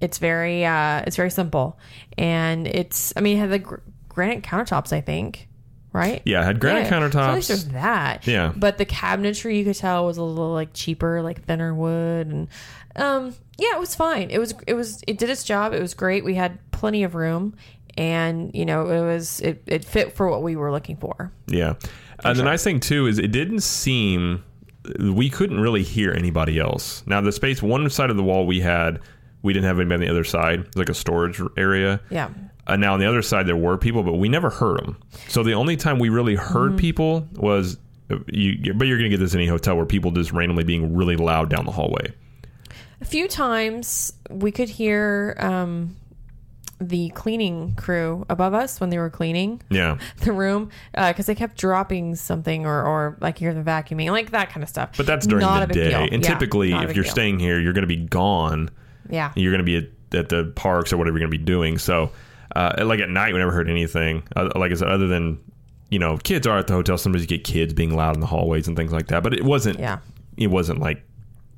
it's 0.00 0.18
very 0.18 0.64
uh 0.66 1.02
it's 1.06 1.16
very 1.16 1.30
simple, 1.30 1.78
and 2.18 2.66
it's 2.66 3.12
I 3.16 3.20
mean 3.20 3.36
it 3.36 3.40
had 3.40 3.50
the 3.50 3.58
gr- 3.60 3.76
granite 4.08 4.42
countertops. 4.42 4.92
I 4.92 5.00
think, 5.00 5.48
right? 5.92 6.20
Yeah, 6.24 6.42
it 6.42 6.44
had 6.44 6.60
granite 6.60 6.90
Yeah, 6.90 6.90
So 6.90 6.96
at 6.96 7.02
least 7.02 7.16
countertops. 7.16 7.46
there's 7.48 7.64
that. 7.68 8.26
Yeah. 8.26 8.52
But 8.54 8.76
the 8.78 8.84
cabinetry 8.86 9.56
you 9.58 9.64
could 9.64 9.76
tell 9.76 10.04
was 10.04 10.16
a 10.18 10.22
little 10.22 10.52
like 10.52 10.72
cheaper, 10.74 11.22
like 11.22 11.44
thinner 11.44 11.72
wood, 11.74 12.26
and 12.26 12.48
um, 12.96 13.34
yeah, 13.56 13.74
it 13.76 13.80
was 13.80 13.94
fine. 13.94 14.30
It 14.30 14.38
was 14.38 14.52
it 14.66 14.74
was 14.74 15.02
it 15.06 15.16
did 15.16 15.30
its 15.30 15.44
job. 15.44 15.72
It 15.72 15.80
was 15.80 15.94
great. 15.94 16.24
We 16.24 16.34
had 16.34 16.58
plenty 16.84 17.02
of 17.02 17.14
room, 17.14 17.54
and 17.96 18.50
you 18.54 18.66
know 18.66 18.82
it 18.90 19.00
was 19.00 19.40
it 19.40 19.62
it 19.66 19.86
fit 19.86 20.12
for 20.14 20.28
what 20.28 20.42
we 20.42 20.54
were 20.54 20.70
looking 20.70 20.96
for. 20.98 21.32
Yeah. 21.46 21.74
And 22.22 22.38
the 22.38 22.42
nice 22.42 22.62
thing 22.62 22.78
too 22.78 23.06
is 23.06 23.18
it 23.18 23.32
didn't 23.32 23.60
seem 23.60 24.44
we 25.00 25.30
couldn't 25.30 25.60
really 25.60 25.82
hear 25.82 26.12
anybody 26.12 26.58
else. 26.58 27.02
Now 27.06 27.22
the 27.22 27.32
space 27.32 27.62
one 27.62 27.88
side 27.88 28.10
of 28.10 28.18
the 28.18 28.22
wall 28.22 28.44
we 28.46 28.60
had, 28.60 29.00
we 29.42 29.54
didn't 29.54 29.64
have 29.64 29.80
anybody 29.80 29.94
on 29.94 30.00
the 30.06 30.10
other 30.10 30.24
side. 30.24 30.60
It 30.60 30.66
was 30.66 30.76
like 30.76 30.88
a 30.90 30.94
storage 30.94 31.40
area. 31.56 32.00
Yeah. 32.10 32.28
Uh, 32.66 32.76
now 32.76 32.92
on 32.92 33.00
the 33.00 33.06
other 33.06 33.22
side 33.22 33.46
there 33.46 33.56
were 33.56 33.78
people, 33.78 34.02
but 34.02 34.14
we 34.14 34.28
never 34.28 34.50
heard 34.50 34.78
them. 34.80 34.98
So 35.28 35.42
the 35.42 35.54
only 35.54 35.76
time 35.76 35.98
we 35.98 36.10
really 36.10 36.34
heard 36.34 36.72
Mm-hmm. 36.72 36.76
people 36.88 37.28
was 37.32 37.78
uh, 38.10 38.16
you. 38.26 38.74
But 38.74 38.88
you're 38.88 38.98
gonna 38.98 39.08
get 39.08 39.20
this 39.20 39.32
in 39.32 39.40
any 39.40 39.48
hotel 39.48 39.74
where 39.76 39.86
people 39.86 40.10
just 40.10 40.32
randomly 40.32 40.64
being 40.64 40.94
really 40.94 41.16
loud 41.16 41.48
down 41.48 41.64
the 41.64 41.72
hallway. 41.72 42.12
A 43.00 43.06
few 43.06 43.26
times 43.28 44.12
we 44.30 44.50
could 44.50 44.68
hear 44.68 45.36
um, 45.38 45.96
the 46.80 47.08
cleaning 47.10 47.74
crew 47.76 48.26
above 48.28 48.52
us 48.54 48.80
when 48.80 48.90
they 48.90 48.98
were 48.98 49.10
cleaning 49.10 49.62
Yeah. 49.70 49.98
the 50.20 50.32
room 50.32 50.70
because 50.94 51.26
they 51.26 51.34
kept 51.34 51.56
dropping 51.58 52.14
something 52.16 52.66
or, 52.66 52.82
or 52.84 53.16
like 53.20 53.38
hear 53.38 53.54
the 53.54 53.62
vacuuming, 53.62 54.10
like 54.10 54.30
that 54.32 54.50
kind 54.50 54.62
of 54.62 54.68
stuff. 54.68 54.90
But 54.96 55.06
that's 55.06 55.26
during 55.26 55.42
Not 55.42 55.68
the 55.68 55.74
day. 55.74 55.88
deal. 55.90 56.00
And 56.12 56.22
Yeah, 56.24 56.28
typically, 56.32 56.72
if 56.72 56.94
you're 56.94 57.04
deal. 57.04 57.12
staying 57.12 57.38
here, 57.38 57.60
you're 57.60 57.72
going 57.72 57.82
to 57.82 57.86
be 57.86 57.96
gone. 58.04 58.70
yeah, 59.08 59.32
You're 59.36 59.52
going 59.52 59.58
to 59.60 59.64
be 59.64 59.76
at, 59.76 60.18
at 60.18 60.28
the 60.28 60.52
parks 60.56 60.92
or 60.92 60.96
whatever 60.96 61.18
you're 61.18 61.26
going 61.28 61.32
to 61.32 61.38
be 61.38 61.44
doing. 61.44 61.78
So, 61.78 62.10
uh, 62.56 62.84
like 62.84 63.00
at 63.00 63.08
night, 63.08 63.32
we 63.32 63.38
never 63.38 63.52
heard 63.52 63.68
anything. 63.70 64.22
Uh, 64.36 64.50
like 64.56 64.70
I 64.70 64.74
said, 64.74 64.88
other 64.88 65.06
than 65.08 65.38
you 65.90 65.98
know, 65.98 66.16
kids 66.16 66.46
are 66.46 66.58
at 66.58 66.66
the 66.66 66.72
hotel. 66.72 66.98
Sometimes 66.98 67.22
you 67.22 67.28
get 67.28 67.44
kids 67.44 67.72
being 67.72 67.94
loud 67.94 68.14
in 68.16 68.20
the 68.20 68.26
hallways 68.26 68.66
and 68.66 68.76
things 68.76 68.90
like 68.92 69.06
that. 69.08 69.22
But 69.22 69.32
it 69.34 69.44
wasn't. 69.44 69.78
yeah, 69.78 69.98
It 70.36 70.48
wasn't 70.48 70.80
like 70.80 71.04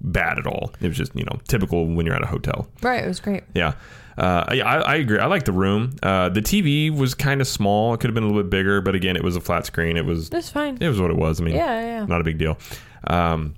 bad 0.01 0.39
at 0.39 0.47
all. 0.47 0.73
It 0.81 0.89
was 0.89 0.97
just 0.97 1.15
you 1.17 1.25
know 1.25 1.39
typical 1.49 1.87
when 1.87 2.07
you're 2.07 2.15
at 2.15 2.23
a 2.23 2.27
hotel. 2.27 2.69
right. 2.83 3.05
It 3.05 3.09
was 3.09 3.21
great. 3.21 3.45
Yeah. 3.55 3.75
Uh, 4.19 4.47
yeah, 4.55 4.65
I, 4.67 4.79
I 4.81 4.95
agree. 4.95 5.19
I 5.19 5.27
like 5.27 5.45
the 5.45 5.53
room. 5.53 5.95
Uh, 6.03 6.31
the 6.31 6.41
TV 6.41 6.91
was 6.91 7.15
kind 7.15 7.43
of 7.43 7.47
small. 7.47 7.93
It 7.93 8.01
could 8.01 8.09
have 8.09 8.15
been 8.15 8.25
a 8.25 8.27
little 8.27 8.43
bit 8.43 8.49
bigger, 8.51 8.81
but 8.81 8.95
again, 8.95 9.15
it 9.15 9.23
was 9.23 9.37
a 9.37 9.43
flat 9.43 9.67
screen. 9.67 9.99
It 9.99 10.07
was 10.07 10.31
That's 10.31 10.49
fine. 10.49 10.79
it 10.81 10.89
was 10.89 10.99
what 10.99 11.11
it 11.11 11.17
was. 11.19 11.39
I 11.39 11.45
mean, 11.45 11.55
Yeah, 11.55 11.81
yeah. 11.83 12.05
not 12.07 12.23
a 12.23 12.25
big 12.25 12.39
deal. 12.39 12.57
Um, 13.07 13.55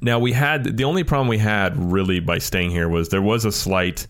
now 0.00 0.18
we 0.18 0.32
had 0.32 0.76
the 0.76 0.82
only 0.82 1.04
problem 1.04 1.28
we 1.28 1.38
had 1.38 1.76
really 1.76 2.18
by 2.18 2.38
staying 2.38 2.70
here 2.70 2.88
was 2.88 3.10
there 3.10 3.22
was 3.22 3.44
a 3.44 3.52
slight. 3.52 4.08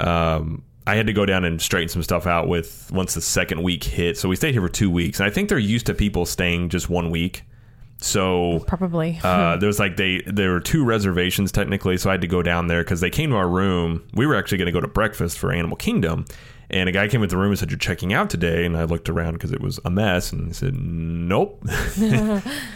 Um, 0.00 0.64
I 0.86 0.94
had 0.96 1.06
to 1.06 1.12
go 1.12 1.26
down 1.26 1.44
and 1.44 1.60
straighten 1.60 1.88
some 1.90 2.02
stuff 2.02 2.26
out 2.26 2.48
with 2.48 2.90
once 2.92 3.14
the 3.14 3.20
second 3.20 3.62
week 3.62 3.84
hit. 3.84 4.16
So 4.16 4.28
we 4.28 4.36
stayed 4.36 4.52
here 4.52 4.62
for 4.62 4.68
two 4.68 4.90
weeks, 4.90 5.20
and 5.20 5.28
I 5.28 5.30
think 5.32 5.48
they're 5.48 5.58
used 5.58 5.86
to 5.86 5.94
people 5.94 6.24
staying 6.26 6.70
just 6.70 6.88
one 6.88 7.10
week. 7.10 7.44
So 8.00 8.60
Probably. 8.66 9.18
uh, 9.24 9.56
there 9.56 9.66
was 9.66 9.78
like 9.78 9.96
they 9.96 10.22
there 10.26 10.52
were 10.52 10.60
two 10.60 10.84
reservations 10.84 11.50
technically, 11.50 11.96
so 11.98 12.10
I 12.10 12.12
had 12.14 12.20
to 12.20 12.28
go 12.28 12.42
down 12.42 12.68
there 12.68 12.84
because 12.84 13.00
they 13.00 13.10
came 13.10 13.30
to 13.30 13.36
our 13.36 13.48
room. 13.48 14.06
We 14.14 14.26
were 14.26 14.36
actually 14.36 14.58
going 14.58 14.66
to 14.66 14.72
go 14.72 14.80
to 14.80 14.88
breakfast 14.88 15.38
for 15.38 15.52
Animal 15.52 15.76
Kingdom, 15.76 16.24
and 16.70 16.88
a 16.88 16.92
guy 16.92 17.08
came 17.08 17.22
into 17.24 17.34
the 17.34 17.40
room 17.40 17.50
and 17.50 17.58
said, 17.58 17.70
"You're 17.70 17.78
checking 17.78 18.12
out 18.12 18.30
today." 18.30 18.64
And 18.64 18.76
I 18.76 18.84
looked 18.84 19.08
around 19.08 19.32
because 19.32 19.50
it 19.50 19.60
was 19.60 19.80
a 19.84 19.90
mess, 19.90 20.32
and 20.32 20.46
he 20.46 20.52
said, 20.52 20.74
"Nope." 20.74 21.64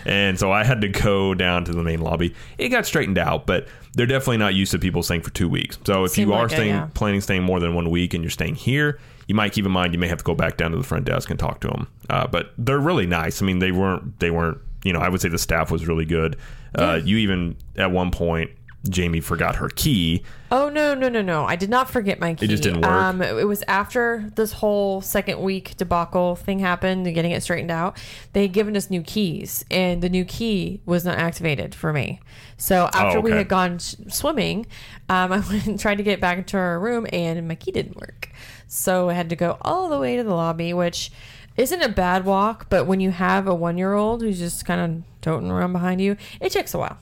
and 0.05 0.39
so 0.41 0.51
I 0.51 0.65
had 0.65 0.81
to 0.81 0.89
go 0.89 1.35
down 1.35 1.65
to 1.67 1.73
the 1.73 1.85
main 1.85 2.01
lobby. 2.01 2.35
It 2.59 2.71
got 2.71 2.85
straightened 2.85 3.19
out, 3.19 3.47
but 3.47 3.69
they're 3.95 4.07
definitely 4.07 4.39
not 4.39 4.55
used 4.55 4.73
to 4.73 4.79
people 4.81 5.05
staying 5.05 5.23
for 5.23 5.31
two 5.31 5.49
weeks. 5.49 5.79
So 5.87 6.05
if 6.05 6.13
Seemed 6.13 6.29
you 6.29 6.35
are 6.35 6.43
like 6.43 6.53
it, 6.53 6.57
staying 6.57 6.71
yeah. 6.75 6.89
planning 6.95 7.21
staying 7.21 7.45
more 7.45 7.61
than 7.61 7.75
one 7.75 7.91
week 7.91 8.13
and 8.13 8.25
you're 8.25 8.31
staying 8.31 8.57
here, 8.57 8.99
you 9.29 9.37
might 9.37 9.53
keep 9.53 9.67
in 9.67 9.73
mind 9.73 9.93
you 9.93 10.01
may 10.01 10.09
have 10.09 10.19
to 10.19 10.25
go 10.25 10.35
back 10.35 10.57
down 10.57 10.73
to 10.73 10.79
the 10.79 10.83
front 10.83 11.05
desk 11.05 11.31
and 11.31 11.39
talk 11.39 11.61
to 11.61 11.69
them. 11.69 11.87
Uh, 12.11 12.27
but 12.27 12.53
they're 12.59 12.81
really 12.81 13.07
nice. 13.07 13.41
I 13.41 13.45
mean, 13.45 13.61
they 13.61 13.71
weren't 13.71 14.19
they 14.19 14.33
weren't 14.33 14.59
you 14.85 14.93
know 14.93 15.01
I 15.01 15.09
would 15.09 15.21
say 15.21 15.29
the 15.29 15.39
staff 15.39 15.71
was 15.71 15.87
really 15.87 16.05
good. 16.07 16.37
Uh, 16.75 17.01
you 17.03 17.19
even 17.19 17.57
at 17.77 17.91
one 17.91 18.11
point 18.11 18.51
Jamie 18.89 19.21
forgot 19.21 19.57
her 19.57 19.69
key. 19.69 20.25
Oh 20.51 20.69
no 20.69 20.93
no 20.95 21.09
no 21.09 21.23
no! 21.23 21.45
I 21.45 21.55
did 21.55 21.71
not 21.71 21.89
forget 21.89 22.19
my 22.19 22.35
key. 22.35 22.47
It 22.47 22.49
just 22.49 22.65
didn't 22.65 22.81
work? 22.81 22.91
Um, 22.91 23.23
it 23.23 23.47
was 23.47 23.63
after 23.69 24.29
this 24.35 24.53
whole 24.55 25.01
second 25.01 25.41
week 25.41 25.77
debacle 25.77 26.35
thing 26.35 26.59
happened 26.59 27.07
and 27.07 27.15
getting 27.15 27.31
it 27.31 27.45
straightened 27.45 27.71
out. 27.71 27.97
They 28.33 28.43
had 28.43 28.53
given 28.53 28.77
us 28.77 28.91
new 28.91 29.03
keys, 29.03 29.65
and 29.71 30.03
the 30.03 30.09
new 30.09 30.25
key 30.25 30.81
was 30.85 31.05
not 31.05 31.17
activated 31.17 31.77
for 31.77 31.93
me. 31.93 32.19
So 32.57 32.89
after 32.93 33.21
we 33.21 33.31
Oh, 33.31 33.35
okay. 33.35 33.39
had 33.39 33.49
gone 33.49 33.79
sh- 33.79 33.95
swimming, 34.09 34.67
um, 35.09 35.31
I 35.33 35.39
went 35.49 35.67
and 35.69 35.79
tried 35.79 35.99
to 35.99 36.03
get 36.03 36.21
back 36.21 36.39
into 36.39 36.57
our 36.57 36.81
room, 36.81 37.07
and 37.13 37.47
my 37.47 37.55
key 37.55 37.71
didn't 37.71 37.97
work. 38.01 38.31
So 38.67 39.11
I 39.11 39.13
had 39.15 39.31
to 39.31 39.37
go 39.37 39.59
all 39.63 39.89
the 39.91 39.99
way 39.99 40.17
to 40.17 40.25
the 40.25 40.35
lobby, 40.35 40.73
which 40.75 41.13
isn't 41.57 41.83
a 41.83 41.89
bad 41.89 42.25
walk, 42.25 42.67
but 42.71 42.87
when 42.87 43.01
you 43.01 43.11
have 43.11 43.47
a 43.47 43.55
one 43.55 43.79
year 43.79 43.93
old 43.93 44.23
who's 44.23 44.39
just 44.39 44.65
kind 44.65 44.81
of 44.81 45.03
toting 45.21 45.51
around 45.51 45.73
behind 45.73 46.01
you, 46.01 46.17
it 46.41 46.51
takes 46.53 46.75
a 46.75 46.79
while. 46.79 46.99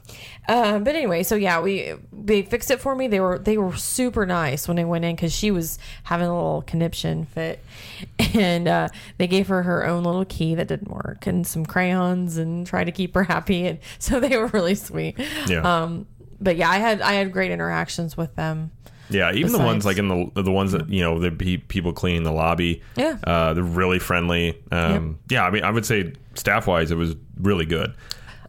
Uh, 0.48 0.78
but 0.78 0.94
anyway, 0.94 1.22
so 1.22 1.34
yeah, 1.34 1.60
we 1.60 1.94
they 2.12 2.42
fixed 2.42 2.70
it 2.70 2.80
for 2.80 2.94
me. 2.94 3.08
They 3.08 3.20
were 3.20 3.38
they 3.38 3.56
were 3.56 3.76
super 3.76 4.26
nice 4.26 4.66
when 4.66 4.78
I 4.78 4.84
went 4.84 5.04
in 5.04 5.14
because 5.16 5.32
she 5.32 5.50
was 5.50 5.78
having 6.04 6.26
a 6.26 6.34
little 6.34 6.62
conniption 6.62 7.24
fit, 7.26 7.64
and 8.34 8.66
uh, 8.68 8.88
they 9.18 9.26
gave 9.26 9.48
her 9.48 9.62
her 9.62 9.86
own 9.86 10.04
little 10.04 10.24
key 10.24 10.54
that 10.54 10.68
didn't 10.68 10.90
work 10.90 11.26
and 11.26 11.46
some 11.46 11.64
crayons 11.64 12.36
and 12.36 12.66
tried 12.66 12.84
to 12.84 12.92
keep 12.92 13.14
her 13.14 13.24
happy. 13.24 13.66
And 13.66 13.78
so 13.98 14.20
they 14.20 14.36
were 14.36 14.48
really 14.48 14.74
sweet. 14.74 15.18
Yeah. 15.46 15.62
Um, 15.62 16.06
but 16.40 16.56
yeah, 16.56 16.70
I 16.70 16.78
had 16.78 17.00
I 17.00 17.14
had 17.14 17.32
great 17.32 17.50
interactions 17.50 18.16
with 18.16 18.34
them. 18.36 18.72
Yeah, 19.10 19.32
even 19.32 19.52
the 19.52 19.58
ones 19.58 19.84
like 19.84 19.98
in 19.98 20.08
the 20.08 20.42
the 20.42 20.52
ones 20.52 20.72
that 20.72 20.88
you 20.88 21.02
know 21.02 21.18
the 21.18 21.30
people 21.30 21.92
cleaning 21.92 22.22
the 22.22 22.32
lobby. 22.32 22.82
Yeah. 22.96 23.18
uh, 23.24 23.54
they're 23.54 23.62
really 23.62 23.98
friendly. 23.98 24.62
Um, 24.70 25.18
Yeah, 25.28 25.44
I 25.44 25.50
mean, 25.50 25.64
I 25.64 25.70
would 25.70 25.86
say 25.86 26.14
staff 26.34 26.66
wise, 26.66 26.90
it 26.90 26.96
was 26.96 27.16
really 27.38 27.66
good. 27.66 27.94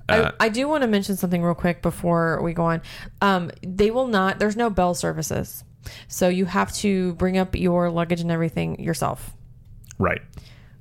Uh, 0.10 0.32
I, 0.39 0.45
I 0.45 0.50
do 0.50 0.67
want 0.67 0.84
to 0.84 0.88
mention 0.88 1.15
something 1.15 1.41
real 1.41 1.56
quick 1.56 1.82
before 1.82 2.41
we 2.41 2.54
go 2.54 2.65
on. 2.65 2.82
Um, 3.21 3.52
they 3.65 3.91
will 3.91 4.08
not. 4.08 4.39
There's 4.39 4.56
no 4.56 4.69
bell 4.69 4.93
services, 4.93 5.63
so 6.08 6.28
you 6.30 6.45
have 6.45 6.71
to 6.76 7.13
bring 7.15 7.38
up 7.38 7.56
your 7.56 7.89
luggage 7.89 8.21
and 8.21 8.32
everything 8.32 8.82
yourself, 8.82 9.34
right. 9.97 10.21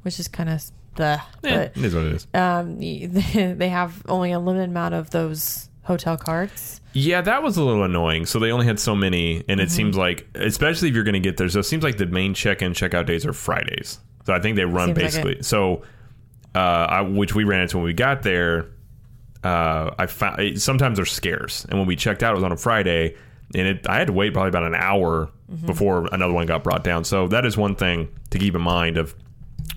which 0.02 0.20
is 0.20 0.28
kind 0.28 0.48
of 0.50 0.62
the. 0.96 1.20
Yeah, 1.42 1.60
it 1.62 1.76
is 1.76 1.94
what 1.94 2.04
it 2.04 2.12
is. 2.14 2.26
Um, 2.34 2.78
they 3.58 3.68
have 3.68 4.02
only 4.08 4.32
a 4.32 4.38
limited 4.38 4.68
amount 4.68 4.94
of 4.94 5.10
those 5.10 5.69
hotel 5.90 6.16
cards. 6.16 6.81
Yeah, 6.92 7.20
that 7.20 7.42
was 7.42 7.57
a 7.57 7.62
little 7.62 7.85
annoying. 7.85 8.26
So 8.26 8.38
they 8.38 8.50
only 8.53 8.66
had 8.66 8.79
so 8.81 8.94
many, 8.96 9.44
and 9.48 9.61
it 9.61 9.64
Mm-hmm. 9.64 9.76
seems 9.76 9.96
like, 9.96 10.26
especially 10.35 10.88
if 10.88 10.94
you're 10.94 11.05
going 11.05 11.14
to 11.14 11.20
get 11.20 11.37
there, 11.37 11.48
so 11.48 11.61
it 11.61 11.64
seems 11.64 11.83
like 11.85 11.98
the 11.98 12.07
main 12.07 12.35
check-in, 12.35 12.74
check-out 12.74 13.07
days 13.07 13.26
are 13.26 13.33
Fridays. 13.33 13.98
So 14.26 14.33
I 14.35 14.40
think 14.40 14.57
they 14.57 14.64
run 14.64 14.88
Seems 14.88 14.98
like 14.98 15.05
basically. 15.07 15.42
so, 15.42 15.83
uh, 16.55 16.59
I, 16.59 17.00
which 17.03 17.35
we 17.35 17.44
ran 17.44 17.62
into 17.62 17.76
when 17.79 17.85
we 17.85 17.92
got 17.92 18.22
there. 18.22 18.66
Uh, 19.42 19.94
I 19.98 20.07
found 20.07 20.61
sometimes 20.61 20.96
they're 20.98 21.07
scarce, 21.07 21.64
and 21.64 21.79
when 21.79 21.87
we 21.88 21.96
checked 21.96 22.22
out, 22.22 22.33
it 22.33 22.35
was 22.35 22.44
on 22.44 22.53
a 22.53 22.57
Friday, 22.57 23.16
and 23.55 23.66
it 23.68 23.87
I 23.88 23.96
had 23.98 24.09
to 24.09 24.12
wait 24.12 24.33
probably 24.33 24.48
about 24.50 24.64
an 24.64 24.74
hour 24.74 25.31
Mm-hmm. 25.50 25.66
before 25.66 26.07
another 26.12 26.33
one 26.33 26.46
got 26.46 26.62
brought 26.62 26.85
down. 26.85 27.03
So 27.03 27.26
that 27.26 27.44
is 27.44 27.57
one 27.57 27.74
thing 27.74 28.09
to 28.31 28.38
keep 28.38 28.55
in 28.55 28.61
mind 28.61 28.96
of 28.96 29.16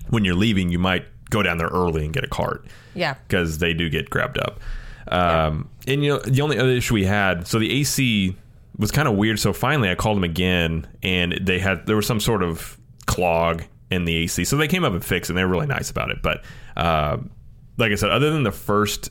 when 0.08 0.24
you're 0.24 0.36
leaving, 0.36 0.70
you 0.70 0.78
might 0.78 1.04
go 1.30 1.42
down 1.42 1.58
there 1.58 1.66
early 1.66 2.04
and 2.04 2.14
get 2.14 2.22
a 2.22 2.28
cart 2.28 2.64
Yeah. 2.94 3.14
because 3.26 3.58
they 3.58 3.74
do 3.74 3.90
get 3.90 4.08
grabbed 4.08 4.38
up. 4.38 4.60
Um, 5.08 5.68
And 5.86 6.02
you 6.02 6.14
know, 6.14 6.18
the 6.20 6.40
only 6.42 6.58
other 6.58 6.70
issue 6.70 6.94
we 6.94 7.04
had, 7.04 7.46
so 7.46 7.58
the 7.58 7.70
AC 7.80 8.36
was 8.78 8.90
kind 8.90 9.06
of 9.06 9.14
weird. 9.14 9.38
So 9.38 9.52
finally, 9.52 9.90
I 9.90 9.94
called 9.94 10.16
them 10.16 10.24
again, 10.24 10.86
and 11.02 11.38
they 11.40 11.58
had 11.58 11.86
there 11.86 11.96
was 11.96 12.06
some 12.06 12.20
sort 12.20 12.42
of 12.42 12.76
clog 13.06 13.62
in 13.90 14.04
the 14.06 14.16
AC. 14.16 14.44
So 14.44 14.56
they 14.56 14.66
came 14.68 14.82
up 14.84 14.92
and 14.92 15.04
fixed 15.04 15.28
it. 15.30 15.32
and 15.32 15.38
They 15.38 15.44
were 15.44 15.50
really 15.50 15.66
nice 15.66 15.90
about 15.90 16.10
it. 16.10 16.22
But 16.22 16.42
uh, 16.76 17.18
like 17.76 17.92
I 17.92 17.96
said, 17.96 18.10
other 18.10 18.30
than 18.32 18.42
the 18.44 18.50
first 18.52 19.10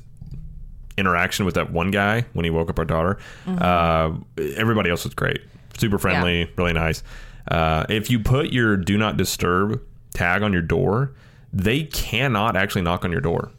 interaction 0.97 1.45
with 1.45 1.55
that 1.55 1.71
one 1.71 1.91
guy 1.91 2.25
when 2.33 2.43
he 2.45 2.51
woke 2.51 2.69
up 2.69 2.77
our 2.79 2.85
daughter, 2.85 3.17
uh, 3.47 4.11
everybody 4.57 4.89
else 4.89 5.03
was 5.05 5.13
great, 5.13 5.41
super 5.77 5.97
friendly, 5.97 6.49
really 6.57 6.73
nice. 6.73 7.03
Uh, 7.49 7.85
if 7.89 8.09
you 8.09 8.19
put 8.19 8.51
your 8.51 8.77
"Do 8.77 8.97
Not 8.97 9.17
Disturb" 9.17 9.81
tag 10.13 10.43
on 10.43 10.53
your 10.53 10.61
door, 10.61 11.13
they 11.51 11.83
cannot 11.83 12.55
actually 12.55 12.81
knock 12.83 13.03
on 13.05 13.11
your 13.11 13.21
door. 13.21 13.51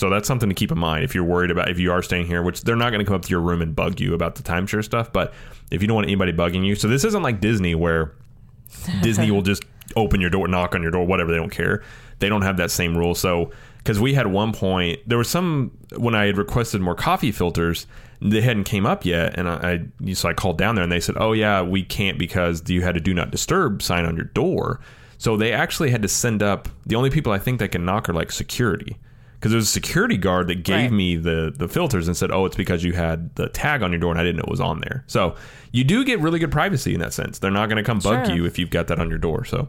So 0.00 0.08
that's 0.08 0.26
something 0.26 0.48
to 0.48 0.54
keep 0.54 0.72
in 0.72 0.78
mind 0.78 1.04
if 1.04 1.14
you're 1.14 1.24
worried 1.24 1.50
about 1.50 1.68
if 1.68 1.78
you 1.78 1.92
are 1.92 2.02
staying 2.02 2.26
here, 2.26 2.42
which 2.42 2.62
they're 2.62 2.74
not 2.74 2.88
going 2.88 3.00
to 3.00 3.04
come 3.04 3.14
up 3.14 3.22
to 3.22 3.28
your 3.28 3.40
room 3.40 3.60
and 3.60 3.76
bug 3.76 4.00
you 4.00 4.14
about 4.14 4.34
the 4.34 4.42
timeshare 4.42 4.82
stuff. 4.82 5.12
But 5.12 5.34
if 5.70 5.82
you 5.82 5.88
don't 5.88 5.96
want 5.96 6.06
anybody 6.06 6.32
bugging 6.32 6.64
you, 6.64 6.74
so 6.74 6.88
this 6.88 7.04
isn't 7.04 7.22
like 7.22 7.40
Disney 7.40 7.74
where 7.74 8.12
Disney 9.02 9.30
will 9.30 9.42
just 9.42 9.62
open 9.96 10.20
your 10.20 10.30
door, 10.30 10.48
knock 10.48 10.74
on 10.74 10.80
your 10.80 10.90
door, 10.90 11.04
whatever. 11.04 11.30
They 11.30 11.36
don't 11.36 11.50
care. 11.50 11.82
They 12.18 12.30
don't 12.30 12.40
have 12.40 12.56
that 12.56 12.70
same 12.70 12.96
rule. 12.96 13.14
So 13.14 13.50
because 13.76 14.00
we 14.00 14.14
had 14.14 14.28
one 14.28 14.54
point, 14.54 15.00
there 15.06 15.18
was 15.18 15.28
some 15.28 15.70
when 15.96 16.14
I 16.14 16.26
had 16.26 16.38
requested 16.38 16.80
more 16.80 16.94
coffee 16.94 17.30
filters, 17.30 17.86
they 18.22 18.40
hadn't 18.40 18.64
came 18.64 18.86
up 18.86 19.04
yet, 19.04 19.38
and 19.38 19.50
I, 19.50 19.82
I 20.06 20.12
so 20.14 20.30
I 20.30 20.32
called 20.32 20.56
down 20.56 20.76
there 20.76 20.84
and 20.84 20.92
they 20.92 21.00
said, 21.00 21.16
"Oh 21.18 21.32
yeah, 21.32 21.60
we 21.60 21.82
can't 21.82 22.18
because 22.18 22.62
you 22.70 22.80
had 22.80 22.96
a 22.96 23.00
do 23.00 23.12
not 23.12 23.30
disturb 23.30 23.82
sign 23.82 24.06
on 24.06 24.16
your 24.16 24.26
door." 24.26 24.80
So 25.18 25.36
they 25.36 25.52
actually 25.52 25.90
had 25.90 26.00
to 26.00 26.08
send 26.08 26.42
up 26.42 26.70
the 26.86 26.96
only 26.96 27.10
people 27.10 27.32
I 27.32 27.38
think 27.38 27.58
that 27.58 27.72
can 27.72 27.84
knock 27.84 28.08
are 28.08 28.14
like 28.14 28.32
security. 28.32 28.96
Because 29.40 29.52
there's 29.52 29.64
a 29.64 29.68
security 29.68 30.18
guard 30.18 30.48
that 30.48 30.64
gave 30.64 30.76
Right. 30.90 30.92
me 30.92 31.16
the 31.16 31.50
the 31.56 31.66
filters 31.66 32.06
and 32.06 32.14
said, 32.16 32.30
"Oh, 32.30 32.44
it's 32.44 32.56
because 32.56 32.84
you 32.84 32.92
had 32.92 33.34
the 33.36 33.48
tag 33.48 33.82
on 33.82 33.90
your 33.90 33.98
door 33.98 34.10
and 34.12 34.20
I 34.20 34.22
didn't 34.22 34.36
know 34.36 34.44
it 34.46 34.50
was 34.50 34.60
on 34.60 34.80
there." 34.80 35.02
So 35.06 35.34
you 35.72 35.82
do 35.82 36.04
get 36.04 36.20
really 36.20 36.38
good 36.38 36.52
privacy 36.52 36.92
in 36.92 37.00
that 37.00 37.14
sense. 37.14 37.38
They're 37.38 37.50
not 37.50 37.70
going 37.70 37.78
to 37.78 37.82
come 37.82 38.00
bug 38.00 38.26
Sure. 38.26 38.34
you 38.36 38.44
if 38.44 38.58
you've 38.58 38.68
got 38.70 38.88
that 38.88 38.98
on 38.98 39.08
your 39.08 39.18
door. 39.18 39.44
So, 39.46 39.68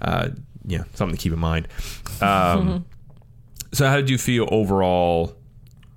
uh, 0.00 0.30
yeah, 0.66 0.82
something 0.94 1.16
to 1.16 1.22
keep 1.22 1.32
in 1.32 1.38
mind. 1.38 1.68
Um, 2.20 2.84
so, 3.72 3.86
how 3.86 3.96
did 3.96 4.10
you 4.10 4.18
feel 4.18 4.48
overall? 4.50 5.36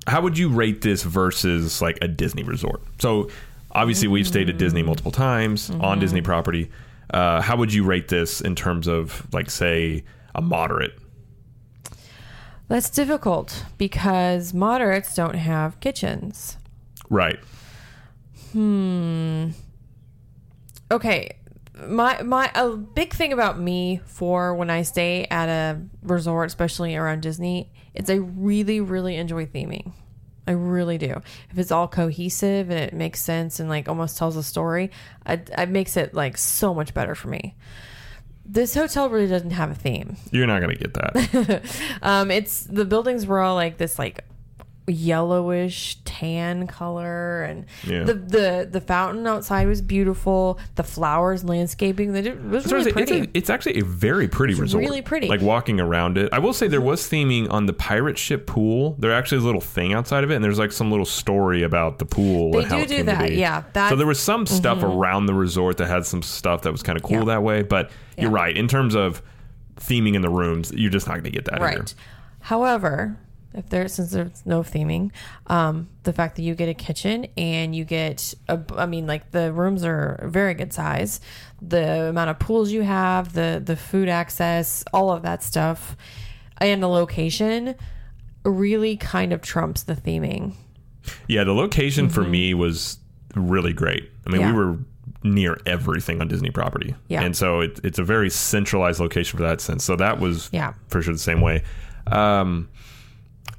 How 0.08 0.22
would 0.22 0.38
you 0.38 0.50
rate 0.50 0.82
this 0.82 1.02
versus 1.04 1.82
like 1.82 1.98
a 2.04 2.08
Disney 2.08 2.44
resort? 2.44 2.82
So, 3.00 3.30
obviously, 3.72 4.08
we've 4.08 4.28
stayed 4.28 4.50
at 4.50 4.58
Disney 4.60 4.84
multiple 4.84 5.12
times 5.12 5.72
on 5.72 5.98
Disney 6.00 6.22
property. 6.22 6.70
Uh, 7.12 7.42
how 7.42 7.56
would 7.58 7.74
you 7.74 7.84
rate 7.84 8.08
this 8.10 8.40
in 8.42 8.54
terms 8.56 8.88
of 8.88 9.26
like, 9.34 9.50
say, 9.50 10.04
a 10.36 10.42
moderate? 10.42 10.98
That's 12.68 12.90
difficult 12.90 13.66
because 13.78 14.54
moderates 14.54 15.14
don't 15.16 15.36
have 15.36 15.80
kitchens. 15.80 16.58
Right. 17.10 17.40
Hmm. 18.52 19.50
Okay. 20.92 21.38
My 21.88 22.22
my 22.24 22.50
a 22.56 22.70
big 22.70 23.14
thing 23.14 23.34
about 23.34 23.60
me 23.60 24.02
for 24.06 24.56
when 24.56 24.70
I 24.70 24.82
stay 24.84 25.28
at 25.30 25.50
a 25.50 25.82
resort, 26.04 26.48
especially 26.48 26.96
around 26.96 27.22
Disney, 27.22 27.72
is 27.94 28.10
I 28.10 28.16
really 28.16 28.80
really 28.80 29.18
enjoy 29.18 29.46
theming. 29.46 29.92
I 30.48 30.52
really 30.52 30.98
do. 30.98 31.22
If 31.50 31.58
it's 31.58 31.72
all 31.72 31.88
cohesive 31.88 32.70
and 32.70 32.80
it 32.80 32.94
makes 32.94 33.20
sense 33.20 33.60
and 33.60 33.68
like 33.68 33.90
almost 33.90 34.18
tells 34.18 34.38
a 34.38 34.44
story, 34.44 34.92
it, 35.26 35.50
it 35.58 35.70
makes 35.70 35.98
it 35.98 36.14
like 36.14 36.38
so 36.38 36.74
much 36.74 36.94
better 36.94 37.16
for 37.16 37.30
me. 37.30 37.56
This 38.46 38.76
hotel 38.76 39.10
really 39.10 39.28
doesn't 39.28 39.52
have 39.52 39.72
a 39.72 39.76
theme. 39.76 40.18
You're 40.32 40.46
not 40.48 40.62
going 40.62 40.76
to 40.76 40.82
get 40.82 40.94
that. 40.94 41.62
Um, 42.02 42.30
it's 42.30 42.64
the 42.64 42.86
buildings 42.86 43.26
were 43.26 43.40
all 43.40 43.56
like 43.56 43.78
this 43.78 43.98
like 43.98 44.24
yellowish 44.88 45.98
tan 46.06 46.68
color 46.68 47.44
and 47.44 47.66
Yeah. 47.86 48.04
the, 48.04 48.14
the 48.14 48.68
the 48.72 48.82
fountain 48.82 49.26
outside 49.26 49.68
was 49.68 49.82
beautiful 49.82 50.60
the 50.76 50.84
flowers 50.84 51.44
landscaping 51.44 52.16
it 52.16 52.44
was 52.44 52.72
really 52.72 52.92
pretty 52.92 53.18
It's, 53.18 53.28
a, 53.28 53.38
it's 53.38 53.50
actually 53.50 53.80
a 53.80 53.84
very 53.84 54.28
pretty 54.28 54.54
resort. 54.54 54.84
really 54.84 55.02
pretty. 55.02 55.28
Like 55.28 55.42
walking 55.42 55.80
around 55.80 56.18
it. 56.18 56.30
I 56.32 56.40
will 56.40 56.54
say 56.54 56.68
there 56.68 56.82
was 56.82 57.02
theming 57.10 57.52
on 57.52 57.66
the 57.66 57.74
pirate 57.74 58.18
ship 58.18 58.46
pool. 58.46 58.96
There 59.00 59.12
actually 59.12 59.40
is 59.40 59.44
a 59.44 59.48
little 59.48 59.62
thing 59.62 59.94
outside 59.94 60.24
of 60.24 60.32
it, 60.32 60.36
and 60.36 60.44
there's 60.44 60.60
like 60.60 60.72
some 60.72 60.92
little 60.92 61.06
story 61.06 61.64
about 61.64 61.98
the 61.98 62.06
pool. 62.06 62.52
They 62.52 62.60
and 62.60 62.68
how 62.68 62.78
do 62.82 62.86
do 62.86 63.04
that, 63.04 63.34
yeah, 63.34 63.64
that- 63.74 63.90
so 63.90 63.96
there 63.96 64.08
was 64.08 64.20
some 64.20 64.46
stuff 64.46 64.80
mm-hmm. 64.80 64.98
around 64.98 65.26
the 65.26 65.34
resort 65.34 65.78
that 65.78 65.88
had 65.88 66.06
some 66.06 66.22
stuff 66.22 66.62
that 66.62 66.72
was 66.72 66.84
kind 66.84 66.96
of 66.98 67.04
cool 67.04 67.20
Yeah. 67.20 67.26
that 67.26 67.44
way. 67.44 67.64
But 67.64 67.90
you're 68.18 68.30
right 68.30 68.56
in 68.56 68.68
terms 68.68 68.96
of 68.96 69.22
theming 69.78 70.14
in 70.16 70.22
the 70.22 70.30
rooms. 70.30 70.72
You're 70.76 70.92
just 70.92 71.08
not 71.08 71.14
going 71.16 71.26
to 71.26 71.32
get 71.32 71.46
that 71.46 71.56
here. 71.58 71.66
right 71.68 71.94
however 72.40 73.18
if 73.56 73.70
there 73.70 73.88
since 73.88 74.12
there's 74.12 74.46
no 74.46 74.62
theming 74.62 75.12
um 75.48 75.88
the 76.04 76.14
fact 76.14 76.36
that 76.36 76.42
you 76.44 76.54
get 76.56 76.68
a 76.70 76.74
kitchen 76.74 77.26
and 77.38 77.76
you 77.76 77.84
get 77.86 78.34
a 78.50 78.60
i 78.78 78.86
mean 78.86 79.08
like 79.08 79.32
the 79.32 79.52
rooms 79.54 79.84
are 79.84 80.20
very 80.30 80.54
good 80.54 80.72
size 80.74 81.20
the 81.62 82.10
amount 82.10 82.30
of 82.30 82.38
pools 82.40 82.72
you 82.72 82.82
have 82.82 83.34
the 83.34 83.62
the 83.64 83.76
food 83.76 84.10
access 84.10 84.84
all 84.94 85.12
of 85.12 85.22
that 85.24 85.42
stuff 85.42 85.96
and 86.60 86.84
the 86.84 86.88
location 86.90 87.76
really 88.44 88.96
kind 88.98 89.34
of 89.34 89.42
trumps 89.42 89.84
the 89.84 89.96
theming 89.96 90.54
Yeah, 91.28 91.44
the 91.44 91.54
location 91.54 92.10
for 92.10 92.24
me 92.24 92.54
was 92.54 92.98
really 93.36 93.74
great. 93.74 94.10
I 94.26 94.30
mean, 94.32 94.42
Mm-hmm. 94.42 94.50
Yeah. 94.56 94.60
we 94.60 94.66
were 94.66 94.78
near 95.24 95.58
everything 95.66 96.22
on 96.22 96.28
Disney 96.28 96.50
property. 96.52 96.96
Yeah. 97.10 97.22
And 97.24 97.36
so 97.36 97.60
it, 97.62 97.80
it's 97.84 98.00
a 98.00 98.04
very 98.04 98.30
centralized 98.30 99.00
location 99.00 99.38
for 99.38 99.44
that 99.44 99.62
sense. 99.62 99.84
So 99.84 99.96
that 99.98 100.20
was 100.20 100.50
Yeah. 100.54 100.74
for 100.88 101.02
sure 101.02 101.14
the 101.14 101.20
same 101.20 101.42
way. 101.42 101.64
Um, 102.08 102.70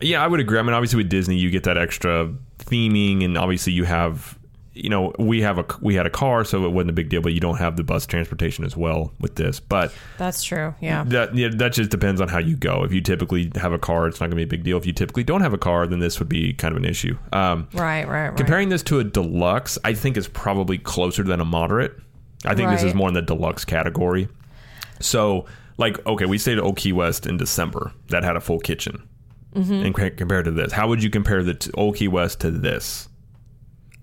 yeah, 0.01 0.23
I 0.23 0.27
would 0.27 0.41
agree. 0.41 0.59
I 0.59 0.63
mean, 0.63 0.75
obviously 0.75 0.99
with 0.99 1.09
Disney, 1.09 1.37
you 1.37 1.51
get 1.51 1.65
that 1.65 1.79
extra 1.79 2.33
theming, 2.59 3.25
and 3.25 3.39
obviously 3.39 3.73
you 3.73 3.85
have, 3.85 4.39
you 4.75 4.91
know, 4.91 5.13
we 5.19 5.41
have 5.41 5.59
a 5.59 5.65
we 5.81 5.95
had 5.95 6.07
a 6.07 6.11
car, 6.11 6.45
so 6.45 6.65
it 6.67 6.71
wasn't 6.71 6.91
a 6.91 6.93
big 6.93 7.09
deal. 7.09 7.23
But 7.23 7.33
you 7.33 7.41
don't 7.41 7.57
have 7.57 7.77
the 7.77 7.85
bus 7.85 8.07
transportation 8.07 8.65
as 8.65 8.77
well 8.77 9.13
with 9.21 9.37
this. 9.37 9.59
But 9.59 9.93
that's 10.19 10.43
true 10.43 10.75
yeah 10.81 11.05
that 11.05 11.35
yeah, 11.35 11.49
that 11.55 11.73
just 11.73 11.91
depends 11.91 12.21
on 12.21 12.29
how 12.29 12.39
you 12.39 12.57
go. 12.57 12.85
If 12.85 12.93
you 12.93 13.01
typically 13.01 13.51
have 13.57 13.73
a 13.73 13.79
car, 13.79 14.07
it's 14.07 14.21
not 14.21 14.27
going 14.27 14.33
to 14.33 14.37
be 14.37 14.43
a 14.43 14.47
big 14.47 14.65
deal. 14.65 14.77
If 14.77 14.87
you 14.87 14.93
typically 14.93 15.25
don't 15.25 15.41
have 15.41 15.55
a 15.55 15.59
car, 15.59 15.87
then 15.87 15.99
this 16.01 16.19
would 16.19 16.29
be 16.29 16.53
kind 16.53 16.73
of 16.73 16.83
an 16.83 16.89
issue. 16.89 17.17
Um, 17.33 17.69
right 17.73 18.07
right 18.07 18.29
right 18.29 18.37
Comparing 18.37 18.69
this 18.69 18.83
to 18.85 18.99
a 18.99 19.05
deluxe, 19.05 19.79
I 19.85 19.95
think 19.95 20.17
is 20.17 20.29
probably 20.29 20.79
closer 20.79 21.23
than 21.23 21.41
a 21.41 21.45
moderate. 21.45 21.95
I 22.45 22.55
think 22.55 22.71
this 22.71 22.83
is 22.83 22.95
more 22.95 23.09
in 23.09 23.15
the 23.15 23.23
deluxe 23.23 23.65
category. 23.65 24.29
So, 25.01 25.47
like, 25.79 26.05
okay, 26.07 26.27
we 26.27 26.39
stayed 26.39 26.59
at 26.59 26.65
Old 26.65 26.77
Key 26.77 26.93
West 26.93 27.27
in 27.27 27.39
December 27.39 27.93
that 28.09 28.23
had 28.23 28.37
a 28.37 28.41
full 28.41 28.61
kitchen. 28.61 29.09
Mm-hmm. 29.57 29.73
And 29.87 30.17
compared 30.19 30.45
to 30.45 30.51
this, 30.51 30.71
how 30.73 30.87
would 30.89 31.03
you 31.03 31.09
compare 31.11 31.43
the 31.43 31.55
t- 31.55 31.71
Old 31.75 31.97
Key 31.97 32.09
West 32.09 32.41
to 32.41 32.51
this? 32.51 33.09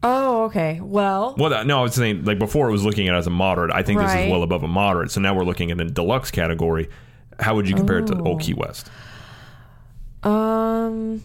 oh 0.05 0.43
okay 0.43 0.81
well 0.81 1.33
Well, 1.37 1.63
no, 1.63 1.79
I 1.79 1.83
was 1.83 1.93
saying 1.93 2.25
like 2.25 2.37
before 2.37 2.67
it 2.67 2.73
was 2.73 2.83
looking 2.83 3.07
at 3.07 3.15
it 3.15 3.17
as 3.19 3.27
a 3.27 3.29
moderate. 3.29 3.71
I 3.73 3.83
think 3.83 4.01
this 4.01 4.11
is 4.13 4.29
well 4.29 4.43
above 4.43 4.61
a 4.63 4.67
moderate. 4.67 5.11
So 5.11 5.21
now 5.21 5.33
we're 5.33 5.45
looking 5.45 5.71
at 5.71 5.79
a 5.79 5.85
deluxe 5.85 6.29
category. 6.31 6.89
How 7.39 7.55
would 7.55 7.69
you 7.69 7.75
compare 7.75 7.99
it 7.99 8.07
to 8.07 8.17
Oh. 8.17 8.25
Old 8.25 8.41
Key 8.41 8.53
West? 8.53 8.89
Um. 10.23 11.23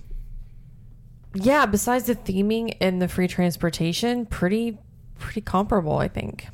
Yeah. 1.34 1.66
Besides 1.66 2.04
the 2.04 2.14
theming 2.14 2.76
and 2.80 3.00
the 3.02 3.08
free 3.08 3.28
transportation, 3.28 4.26
pretty 4.26 4.78
pretty 5.18 5.40
comparable, 5.40 5.98
I 5.98 6.08
think. 6.08 6.46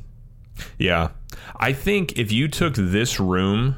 Yeah. 0.79 1.11
I 1.57 1.73
think 1.73 2.19
if 2.19 2.33
you 2.33 2.49
took 2.49 2.75
this 2.75 3.19
room 3.21 3.77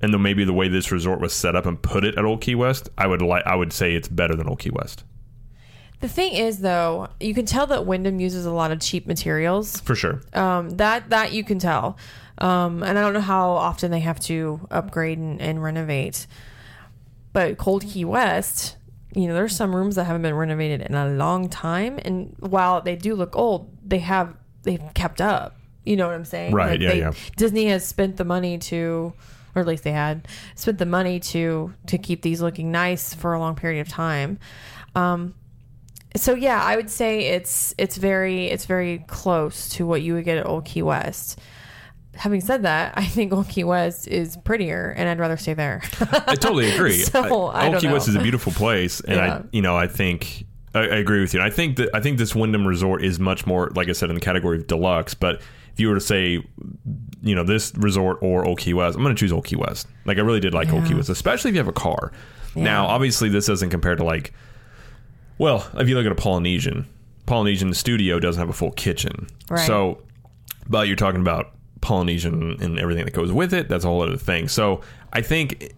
and 0.00 0.12
then 0.12 0.22
maybe 0.22 0.44
the 0.44 0.52
way 0.52 0.68
this 0.68 0.90
resort 0.90 1.20
was 1.20 1.32
set 1.32 1.56
up 1.56 1.66
and 1.66 1.80
put 1.80 2.04
it 2.04 2.16
at 2.16 2.24
Old 2.24 2.40
Key 2.40 2.54
West, 2.54 2.88
I 2.98 3.06
would 3.06 3.22
like 3.22 3.44
I 3.46 3.56
would 3.56 3.72
say 3.72 3.94
it's 3.94 4.08
better 4.08 4.34
than 4.34 4.48
Old 4.48 4.58
Key 4.58 4.70
West. 4.70 5.04
The 6.00 6.08
thing 6.08 6.34
is, 6.34 6.58
though, 6.58 7.08
you 7.18 7.32
can 7.32 7.46
tell 7.46 7.66
that 7.68 7.86
Wyndham 7.86 8.20
uses 8.20 8.44
a 8.44 8.50
lot 8.50 8.70
of 8.70 8.80
cheap 8.80 9.06
materials. 9.06 9.80
For 9.80 9.94
sure. 9.94 10.20
Um, 10.34 10.70
that 10.70 11.10
that 11.10 11.32
you 11.32 11.44
can 11.44 11.58
tell. 11.58 11.96
Um, 12.38 12.82
and 12.82 12.98
I 12.98 13.00
don't 13.00 13.14
know 13.14 13.20
how 13.20 13.50
often 13.52 13.90
they 13.90 14.00
have 14.00 14.20
to 14.20 14.66
upgrade 14.70 15.18
and, 15.18 15.40
and 15.40 15.62
renovate. 15.62 16.26
But 17.32 17.66
Old 17.66 17.84
Key 17.84 18.04
West, 18.04 18.76
you 19.14 19.28
know, 19.28 19.34
there's 19.34 19.56
some 19.56 19.74
rooms 19.74 19.94
that 19.94 20.04
haven't 20.04 20.22
been 20.22 20.34
renovated 20.34 20.82
in 20.82 20.94
a 20.94 21.08
long 21.08 21.48
time, 21.48 21.98
and 22.04 22.34
while 22.38 22.80
they 22.80 22.96
do 22.96 23.14
look 23.14 23.36
old, 23.36 23.70
they 23.84 24.00
have 24.00 24.34
they've 24.62 24.82
kept 24.94 25.20
up. 25.20 25.56
You 25.84 25.96
know 25.96 26.06
what 26.06 26.14
I'm 26.14 26.24
saying? 26.24 26.54
Right, 26.54 26.80
yeah, 26.80 26.88
they, 26.90 26.98
yeah. 26.98 27.12
Disney 27.36 27.66
has 27.66 27.86
spent 27.86 28.16
the 28.16 28.24
money 28.24 28.58
to, 28.58 29.12
or 29.54 29.60
at 29.62 29.66
least 29.66 29.84
they 29.84 29.92
had 29.92 30.26
spent 30.54 30.78
the 30.78 30.86
money 30.86 31.20
to 31.20 31.72
to 31.86 31.98
keep 31.98 32.22
these 32.22 32.40
looking 32.42 32.70
nice 32.72 33.14
for 33.14 33.34
a 33.34 33.38
long 33.38 33.54
period 33.54 33.80
of 33.80 33.88
time. 33.88 34.38
Um, 34.94 35.34
so 36.16 36.34
yeah, 36.34 36.62
I 36.62 36.76
would 36.76 36.90
say 36.90 37.26
it's 37.26 37.74
it's 37.78 37.96
very 37.96 38.46
it's 38.46 38.66
very 38.66 39.04
close 39.06 39.68
to 39.70 39.86
what 39.86 40.02
you 40.02 40.14
would 40.14 40.24
get 40.24 40.38
at 40.38 40.46
Old 40.46 40.64
Key 40.64 40.82
West. 40.82 41.40
Having 42.14 42.42
said 42.42 42.62
that, 42.62 42.94
I 42.96 43.04
think 43.04 43.32
Old 43.32 43.48
Key 43.48 43.64
West 43.64 44.06
is 44.06 44.36
prettier, 44.44 44.94
and 44.96 45.08
I'd 45.08 45.18
rather 45.18 45.36
stay 45.36 45.54
there. 45.54 45.82
I 46.00 46.36
totally 46.36 46.70
agree. 46.74 46.98
So, 46.98 47.20
I 47.48 47.64
Old 47.64 47.72
don't 47.72 47.80
Key 47.80 47.88
West 47.88 48.06
is 48.06 48.14
a 48.14 48.20
beautiful 48.20 48.52
place, 48.52 49.00
and 49.00 49.16
Yeah. 49.16 49.34
I, 49.38 49.42
you 49.50 49.62
know, 49.62 49.76
I 49.76 49.88
think 49.88 50.46
I, 50.74 50.80
I 50.82 50.96
agree 50.96 51.20
with 51.20 51.34
you. 51.34 51.40
And 51.40 51.46
I 51.46 51.54
think 51.54 51.76
that 51.78 51.90
I 51.92 51.98
think 51.98 52.18
this 52.18 52.32
Wyndham 52.32 52.66
Resort 52.68 53.04
is 53.04 53.18
much 53.18 53.46
more, 53.46 53.70
like 53.74 53.88
I 53.88 53.92
said, 53.92 54.10
in 54.10 54.14
the 54.14 54.20
category 54.20 54.58
of 54.58 54.68
deluxe. 54.68 55.14
But 55.14 55.40
if 55.72 55.80
you 55.80 55.88
were 55.88 55.96
to 55.96 56.00
say, 56.00 56.44
you 57.24 57.34
know, 57.34 57.42
this 57.42 57.72
resort 57.76 58.18
or 58.20 58.44
Old 58.44 58.58
Key 58.58 58.74
West, 58.74 58.96
I'm 58.96 59.02
going 59.02 59.14
to 59.14 59.18
choose 59.18 59.32
Old 59.32 59.44
Key 59.46 59.56
West. 59.56 59.86
Like 60.04 60.18
I 60.18 60.20
really 60.20 60.40
did 60.40 60.54
like 60.54 60.70
Old 60.72 60.84
Key 60.86 60.94
West, 60.94 61.08
especially 61.08 61.48
if 61.50 61.54
you 61.54 61.58
have 61.60 61.68
a 61.68 61.72
car. 61.72 62.12
Yeah. 62.54 62.64
Now, 62.64 62.86
obviously, 62.86 63.28
this 63.28 63.46
doesn't 63.46 63.70
compare 63.70 63.96
to 63.96 64.04
like, 64.04 64.32
well, 65.38 65.66
if 65.74 65.88
you 65.88 65.94
look 65.96 66.06
at 66.06 66.12
a 66.12 66.16
Polynesian, 66.16 66.86
Polynesian 67.26 67.72
studio 67.74 68.20
doesn't 68.20 68.38
have 68.38 68.50
a 68.50 68.52
full 68.52 68.70
kitchen, 68.72 69.26
Right. 69.50 69.66
so 69.66 70.00
but 70.68 70.86
you're 70.86 70.96
talking 70.96 71.20
about 71.20 71.52
Polynesian 71.80 72.56
and 72.60 72.78
everything 72.78 73.04
that 73.04 73.12
goes 73.14 73.32
with 73.32 73.52
it. 73.52 73.68
That's 73.68 73.84
a 73.84 73.88
whole 73.88 74.02
other 74.02 74.16
thing. 74.16 74.48
So 74.48 74.80
I 75.12 75.20
think 75.20 75.74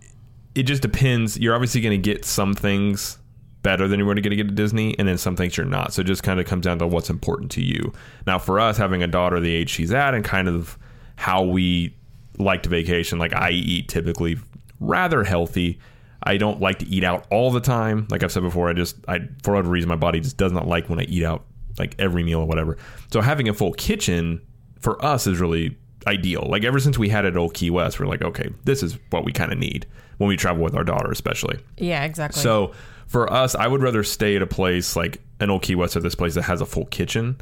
it 0.55 0.63
just 0.65 0.83
depends. 0.83 1.39
You're 1.39 1.55
obviously 1.55 1.81
going 1.81 2.01
to 2.01 2.11
get 2.11 2.25
some 2.25 2.55
things 2.55 3.19
better 3.63 3.89
than 3.89 3.99
you're 3.99 4.07
going 4.15 4.23
to 4.31 4.37
get 4.37 4.47
at 4.47 4.55
Disney, 4.55 4.97
and 4.99 5.09
then 5.09 5.19
some 5.19 5.35
things 5.35 5.57
you're 5.57 5.67
not. 5.67 5.93
So 5.93 6.03
it 6.03 6.05
just 6.05 6.23
kind 6.23 6.39
of 6.39 6.47
comes 6.47 6.65
down 6.65 6.79
to 6.79 6.87
what's 6.87 7.11
important 7.11 7.51
to 7.53 7.63
you. 7.63 7.93
Now, 8.27 8.39
for 8.39 8.61
us, 8.61 8.77
having 8.77 9.03
a 9.03 9.09
daughter 9.09 9.41
the 9.41 9.53
age 9.53 9.71
she's 9.71 9.93
at, 9.93 10.15
and 10.15 10.25
kind 10.25 10.47
of 10.49 10.79
how 11.17 11.43
we 11.43 11.97
like 12.39 12.63
to 12.65 12.69
vacation, 12.69 13.19
like 13.19 13.35
I 13.35 13.51
eat 13.51 13.89
typically 13.89 14.39
rather 14.81 15.25
healthy. 15.25 15.81
I 16.23 16.37
don't 16.37 16.61
like 16.61 16.81
to 16.81 16.87
eat 16.89 17.05
out 17.05 17.27
all 17.31 17.51
the 17.51 17.61
time. 17.61 18.07
Like 18.11 18.23
I've 18.23 18.33
said 18.33 18.43
before, 18.43 18.69
I 18.69 18.73
just 18.73 18.97
I 19.09 19.21
for 19.43 19.53
whatever 19.53 19.71
reason 19.71 19.89
my 19.89 19.97
body 19.97 20.21
just 20.21 20.37
does 20.37 20.53
not 20.53 20.67
like 20.67 20.89
when 20.89 21.01
I 21.01 21.05
eat 21.05 21.25
out 21.25 21.45
like 21.79 21.95
every 21.99 22.23
meal 22.23 22.41
or 22.41 22.47
whatever. 22.47 22.77
So 23.13 23.21
having 23.21 23.49
a 23.49 23.55
full 23.55 23.73
kitchen 23.73 24.41
for 24.81 25.03
us 25.05 25.27
is 25.27 25.41
really 25.41 25.77
ideal. 26.07 26.47
Like 26.49 26.65
ever 26.65 26.79
since 26.79 26.99
we 26.99 27.09
had 27.09 27.25
it 27.25 27.29
at 27.29 27.37
Old 27.37 27.55
Key 27.55 27.71
West, 27.71 27.99
we're 27.99 28.07
like, 28.07 28.23
okay, 28.23 28.51
this 28.65 28.83
is 28.83 28.99
what 29.11 29.25
we 29.25 29.33
kind 29.33 29.53
of 29.53 29.59
need 29.59 29.87
when 30.19 30.29
we 30.29 30.37
travel 30.37 30.63
with 30.63 30.75
our 30.75 30.85
daughter, 30.85 31.11
especially. 31.11 31.59
yeah, 31.77 32.05
exactly. 32.05 32.43
So 32.43 32.73
for 33.07 33.31
us, 33.33 33.55
I 33.55 33.67
would 33.67 33.83
rather 33.83 34.03
stay 34.03 34.37
at 34.37 34.43
a 34.43 34.47
place 34.47 34.97
like 34.97 35.21
an 35.41 35.51
Old 35.51 35.63
Key 35.63 35.75
West 35.75 35.97
or 35.97 36.01
this 36.01 36.15
place 36.15 36.35
that 36.35 36.43
has 36.43 36.61
a 36.61 36.67
full 36.67 36.87
kitchen, 36.87 37.41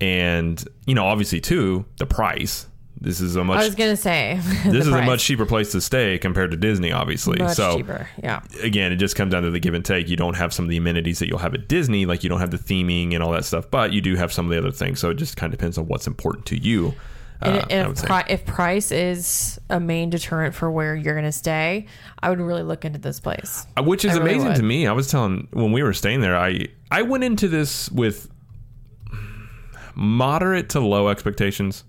and 0.00 0.62
you 0.86 0.94
know, 0.94 1.06
obviously 1.06 1.40
too 1.40 1.84
the 1.98 2.06
price. 2.06 2.66
This 3.02 3.20
is 3.20 3.34
a 3.34 3.42
much 3.42 3.58
I 3.58 3.64
was 3.64 3.74
gonna 3.74 3.96
say 3.96 4.38
this 4.64 4.86
is 4.86 4.92
a 4.92 5.02
much 5.02 5.24
cheaper 5.24 5.44
place 5.44 5.72
to 5.72 5.80
stay 5.80 6.18
compared 6.18 6.52
to 6.52 6.56
Disney, 6.56 6.92
obviously. 6.92 7.36
much 7.36 7.56
so 7.56 7.78
cheaper. 7.78 8.08
Yeah, 8.22 8.42
again, 8.62 8.92
it 8.92 8.96
just 8.96 9.16
comes 9.16 9.32
down 9.32 9.42
to 9.42 9.50
the 9.50 9.58
give 9.58 9.74
and 9.74 9.84
take. 9.84 10.08
You 10.08 10.16
don't 10.16 10.34
have 10.34 10.52
some 10.52 10.64
of 10.64 10.68
the 10.70 10.76
amenities 10.76 11.18
that 11.18 11.26
you'll 11.26 11.38
have 11.38 11.52
at 11.52 11.66
Disney, 11.66 12.06
like 12.06 12.22
you 12.22 12.30
don't 12.30 12.38
have 12.38 12.52
the 12.52 12.58
theming 12.58 13.12
and 13.12 13.20
all 13.20 13.32
that 13.32 13.44
stuff, 13.44 13.68
but 13.72 13.92
you 13.92 14.00
do 14.00 14.14
have 14.14 14.32
some 14.32 14.46
of 14.46 14.52
the 14.52 14.58
other 14.58 14.70
things. 14.70 15.00
So 15.00 15.10
it 15.10 15.14
just 15.14 15.36
kind 15.36 15.52
of 15.52 15.58
depends 15.58 15.78
on 15.78 15.88
what's 15.88 16.06
important 16.06 16.46
to 16.46 16.56
you. 16.56 16.94
and, 17.40 17.58
uh, 17.58 17.66
and 17.70 17.92
if, 17.92 18.04
pri- 18.04 18.26
if 18.28 18.46
price 18.46 18.92
is 18.92 19.58
a 19.68 19.80
main 19.80 20.08
deterrent 20.10 20.54
for 20.54 20.70
where 20.70 20.94
you're 20.94 21.16
gonna 21.16 21.32
stay, 21.32 21.86
I 22.22 22.30
would 22.30 22.40
really 22.40 22.62
look 22.62 22.84
into 22.84 23.00
this 23.00 23.18
place. 23.18 23.66
Uh, 23.76 23.82
which 23.82 24.04
is 24.04 24.12
really 24.12 24.34
amazing 24.34 24.48
would. 24.50 24.56
to 24.58 24.62
me. 24.62 24.86
I 24.86 24.92
was 24.92 25.10
telling 25.10 25.48
when 25.52 25.72
we 25.72 25.82
were 25.82 25.92
staying 25.92 26.20
there, 26.20 26.36
I 26.36 26.68
I 26.92 27.02
went 27.02 27.24
into 27.24 27.48
this 27.48 27.90
with 27.90 28.30
moderate 29.96 30.68
to 30.70 30.80
low 30.80 31.08
expectations. 31.08 31.82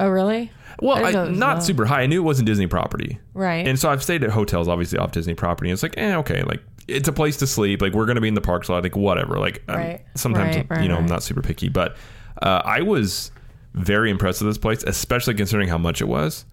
Oh, 0.00 0.08
really? 0.08 0.50
Well, 0.80 1.04
I 1.04 1.10
I, 1.10 1.28
not 1.28 1.56
low. 1.58 1.62
super 1.62 1.84
high. 1.84 2.02
I 2.02 2.06
knew 2.06 2.20
it 2.22 2.24
wasn't 2.24 2.46
Disney 2.46 2.66
property, 2.66 3.18
Right. 3.34 3.66
and 3.66 3.78
so 3.78 3.90
I've 3.90 4.02
stayed 4.02 4.24
at 4.24 4.30
hotels, 4.30 4.66
obviously 4.66 4.98
off 4.98 5.12
Disney 5.12 5.34
property. 5.34 5.68
And 5.68 5.74
it's 5.74 5.82
like, 5.82 5.94
eh, 5.98 6.16
okay, 6.16 6.42
like 6.42 6.62
it's 6.88 7.08
a 7.08 7.12
place 7.12 7.36
to 7.38 7.46
sleep. 7.46 7.82
Like 7.82 7.92
we're 7.92 8.06
gonna 8.06 8.20
be 8.22 8.28
in 8.28 8.34
the 8.34 8.40
parks 8.40 8.68
a 8.68 8.72
lot. 8.72 8.82
Like 8.82 8.96
whatever. 8.96 9.38
Like 9.38 9.62
Right. 9.68 10.00
sometimes 10.16 10.56
Right, 10.56 10.66
right, 10.70 10.82
you 10.82 10.88
know 10.88 10.96
I'm 10.96 11.06
not 11.06 11.22
super 11.22 11.42
picky, 11.42 11.68
but 11.68 11.96
uh, 12.42 12.62
I 12.64 12.80
was 12.80 13.30
very 13.74 14.10
impressed 14.10 14.40
with 14.40 14.48
this 14.50 14.58
place, 14.58 14.82
especially 14.84 15.34
considering 15.34 15.68
how 15.68 15.78
much 15.78 16.00
it 16.00 16.06
was 16.08 16.44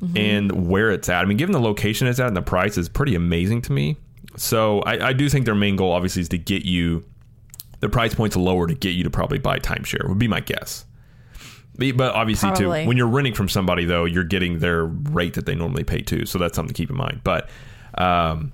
Mm-hmm. 0.00 0.16
and 0.16 0.68
where 0.68 0.90
it's 0.92 1.08
at. 1.08 1.22
I 1.22 1.24
mean, 1.24 1.38
given 1.38 1.52
the 1.52 1.60
location 1.60 2.06
it's 2.06 2.20
at 2.20 2.28
and 2.28 2.36
the 2.36 2.42
price 2.42 2.78
is 2.78 2.88
pretty 2.88 3.16
amazing 3.16 3.62
to 3.62 3.72
me. 3.72 3.96
So 4.36 4.78
I, 4.82 5.08
I 5.08 5.12
do 5.12 5.28
think 5.28 5.44
their 5.44 5.56
main 5.56 5.74
goal, 5.74 5.90
obviously, 5.90 6.22
is 6.22 6.28
to 6.28 6.38
get 6.38 6.64
you 6.64 7.04
the 7.80 7.88
price 7.88 8.14
points 8.14 8.36
lower 8.36 8.68
to 8.68 8.74
get 8.74 8.90
you 8.90 9.02
to 9.02 9.10
probably 9.10 9.38
buy 9.38 9.58
timeshare. 9.58 10.08
Would 10.08 10.18
be 10.20 10.28
my 10.28 10.38
guess. 10.38 10.84
But 11.78 12.14
obviously, 12.14 12.50
Probably. 12.50 12.82
too, 12.82 12.88
when 12.88 12.96
you're 12.96 13.06
renting 13.06 13.34
from 13.34 13.48
somebody 13.48 13.84
though, 13.84 14.04
you're 14.04 14.24
getting 14.24 14.58
their 14.58 14.84
rate 14.84 15.34
that 15.34 15.46
they 15.46 15.54
normally 15.54 15.84
pay 15.84 16.02
too. 16.02 16.26
So 16.26 16.38
that's 16.38 16.56
something 16.56 16.74
to 16.74 16.76
keep 16.76 16.90
in 16.90 16.96
mind. 16.96 17.20
But 17.22 17.48
um, 17.96 18.52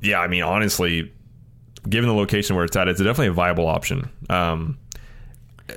yeah, 0.00 0.20
I 0.20 0.28
mean, 0.28 0.42
honestly, 0.42 1.12
given 1.88 2.08
the 2.08 2.14
location 2.14 2.54
where 2.54 2.64
it's 2.64 2.76
at, 2.76 2.88
it's 2.88 3.00
definitely 3.00 3.28
a 3.28 3.32
viable 3.32 3.66
option. 3.66 4.10
Um, 4.30 4.78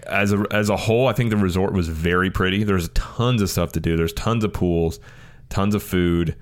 as 0.08 0.34
a 0.34 0.46
as 0.52 0.70
a 0.70 0.78
whole, 0.78 1.08
I 1.08 1.14
think 1.14 1.30
the 1.30 1.38
resort 1.38 1.74
was 1.74 1.88
very 1.88 2.30
pretty. 2.30 2.64
There's 2.64 2.90
tons 2.90 3.42
of 3.42 3.50
stuff 3.50 3.72
to 3.74 3.80
do. 3.80 3.98
There's 3.98 4.14
tons 4.14 4.44
of 4.44 4.54
pools, 4.54 5.00
tons 5.50 5.74
of 5.76 5.84
food. 5.84 6.36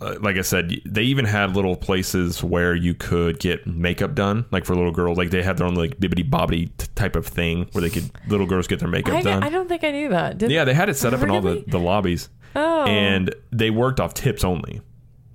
Uh, 0.00 0.16
like 0.20 0.36
I 0.36 0.42
said, 0.42 0.72
they 0.86 1.02
even 1.02 1.26
had 1.26 1.54
little 1.54 1.76
places 1.76 2.42
where 2.42 2.74
you 2.74 2.94
could 2.94 3.38
get 3.38 3.66
makeup 3.66 4.14
done, 4.14 4.46
like 4.50 4.64
for 4.64 4.74
little 4.74 4.92
girls. 4.92 5.18
Like 5.18 5.30
they 5.30 5.42
had 5.42 5.58
their 5.58 5.66
own 5.66 5.74
like 5.74 5.98
Bibbidi 5.98 6.28
Bobbidi 6.28 6.70
t- 6.78 6.86
type 6.94 7.16
of 7.16 7.26
thing 7.26 7.68
where 7.72 7.82
they 7.82 7.90
could 7.90 8.10
little 8.28 8.46
girls 8.46 8.66
get 8.66 8.78
their 8.78 8.88
makeup 8.88 9.14
I, 9.14 9.22
done. 9.22 9.42
I 9.42 9.50
don't 9.50 9.68
think 9.68 9.84
I 9.84 9.90
knew 9.90 10.08
that. 10.08 10.38
Did, 10.38 10.50
yeah, 10.50 10.64
they 10.64 10.72
had 10.74 10.88
it 10.88 10.96
set 10.96 11.12
up 11.12 11.22
in 11.22 11.30
all 11.30 11.40
the, 11.42 11.62
the 11.66 11.78
lobbies, 11.78 12.30
Oh. 12.56 12.84
and 12.84 13.34
they 13.52 13.70
worked 13.70 14.00
off 14.00 14.14
tips 14.14 14.42
only. 14.42 14.80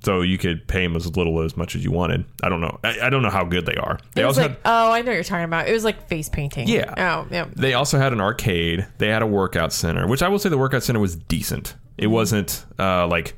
So 0.03 0.21
you 0.21 0.37
could 0.37 0.67
pay 0.67 0.83
them 0.83 0.95
as 0.95 1.15
little 1.17 1.41
as 1.41 1.57
much 1.57 1.75
as 1.75 1.83
you 1.83 1.91
wanted. 1.91 2.25
I 2.43 2.49
don't 2.49 2.61
know. 2.61 2.77
I, 2.83 2.99
I 3.03 3.09
don't 3.09 3.23
know 3.23 3.31
how 3.31 3.43
good 3.43 3.65
they 3.65 3.75
are. 3.75 3.99
They 4.13 4.21
It 4.21 4.25
was 4.27 4.37
also 4.37 4.49
like, 4.49 4.61
had 4.63 4.71
oh, 4.71 4.91
I 4.91 5.01
know 5.01 5.07
what 5.09 5.15
you're 5.15 5.23
talking 5.23 5.45
about. 5.45 5.67
It 5.67 5.73
was 5.73 5.83
like 5.83 6.07
face 6.07 6.29
painting. 6.29 6.67
Yeah. 6.67 6.93
Oh, 6.95 7.27
yeah. 7.31 7.47
They 7.55 7.73
also 7.73 7.97
had 7.97 8.13
an 8.13 8.21
arcade. 8.21 8.85
They 8.99 9.07
had 9.07 9.23
a 9.23 9.27
workout 9.27 9.73
center, 9.73 10.05
which 10.07 10.21
I 10.21 10.27
will 10.27 10.37
say 10.37 10.49
the 10.49 10.59
workout 10.59 10.83
center 10.83 10.99
was 10.99 11.15
decent. 11.15 11.73
It 11.97 12.07
wasn't 12.07 12.65
uh, 12.77 13.07
like, 13.07 13.35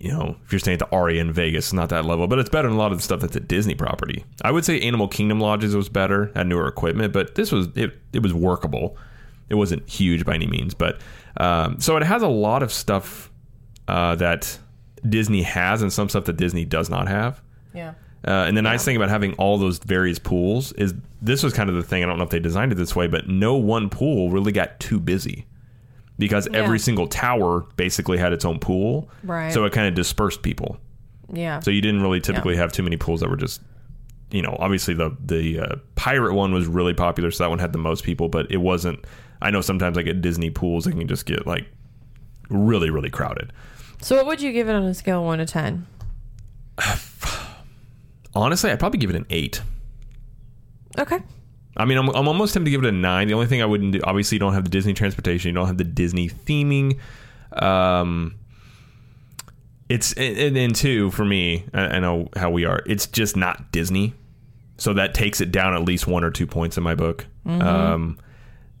you 0.00 0.12
know, 0.12 0.36
if 0.44 0.52
you're 0.52 0.58
staying 0.58 0.80
at 0.80 0.88
the 0.90 0.96
Aria 0.96 1.20
in 1.20 1.32
Vegas, 1.32 1.66
it's 1.66 1.72
not 1.72 1.88
that 1.90 2.04
level, 2.04 2.26
but 2.26 2.38
it's 2.38 2.50
better 2.50 2.68
than 2.68 2.76
a 2.76 2.80
lot 2.80 2.92
of 2.92 2.98
the 2.98 3.02
stuff 3.02 3.20
that's 3.20 3.36
at 3.36 3.48
Disney 3.48 3.74
property. 3.74 4.24
I 4.42 4.50
would 4.50 4.64
say 4.64 4.80
Animal 4.80 5.08
Kingdom 5.08 5.40
lodges 5.40 5.74
was 5.74 5.88
better, 5.88 6.30
had 6.34 6.46
newer 6.46 6.66
equipment, 6.68 7.12
but 7.12 7.34
this 7.34 7.52
was 7.52 7.68
it. 7.74 7.98
It 8.12 8.22
was 8.22 8.34
workable. 8.34 8.96
It 9.48 9.54
wasn't 9.54 9.88
huge 9.88 10.24
by 10.24 10.34
any 10.34 10.46
means, 10.46 10.74
but 10.74 11.00
um, 11.38 11.80
so 11.80 11.96
it 11.96 12.02
has 12.02 12.22
a 12.22 12.28
lot 12.28 12.62
of 12.62 12.72
stuff 12.72 13.30
uh, 13.86 14.14
that 14.16 14.58
Disney 15.08 15.42
has 15.42 15.82
and 15.82 15.92
some 15.92 16.08
stuff 16.08 16.24
that 16.26 16.36
Disney 16.36 16.64
does 16.64 16.90
not 16.90 17.08
have. 17.08 17.40
Yeah. 17.74 17.94
Uh, 18.26 18.44
and 18.46 18.56
the 18.56 18.62
nice 18.62 18.84
thing 18.84 18.96
about 18.96 19.08
having 19.08 19.32
all 19.34 19.58
those 19.58 19.78
various 19.78 20.18
pools 20.18 20.72
is 20.72 20.92
this 21.22 21.42
was 21.42 21.52
kind 21.52 21.70
of 21.70 21.76
the 21.76 21.82
thing. 21.82 22.02
I 22.02 22.06
don't 22.06 22.18
know 22.18 22.24
if 22.24 22.30
they 22.30 22.40
designed 22.40 22.72
it 22.72 22.74
this 22.74 22.94
way, 22.94 23.06
but 23.06 23.28
no 23.28 23.54
one 23.54 23.88
pool 23.88 24.30
really 24.30 24.52
got 24.52 24.78
too 24.80 24.98
busy 24.98 25.46
because 26.18 26.48
Yeah. 26.50 26.58
every 26.58 26.78
single 26.78 27.06
tower 27.06 27.64
basically 27.76 28.18
had 28.18 28.32
its 28.32 28.44
own 28.44 28.58
pool. 28.58 29.08
Right. 29.22 29.52
So 29.52 29.64
it 29.64 29.72
kind 29.72 29.86
of 29.88 29.94
dispersed 29.94 30.42
people. 30.42 30.78
Yeah. 31.32 31.60
So 31.60 31.70
you 31.70 31.80
didn't 31.80 32.02
really 32.02 32.20
typically 32.20 32.56
have 32.56 32.72
too 32.72 32.82
many 32.82 32.96
pools 32.96 33.20
that 33.20 33.28
were 33.30 33.36
just, 33.36 33.60
you 34.30 34.42
know, 34.42 34.56
obviously 34.58 34.94
the 34.94 35.16
the 35.24 35.60
uh, 35.60 35.76
pirate 35.94 36.34
one 36.34 36.52
was 36.52 36.66
really 36.66 36.94
popular, 36.94 37.30
so 37.30 37.44
that 37.44 37.50
one 37.50 37.58
had 37.58 37.72
the 37.72 37.78
most 37.78 38.04
people, 38.04 38.28
but 38.28 38.50
it 38.50 38.58
wasn't. 38.58 39.04
I 39.40 39.50
know 39.50 39.60
sometimes 39.60 39.96
like 39.96 40.06
at 40.06 40.20
Disney 40.20 40.50
pools, 40.50 40.86
it 40.86 40.92
can 40.92 41.06
just 41.06 41.24
get 41.26 41.46
like 41.46 41.66
really 42.50 42.90
really 42.90 43.10
crowded. 43.10 43.52
so, 44.00 44.16
what 44.16 44.26
would 44.26 44.40
you 44.42 44.52
give 44.52 44.68
it 44.68 44.72
on 44.74 44.82
a 44.84 44.94
scale 44.94 45.20
of 45.20 45.26
one 45.26 45.38
to 45.38 45.46
ten? 45.46 45.86
Honestly, 48.34 48.70
I'd 48.70 48.78
probably 48.78 48.98
give 48.98 49.10
it 49.10 49.16
an 49.16 49.26
eight. 49.30 49.60
Okay. 50.98 51.18
I 51.78 51.84
mean, 51.84 51.98
I'm, 51.98 52.08
I'm 52.10 52.28
almost 52.28 52.54
tempted 52.54 52.66
to 52.66 52.70
give 52.70 52.84
it 52.84 52.88
a 52.88 52.92
nine. 52.92 53.28
The 53.28 53.34
only 53.34 53.46
thing 53.46 53.62
I 53.62 53.66
wouldn't 53.66 53.92
do, 53.92 54.00
obviously, 54.02 54.36
you 54.36 54.40
don't 54.40 54.54
have 54.54 54.64
the 54.64 54.70
Disney 54.70 54.94
transportation, 54.94 55.50
you 55.50 55.54
don't 55.54 55.66
have 55.66 55.78
the 55.78 55.84
Disney 55.84 56.28
theming. 56.28 56.98
Um, 57.52 58.34
it's 59.88 60.12
and, 60.14 60.74
two 60.74 61.10
for 61.12 61.24
me. 61.24 61.64
I, 61.72 61.80
I 61.80 61.98
know 61.98 62.28
how 62.36 62.50
we 62.50 62.64
are. 62.64 62.82
It's 62.86 63.06
just 63.06 63.36
not 63.36 63.72
Disney, 63.72 64.14
so 64.76 64.92
that 64.94 65.14
takes 65.14 65.40
it 65.40 65.50
down 65.50 65.74
at 65.74 65.82
least 65.82 66.06
one 66.06 66.24
or 66.24 66.30
two 66.30 66.46
points 66.46 66.76
in 66.76 66.82
my 66.82 66.94
book. 66.94 67.26
Um, 67.46 68.18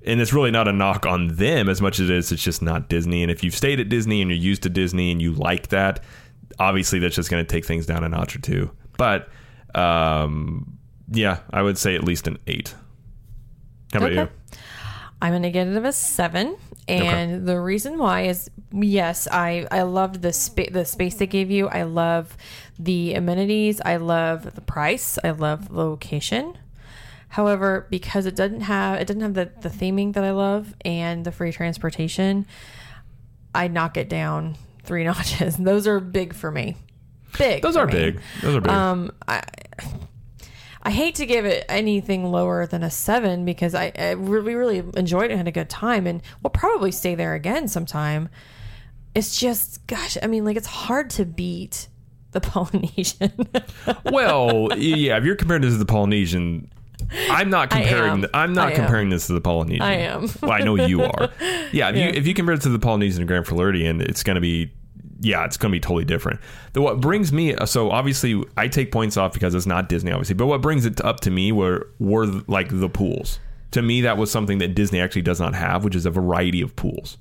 and 0.04 0.20
it's 0.20 0.32
really 0.32 0.50
not 0.50 0.68
a 0.68 0.72
knock 0.72 1.06
on 1.06 1.28
them 1.28 1.68
as 1.68 1.80
much 1.80 1.98
as 2.00 2.08
it 2.08 2.16
is. 2.16 2.32
It's 2.32 2.42
just 2.42 2.62
not 2.62 2.88
Disney. 2.88 3.22
And 3.22 3.30
if 3.30 3.42
you've 3.42 3.54
stayed 3.54 3.80
at 3.80 3.88
Disney 3.88 4.22
and 4.22 4.30
you're 4.30 4.38
used 4.38 4.62
to 4.62 4.68
Disney 4.68 5.10
and 5.10 5.20
you 5.20 5.32
like 5.32 5.68
that, 5.68 6.02
obviously 6.58 6.98
that's 6.98 7.16
just 7.16 7.30
going 7.30 7.44
to 7.44 7.48
take 7.48 7.64
things 7.64 7.86
down 7.86 8.04
a 8.04 8.08
notch 8.08 8.36
or 8.36 8.40
two. 8.40 8.70
But 8.96 9.28
um, 9.74 10.78
yeah, 11.10 11.40
I 11.50 11.62
would 11.62 11.78
say 11.78 11.94
at 11.94 12.04
least 12.04 12.26
an 12.26 12.38
eight. 12.46 12.74
How 13.92 13.98
about 13.98 14.12
Okay. 14.12 14.20
you? 14.22 14.28
I'm 15.20 15.32
gonna 15.32 15.50
give 15.50 15.66
it 15.68 15.76
of 15.76 15.84
a 15.84 15.92
seven, 15.92 16.56
and 16.86 17.46
the 17.46 17.60
reason 17.60 17.98
why 17.98 18.22
is 18.22 18.50
yes, 18.72 19.26
I 19.30 19.66
I 19.70 19.82
loved 19.82 20.22
the 20.22 20.32
space 20.32 20.70
the 20.72 20.84
space 20.84 21.14
they 21.16 21.26
gave 21.26 21.50
you. 21.50 21.68
I 21.68 21.82
love 21.82 22.36
the 22.78 23.14
amenities. 23.14 23.80
I 23.84 23.96
love 23.96 24.54
the 24.54 24.60
price. 24.60 25.18
I 25.24 25.30
love 25.30 25.70
the 25.70 25.76
location. 25.76 26.56
However, 27.30 27.86
because 27.90 28.26
it 28.26 28.36
doesn't 28.36 28.60
have 28.62 29.00
it 29.00 29.06
doesn't 29.08 29.22
have 29.22 29.34
the 29.34 29.50
the 29.60 29.68
theming 29.68 30.12
that 30.14 30.22
I 30.22 30.30
love 30.30 30.72
and 30.84 31.24
the 31.24 31.32
free 31.32 31.50
transportation, 31.50 32.46
I 33.54 33.66
knock 33.68 33.96
it 33.96 34.08
down 34.08 34.56
three 34.84 35.02
notches. 35.10 35.56
Those 35.56 35.88
are 35.88 35.98
big 35.98 36.32
for 36.32 36.52
me. 36.52 36.76
Big. 37.36 37.62
Those 37.62 37.76
are 37.76 37.86
me. 37.86 37.92
big. 37.92 38.20
Those 38.40 38.54
are 38.54 38.60
big. 38.60 38.70
Um, 38.70 39.10
I 39.26 39.42
I 40.82 40.90
hate 40.90 41.16
to 41.16 41.26
give 41.26 41.44
it 41.44 41.64
anything 41.68 42.30
lower 42.30 42.66
than 42.66 42.82
a 42.82 42.90
seven 42.90 43.44
because 43.44 43.74
I, 43.74 43.92
I 43.98 44.10
really 44.12 44.54
really 44.54 44.78
enjoyed 44.96 45.24
it 45.26 45.32
and 45.32 45.38
had 45.38 45.48
a 45.48 45.52
good 45.52 45.68
time, 45.68 46.06
and 46.06 46.22
we'll 46.42 46.50
probably 46.50 46.92
stay 46.92 47.14
there 47.14 47.34
again 47.34 47.68
sometime. 47.68 48.28
It's 49.14 49.38
just, 49.38 49.84
gosh, 49.86 50.16
I 50.22 50.26
mean, 50.28 50.44
like 50.44 50.56
it's 50.56 50.66
hard 50.66 51.10
to 51.10 51.24
beat 51.24 51.88
the 52.30 52.40
Polynesian. 52.42 53.32
well, 54.04 54.68
yeah, 54.76 55.16
if 55.18 55.24
you're 55.24 55.34
comparing 55.36 55.62
this 55.62 55.72
to 55.74 55.78
the 55.78 55.86
Polynesian, 55.86 56.70
I'm 57.30 57.50
not 57.50 57.70
comparing. 57.70 58.10
am. 58.10 58.20
th- 58.20 58.30
I'm 58.34 58.52
not 58.52 58.74
comparing 58.74 59.08
this 59.10 59.26
to 59.28 59.32
the 59.32 59.40
Polynesian. 59.40 59.82
I 59.82 59.94
am. 59.94 60.28
well, 60.42 60.52
I 60.52 60.58
know 60.60 60.74
you 60.76 61.02
are. 61.04 61.30
Yeah, 61.70 61.90
if 61.90 61.96
Yeah. 61.96 62.04
you 62.06 62.08
if 62.14 62.26
you 62.26 62.32
compare 62.34 62.54
it 62.54 62.62
to 62.62 62.70
the 62.70 62.78
Polynesian 62.78 63.20
and 63.20 63.28
Grand 63.28 63.46
Floridian, 63.46 64.00
it's 64.00 64.22
going 64.22 64.36
to 64.36 64.40
be. 64.40 64.72
Yeah, 65.20 65.44
it's 65.44 65.56
going 65.56 65.70
to 65.72 65.76
be 65.76 65.80
totally 65.80 66.04
different. 66.04 66.38
The, 66.74 66.80
what 66.82 67.00
brings 67.00 67.32
me 67.32 67.54
so 67.66 67.90
obviously 67.90 68.42
I 68.56 68.68
take 68.68 68.92
points 68.92 69.16
off 69.16 69.32
because 69.32 69.54
it's 69.54 69.66
not 69.66 69.88
Disney, 69.88 70.12
obviously. 70.12 70.34
But 70.36 70.46
what 70.46 70.60
brings 70.60 70.86
it 70.86 71.00
up 71.04 71.20
to 71.20 71.30
me 71.30 71.50
were 71.52 71.88
were 71.98 72.26
like 72.46 72.68
the 72.70 72.88
pools. 72.88 73.40
To 73.72 73.82
me, 73.82 74.00
that 74.02 74.16
was 74.16 74.30
something 74.30 74.58
that 74.58 74.74
Disney 74.74 75.00
actually 75.00 75.22
does 75.22 75.40
not 75.40 75.54
have, 75.54 75.84
which 75.84 75.94
is 75.94 76.06
a 76.06 76.10
variety 76.10 76.60
of 76.62 76.74
pools 76.76 77.18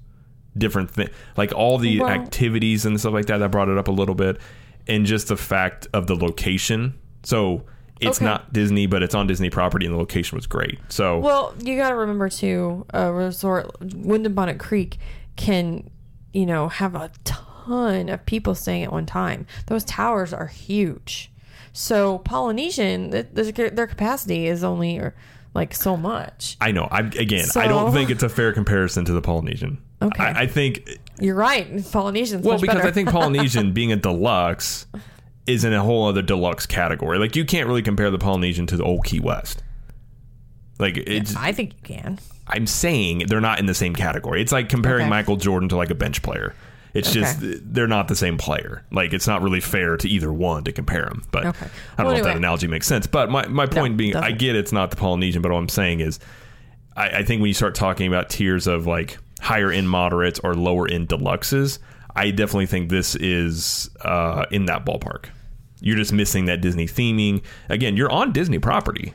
different 0.58 0.90
thing 0.90 1.08
like 1.36 1.54
all 1.54 1.78
the 1.78 2.00
Well- 2.00 2.10
activities 2.10 2.84
and 2.84 3.00
stuff 3.00 3.14
like 3.14 3.28
that 3.28 3.38
that 3.38 3.52
brought 3.52 3.70
it 3.70 3.78
up 3.78 3.88
a 3.90 3.92
little 3.92 4.16
bit 4.16 4.40
and 4.88 5.06
just 5.06 5.28
the 5.28 5.38
fact 5.38 5.86
of 5.94 6.08
the 6.08 6.16
location 6.16 6.96
so 7.22 7.64
it's 8.02 8.18
Okay. 8.18 8.26
not 8.26 8.52
disney 8.54 8.88
but 8.88 9.04
it's 9.04 9.14
on 9.14 9.28
disney 9.28 9.52
property 9.52 9.86
and 9.86 9.94
the 9.94 10.00
location 10.00 10.36
was 10.36 10.48
great 10.48 10.80
so 10.90 11.20
well, 11.20 11.54
you 11.64 11.78
got 11.78 11.90
to 11.90 11.96
remember 11.96 12.28
too, 12.28 12.88
a 12.92 13.14
resort, 13.14 13.70
Wyndham 13.94 14.34
Bonnet 14.34 14.58
Creek, 14.58 14.98
can 15.36 15.92
you 16.34 16.48
know 16.48 16.70
have 16.70 16.96
a 16.96 17.12
ton 17.24 17.38
of 17.70 18.26
people 18.26 18.56
staying 18.56 18.84
at 18.84 18.92
one 18.92 19.06
time. 19.06 19.46
Those 19.68 19.84
towers 19.84 20.34
are 20.34 20.48
huge. 20.48 21.32
So 21.74 22.20
Polynesian, 22.20 23.10
their 23.12 23.24
their 23.70 23.88
capacity 23.88 24.48
is 24.48 24.64
only 24.64 25.02
like 25.54 25.74
so 25.74 25.98
much. 25.98 26.56
i 26.62 26.72
know 26.72 26.88
i 26.92 27.00
again 27.00 27.48
i 27.56 27.68
don't 27.68 27.92
think 27.92 28.12
it's 28.12 28.22
a 28.22 28.30
fair 28.30 28.54
comparison 28.54 29.06
to 29.06 29.12
the 29.14 29.22
polynesian 29.22 29.80
Okay. 30.00 30.22
I, 30.24 30.42
I 30.44 30.48
think 30.48 30.88
You're 31.20 31.34
right. 31.34 31.84
Polynesian. 31.92 32.44
well 32.44 32.60
because 32.60 32.76
better. 32.76 32.88
i 32.88 32.92
think 32.92 33.10
polynesian 33.20 33.74
being 33.74 33.92
a 33.92 33.96
deluxe 33.96 34.86
is 35.48 35.64
in 35.64 35.74
a 35.74 35.82
whole 35.82 36.06
other 36.08 36.22
deluxe 36.22 36.68
category 36.68 37.18
like 37.18 37.36
you 37.36 37.44
can't 37.44 37.68
really 37.68 37.82
compare 37.82 38.12
the 38.12 38.20
polynesian 38.20 38.68
to 38.68 38.78
the 38.78 38.84
old 38.84 39.04
key 39.04 39.20
west 39.20 39.64
like 40.80 40.98
it's 40.98 41.36
I 41.36 41.54
think 41.54 41.74
you 41.74 41.82
can. 41.96 42.20
I'm 42.46 42.68
saying 42.68 43.24
they're 43.28 43.42
not 43.42 43.58
in 43.60 43.66
the 43.66 43.74
same 43.74 43.96
category. 43.96 44.42
It's 44.44 44.52
like 44.52 44.70
comparing 44.70 45.04
Okay. 45.06 45.10
Michael 45.10 45.36
Jordan 45.38 45.70
to 45.70 45.76
like 45.76 45.90
a 45.90 45.96
bench 45.96 46.22
player. 46.22 46.54
It's 46.94 47.12
just 47.12 47.38
they're 47.42 47.88
not 47.88 48.08
the 48.08 48.16
same 48.16 48.38
player. 48.38 48.84
Like 48.92 49.14
it's 49.14 49.28
not 49.28 49.42
really 49.42 49.60
fair 49.62 49.98
to 49.98 50.10
either 50.10 50.32
one 50.34 50.64
to 50.64 50.72
compare 50.72 51.06
them. 51.06 51.24
But 51.32 51.46
Okay. 51.48 51.66
I 51.98 52.04
don't 52.04 52.06
Well, 52.08 52.14
know 52.16 52.20
if 52.20 52.24
that 52.26 52.38
analogy 52.38 52.68
makes 52.68 52.88
sense. 52.88 53.06
But 53.08 53.30
my, 53.30 53.48
my 53.48 53.66
point 53.68 53.98
being, 53.98 54.16
I 54.16 54.22
doesn't. 54.22 54.40
get 54.40 54.56
it's 54.56 54.72
not 54.72 54.90
the 54.90 54.98
Polynesian, 54.98 55.42
but 55.42 55.52
what 55.52 55.58
I'm 55.60 55.70
saying 55.70 56.00
is, 56.00 56.20
I, 56.96 57.10
I 57.10 57.24
think 57.24 57.42
when 57.42 57.48
you 57.50 57.54
start 57.54 57.76
talking 57.76 58.08
about 58.08 58.30
tiers 58.30 58.66
of 58.68 58.88
like 58.88 59.18
higher 59.42 59.72
end 59.72 59.90
moderates 59.90 60.40
or 60.40 60.56
lower 60.56 60.88
end 60.88 61.10
deluxes, 61.10 61.78
I 62.16 62.32
definitely 62.32 62.66
think 62.66 62.90
this 62.90 63.16
is 63.16 63.90
uh, 64.02 64.46
in 64.50 64.66
that 64.66 64.86
ballpark. 64.86 65.26
You're 65.80 65.98
just 65.98 66.12
missing 66.14 66.46
that 66.46 66.62
Disney 66.62 66.88
theming. 66.88 67.44
Again, 67.70 67.96
you're 67.96 68.12
on 68.12 68.32
Disney 68.32 68.58
property. 68.58 69.14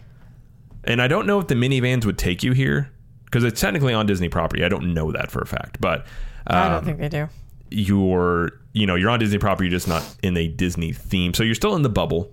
And 0.85 1.03
I 1.03 1.09
don't 1.09 1.27
know 1.27 1.41
if 1.41 1.49
the 1.49 1.57
Minnie 1.57 1.81
Vans 1.81 2.07
would 2.07 2.19
take 2.19 2.45
you 2.45 2.53
here 2.53 2.91
because 3.25 3.43
it's 3.43 3.61
technically 3.61 3.95
on 3.95 4.07
Disney 4.07 4.29
property. 4.29 4.65
I 4.65 4.69
don't 4.69 4.95
know 4.95 5.11
that 5.11 5.31
for 5.33 5.41
a 5.41 5.47
fact, 5.47 5.81
but 5.81 6.07
I 6.47 6.69
don't 6.69 6.79
um, 6.79 6.85
think 6.85 6.99
they 6.99 7.09
do. 7.09 7.29
You're 7.75 8.53
you 8.73 8.87
know 8.87 8.95
you're 8.95 9.11
on 9.11 9.19
Disney 9.19 9.39
property, 9.39 9.69
you're 9.69 9.77
just 9.77 9.89
not 9.89 10.03
in 10.23 10.37
a 10.37 10.49
Disney 10.49 10.93
theme. 10.93 11.35
So 11.35 11.43
you're 11.43 11.55
still 11.55 11.75
in 11.77 11.83
the 11.83 11.89
bubble. 11.91 12.31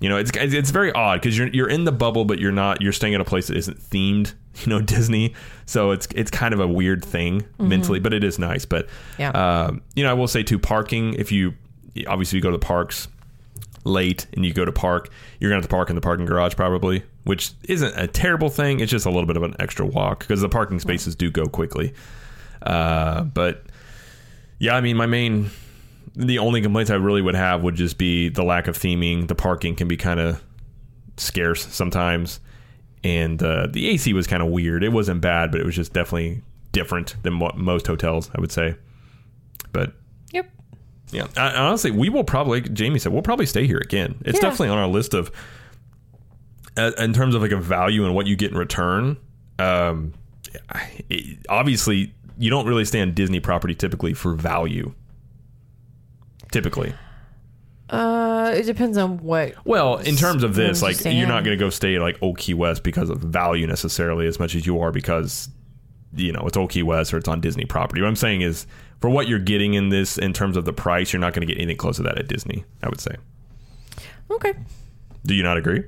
You 0.00 0.08
know, 0.08 0.16
it's 0.16 0.30
it's 0.34 0.70
very 0.70 0.90
odd 0.92 1.20
because 1.20 1.38
you're 1.38 1.48
you're 1.48 1.68
in 1.68 1.84
the 1.84 1.92
bubble, 1.92 2.24
but 2.24 2.38
you're 2.40 2.50
not. 2.52 2.80
You're 2.82 2.92
staying 2.92 3.14
at 3.14 3.20
a 3.20 3.24
place 3.24 3.46
that 3.48 3.56
isn't 3.56 3.78
themed. 3.78 4.34
You 4.64 4.68
know, 4.68 4.82
Disney. 4.82 5.32
So 5.64 5.92
it's 5.92 6.06
it's 6.14 6.30
kind 6.30 6.52
of 6.52 6.60
a 6.60 6.66
weird 6.68 7.02
thing 7.02 7.46
mentally, 7.58 8.00
but 8.00 8.12
it 8.12 8.22
is 8.22 8.38
nice. 8.38 8.66
But 8.66 8.86
Yeah. 9.18 9.30
um, 9.30 9.80
you 9.94 10.04
know, 10.04 10.10
I 10.10 10.12
will 10.12 10.28
say 10.28 10.42
too, 10.42 10.58
parking. 10.58 11.14
If 11.14 11.32
you 11.32 11.54
obviously 12.06 12.36
you 12.36 12.42
go 12.42 12.50
to 12.50 12.58
the 12.58 12.66
parks 12.66 13.08
late 13.84 14.26
and 14.34 14.44
you 14.44 14.52
go 14.52 14.66
to 14.66 14.70
park, 14.72 15.08
you're 15.40 15.48
gonna 15.50 15.62
have 15.62 15.70
to 15.70 15.74
park 15.74 15.88
in 15.88 15.94
the 15.94 16.02
parking 16.02 16.26
garage 16.26 16.54
probably, 16.54 17.02
which 17.24 17.52
isn't 17.66 17.94
a 17.98 18.06
terrible 18.06 18.50
thing. 18.50 18.80
It's 18.80 18.90
just 18.90 19.06
a 19.06 19.10
little 19.10 19.26
bit 19.26 19.38
of 19.38 19.42
an 19.42 19.54
extra 19.58 19.86
walk 19.86 20.18
because 20.20 20.42
the 20.42 20.50
parking 20.50 20.78
spaces 20.80 21.14
do 21.16 21.30
go 21.30 21.46
quickly. 21.46 21.94
Uh, 22.60 23.22
but 23.22 23.64
yeah, 24.62 24.76
I 24.76 24.80
mean, 24.80 24.96
my 24.96 25.06
main, 25.06 25.50
the 26.14 26.38
only 26.38 26.62
complaints 26.62 26.88
I 26.88 26.94
really 26.94 27.20
would 27.20 27.34
have 27.34 27.64
would 27.64 27.74
just 27.74 27.98
be 27.98 28.28
the 28.28 28.44
lack 28.44 28.68
of 28.68 28.78
theming. 28.78 29.26
The 29.26 29.34
parking 29.34 29.74
can 29.74 29.88
be 29.88 29.96
kind 29.96 30.20
of 30.20 30.40
scarce 31.16 31.66
sometimes, 31.66 32.38
and 33.02 33.42
uh, 33.42 33.66
the 33.68 33.88
AC 33.88 34.12
was 34.12 34.28
kind 34.28 34.40
of 34.40 34.50
weird. 34.50 34.84
It 34.84 34.90
wasn't 34.90 35.20
bad, 35.20 35.50
but 35.50 35.60
it 35.60 35.66
was 35.66 35.74
just 35.74 35.92
definitely 35.92 36.42
different 36.70 37.16
than 37.24 37.40
what 37.40 37.56
most 37.56 37.88
hotels, 37.88 38.30
I 38.36 38.40
would 38.40 38.52
say. 38.52 38.76
But 39.72 39.94
Yep. 40.30 40.48
yeah, 41.10 41.26
I, 41.36 41.54
honestly, 41.56 41.90
we 41.90 42.08
will 42.08 42.22
probably. 42.24 42.60
like 42.60 42.72
Jamie 42.72 43.00
said 43.00 43.12
we'll 43.12 43.22
probably 43.22 43.46
stay 43.46 43.66
here 43.66 43.78
again. 43.82 44.14
It's 44.24 44.36
Yeah. 44.36 44.42
definitely 44.48 44.68
on 44.68 44.78
our 44.78 44.86
list 44.86 45.12
of, 45.12 45.32
uh, 46.76 46.92
in 46.98 47.12
terms 47.12 47.34
of 47.34 47.42
like 47.42 47.50
a 47.50 47.56
value 47.60 48.04
and 48.06 48.14
what 48.14 48.26
you 48.28 48.36
get 48.36 48.52
in 48.52 48.56
return. 48.56 49.16
Um, 49.58 50.12
it- 51.10 51.38
obviously, 51.48 52.14
you 52.38 52.50
don't 52.50 52.66
really 52.66 52.84
stay 52.84 53.00
on 53.00 53.14
Disney 53.14 53.40
property 53.40 53.74
typically 53.74 54.14
for 54.14 54.34
value. 54.34 54.94
Typically, 56.50 56.92
Uh, 57.88 58.52
it 58.54 58.64
depends 58.64 58.96
on 58.98 59.18
what. 59.18 59.54
well, 59.64 59.96
in 59.98 60.16
terms 60.16 60.42
of 60.42 60.54
this, 60.54 60.82
like 60.82 61.02
you're 61.04 61.26
not 61.28 61.44
going 61.44 61.56
to 61.56 61.62
go 61.62 61.70
stay 61.70 61.98
like 61.98 62.18
Old 62.22 62.38
Key 62.38 62.54
West 62.54 62.82
because 62.82 63.08
of 63.10 63.18
value 63.18 63.66
necessarily, 63.66 64.26
as 64.26 64.38
much 64.38 64.54
as 64.54 64.66
you 64.66 64.78
are 64.80 64.92
because 64.92 65.48
you 66.14 66.30
know 66.32 66.42
it's 66.46 66.56
Old 66.56 66.70
Key 66.70 66.82
West 66.82 67.14
or 67.14 67.18
it's 67.18 67.28
on 67.28 67.40
Disney 67.40 67.64
property. 67.64 68.00
What 68.02 68.08
I'm 68.08 68.16
saying 68.16 68.42
is, 68.42 68.66
for 69.00 69.08
what 69.08 69.28
you're 69.28 69.38
getting 69.38 69.74
in 69.74 69.88
this, 69.88 70.18
in 70.18 70.32
terms 70.34 70.56
of 70.58 70.64
the 70.66 70.72
price, 70.74 71.12
you're 71.12 71.20
not 71.20 71.32
going 71.32 71.46
to 71.46 71.52
get 71.52 71.58
anything 71.60 71.76
close 71.78 71.96
to 71.96 72.02
that 72.02 72.18
at 72.18 72.28
Disney. 72.28 72.64
I 72.82 72.88
would 72.88 73.00
say. 73.00 73.16
Okay. 74.30 74.54
Do 75.24 75.34
you 75.34 75.42
not 75.44 75.56
agree? 75.56 75.84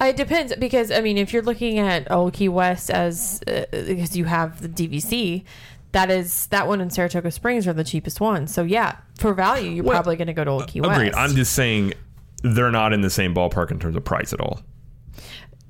Uh, 0.00 0.06
It 0.06 0.16
depends 0.16 0.54
because 0.56 0.90
I 0.90 1.02
mean, 1.02 1.18
if 1.18 1.32
you're 1.32 1.42
looking 1.42 1.78
at 1.78 2.10
Old 2.10 2.32
Key 2.32 2.48
West 2.48 2.90
as 2.90 3.40
uh, 3.46 3.64
because 3.70 4.16
you 4.16 4.24
have 4.24 4.60
the 4.62 4.68
DVC, 4.68 5.44
that 5.92 6.10
is 6.10 6.46
that 6.48 6.66
one 6.68 6.80
in 6.80 6.90
Saratoga 6.90 7.30
Springs 7.30 7.66
are 7.66 7.72
the 7.72 7.84
cheapest 7.84 8.20
ones. 8.20 8.52
So 8.54 8.62
yeah, 8.62 8.96
for 9.18 9.34
value, 9.34 9.70
you're 9.70 9.84
Well, 9.84 9.94
probably 9.94 10.16
going 10.16 10.28
to 10.28 10.32
go 10.32 10.44
to 10.44 10.50
Old 10.50 10.66
Key 10.68 10.80
West. 10.80 10.92
Agreed. 10.92 11.14
I'm 11.14 11.34
just 11.34 11.52
saying 11.52 11.94
they're 12.42 12.70
not 12.70 12.92
in 12.92 13.00
the 13.00 13.10
same 13.10 13.34
ballpark 13.34 13.70
in 13.70 13.78
terms 13.78 13.96
of 13.96 14.04
price 14.04 14.32
at 14.32 14.40
all. 14.40 14.60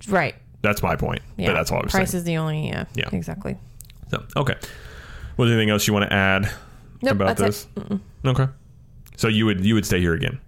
right. 0.09 0.35
That's 0.63 0.83
my 0.83 0.95
point. 0.95 1.23
Yeah, 1.39 1.49
But 1.49 1.55
that's 1.55 1.73
all 1.73 1.79
I 1.79 1.83
was 1.85 1.91
price 1.93 2.11
saying. 2.11 2.19
is 2.21 2.25
the 2.25 2.37
only 2.37 2.69
yeah, 2.69 2.85
Yeah. 2.95 3.09
exactly. 3.13 3.57
So, 4.11 4.23
okay. 4.37 4.57
Was 5.39 5.49
there 5.49 5.57
anything 5.57 5.71
else 5.71 5.87
you 5.87 5.95
want 5.95 6.09
to 6.11 6.13
add 6.13 6.51
Nope, 7.01 7.13
about 7.13 7.37
that's 7.39 7.65
this? 7.65 8.01
Okay. 8.27 8.47
So 9.17 9.29
you 9.29 9.47
would 9.47 9.65
you 9.65 9.75
would 9.75 9.87
stay 9.87 10.01
here 10.01 10.13
again? 10.15 10.39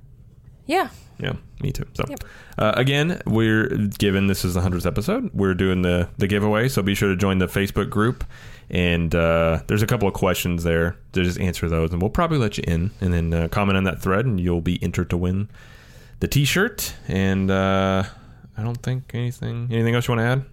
Yeah. 0.67 0.89
Yeah, 1.19 1.33
me 1.63 1.73
too. 1.73 1.87
So, 1.95 2.05
Yep. 2.09 2.25
uh, 2.59 2.73
again, 2.77 3.23
we're 3.27 3.69
given 3.99 4.27
this 4.27 4.45
is 4.45 4.53
the 4.55 4.61
hundredth 4.61 4.85
episode. 4.87 5.31
We're 5.33 5.55
doing 5.55 5.81
the 5.83 6.09
the 6.19 6.27
giveaway, 6.27 6.69
so 6.69 6.83
be 6.83 6.95
sure 6.95 7.09
to 7.09 7.17
join 7.17 7.39
the 7.39 7.47
Facebook 7.47 7.89
group. 7.89 8.25
And 8.73 9.15
uh, 9.15 9.61
there's 9.67 9.83
a 9.83 9.87
couple 9.87 10.09
of 10.09 10.15
questions 10.15 10.65
there 10.65 10.97
to 11.13 11.23
just 11.23 11.39
answer 11.39 11.69
those, 11.69 11.93
and 11.93 12.01
we'll 12.01 12.11
probably 12.11 12.39
let 12.39 12.57
you 12.57 12.65
in, 12.67 12.91
and 13.03 13.13
then 13.13 13.35
uh, 13.35 13.49
comment 13.49 13.77
on 13.77 13.85
that 13.85 14.01
thread, 14.01 14.25
and 14.25 14.41
you'll 14.41 14.63
be 14.63 14.83
entered 14.83 15.11
to 15.11 15.17
win 15.19 15.51
the 16.21 16.27
T-shirt. 16.29 16.95
And 17.07 17.51
uh, 17.51 18.05
I 18.57 18.63
don't 18.63 18.83
think 18.83 19.11
anything 19.15 19.69
anything 19.71 19.95
else 19.95 20.09
you 20.09 20.15
want 20.17 20.21
to 20.21 20.25
add. 20.25 20.45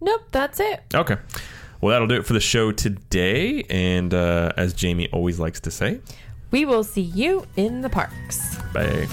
Nope. 0.00 0.22
That's 0.32 0.60
it. 0.60 0.82
Okay. 0.94 1.16
Well, 1.82 1.90
that'll 1.92 2.06
do 2.08 2.14
it 2.16 2.24
for 2.24 2.32
the 2.32 2.40
show 2.40 2.72
today. 2.72 3.64
And 3.68 4.14
uh, 4.14 4.52
as 4.56 4.72
Jamie 4.72 5.08
always 5.12 5.38
likes 5.38 5.60
to 5.60 5.70
say, 5.70 6.00
We 6.50 6.64
will 6.64 6.84
see 6.84 7.02
you 7.02 7.46
in 7.56 7.82
the 7.82 7.90
parks. 7.90 8.56
bye. 8.72 9.06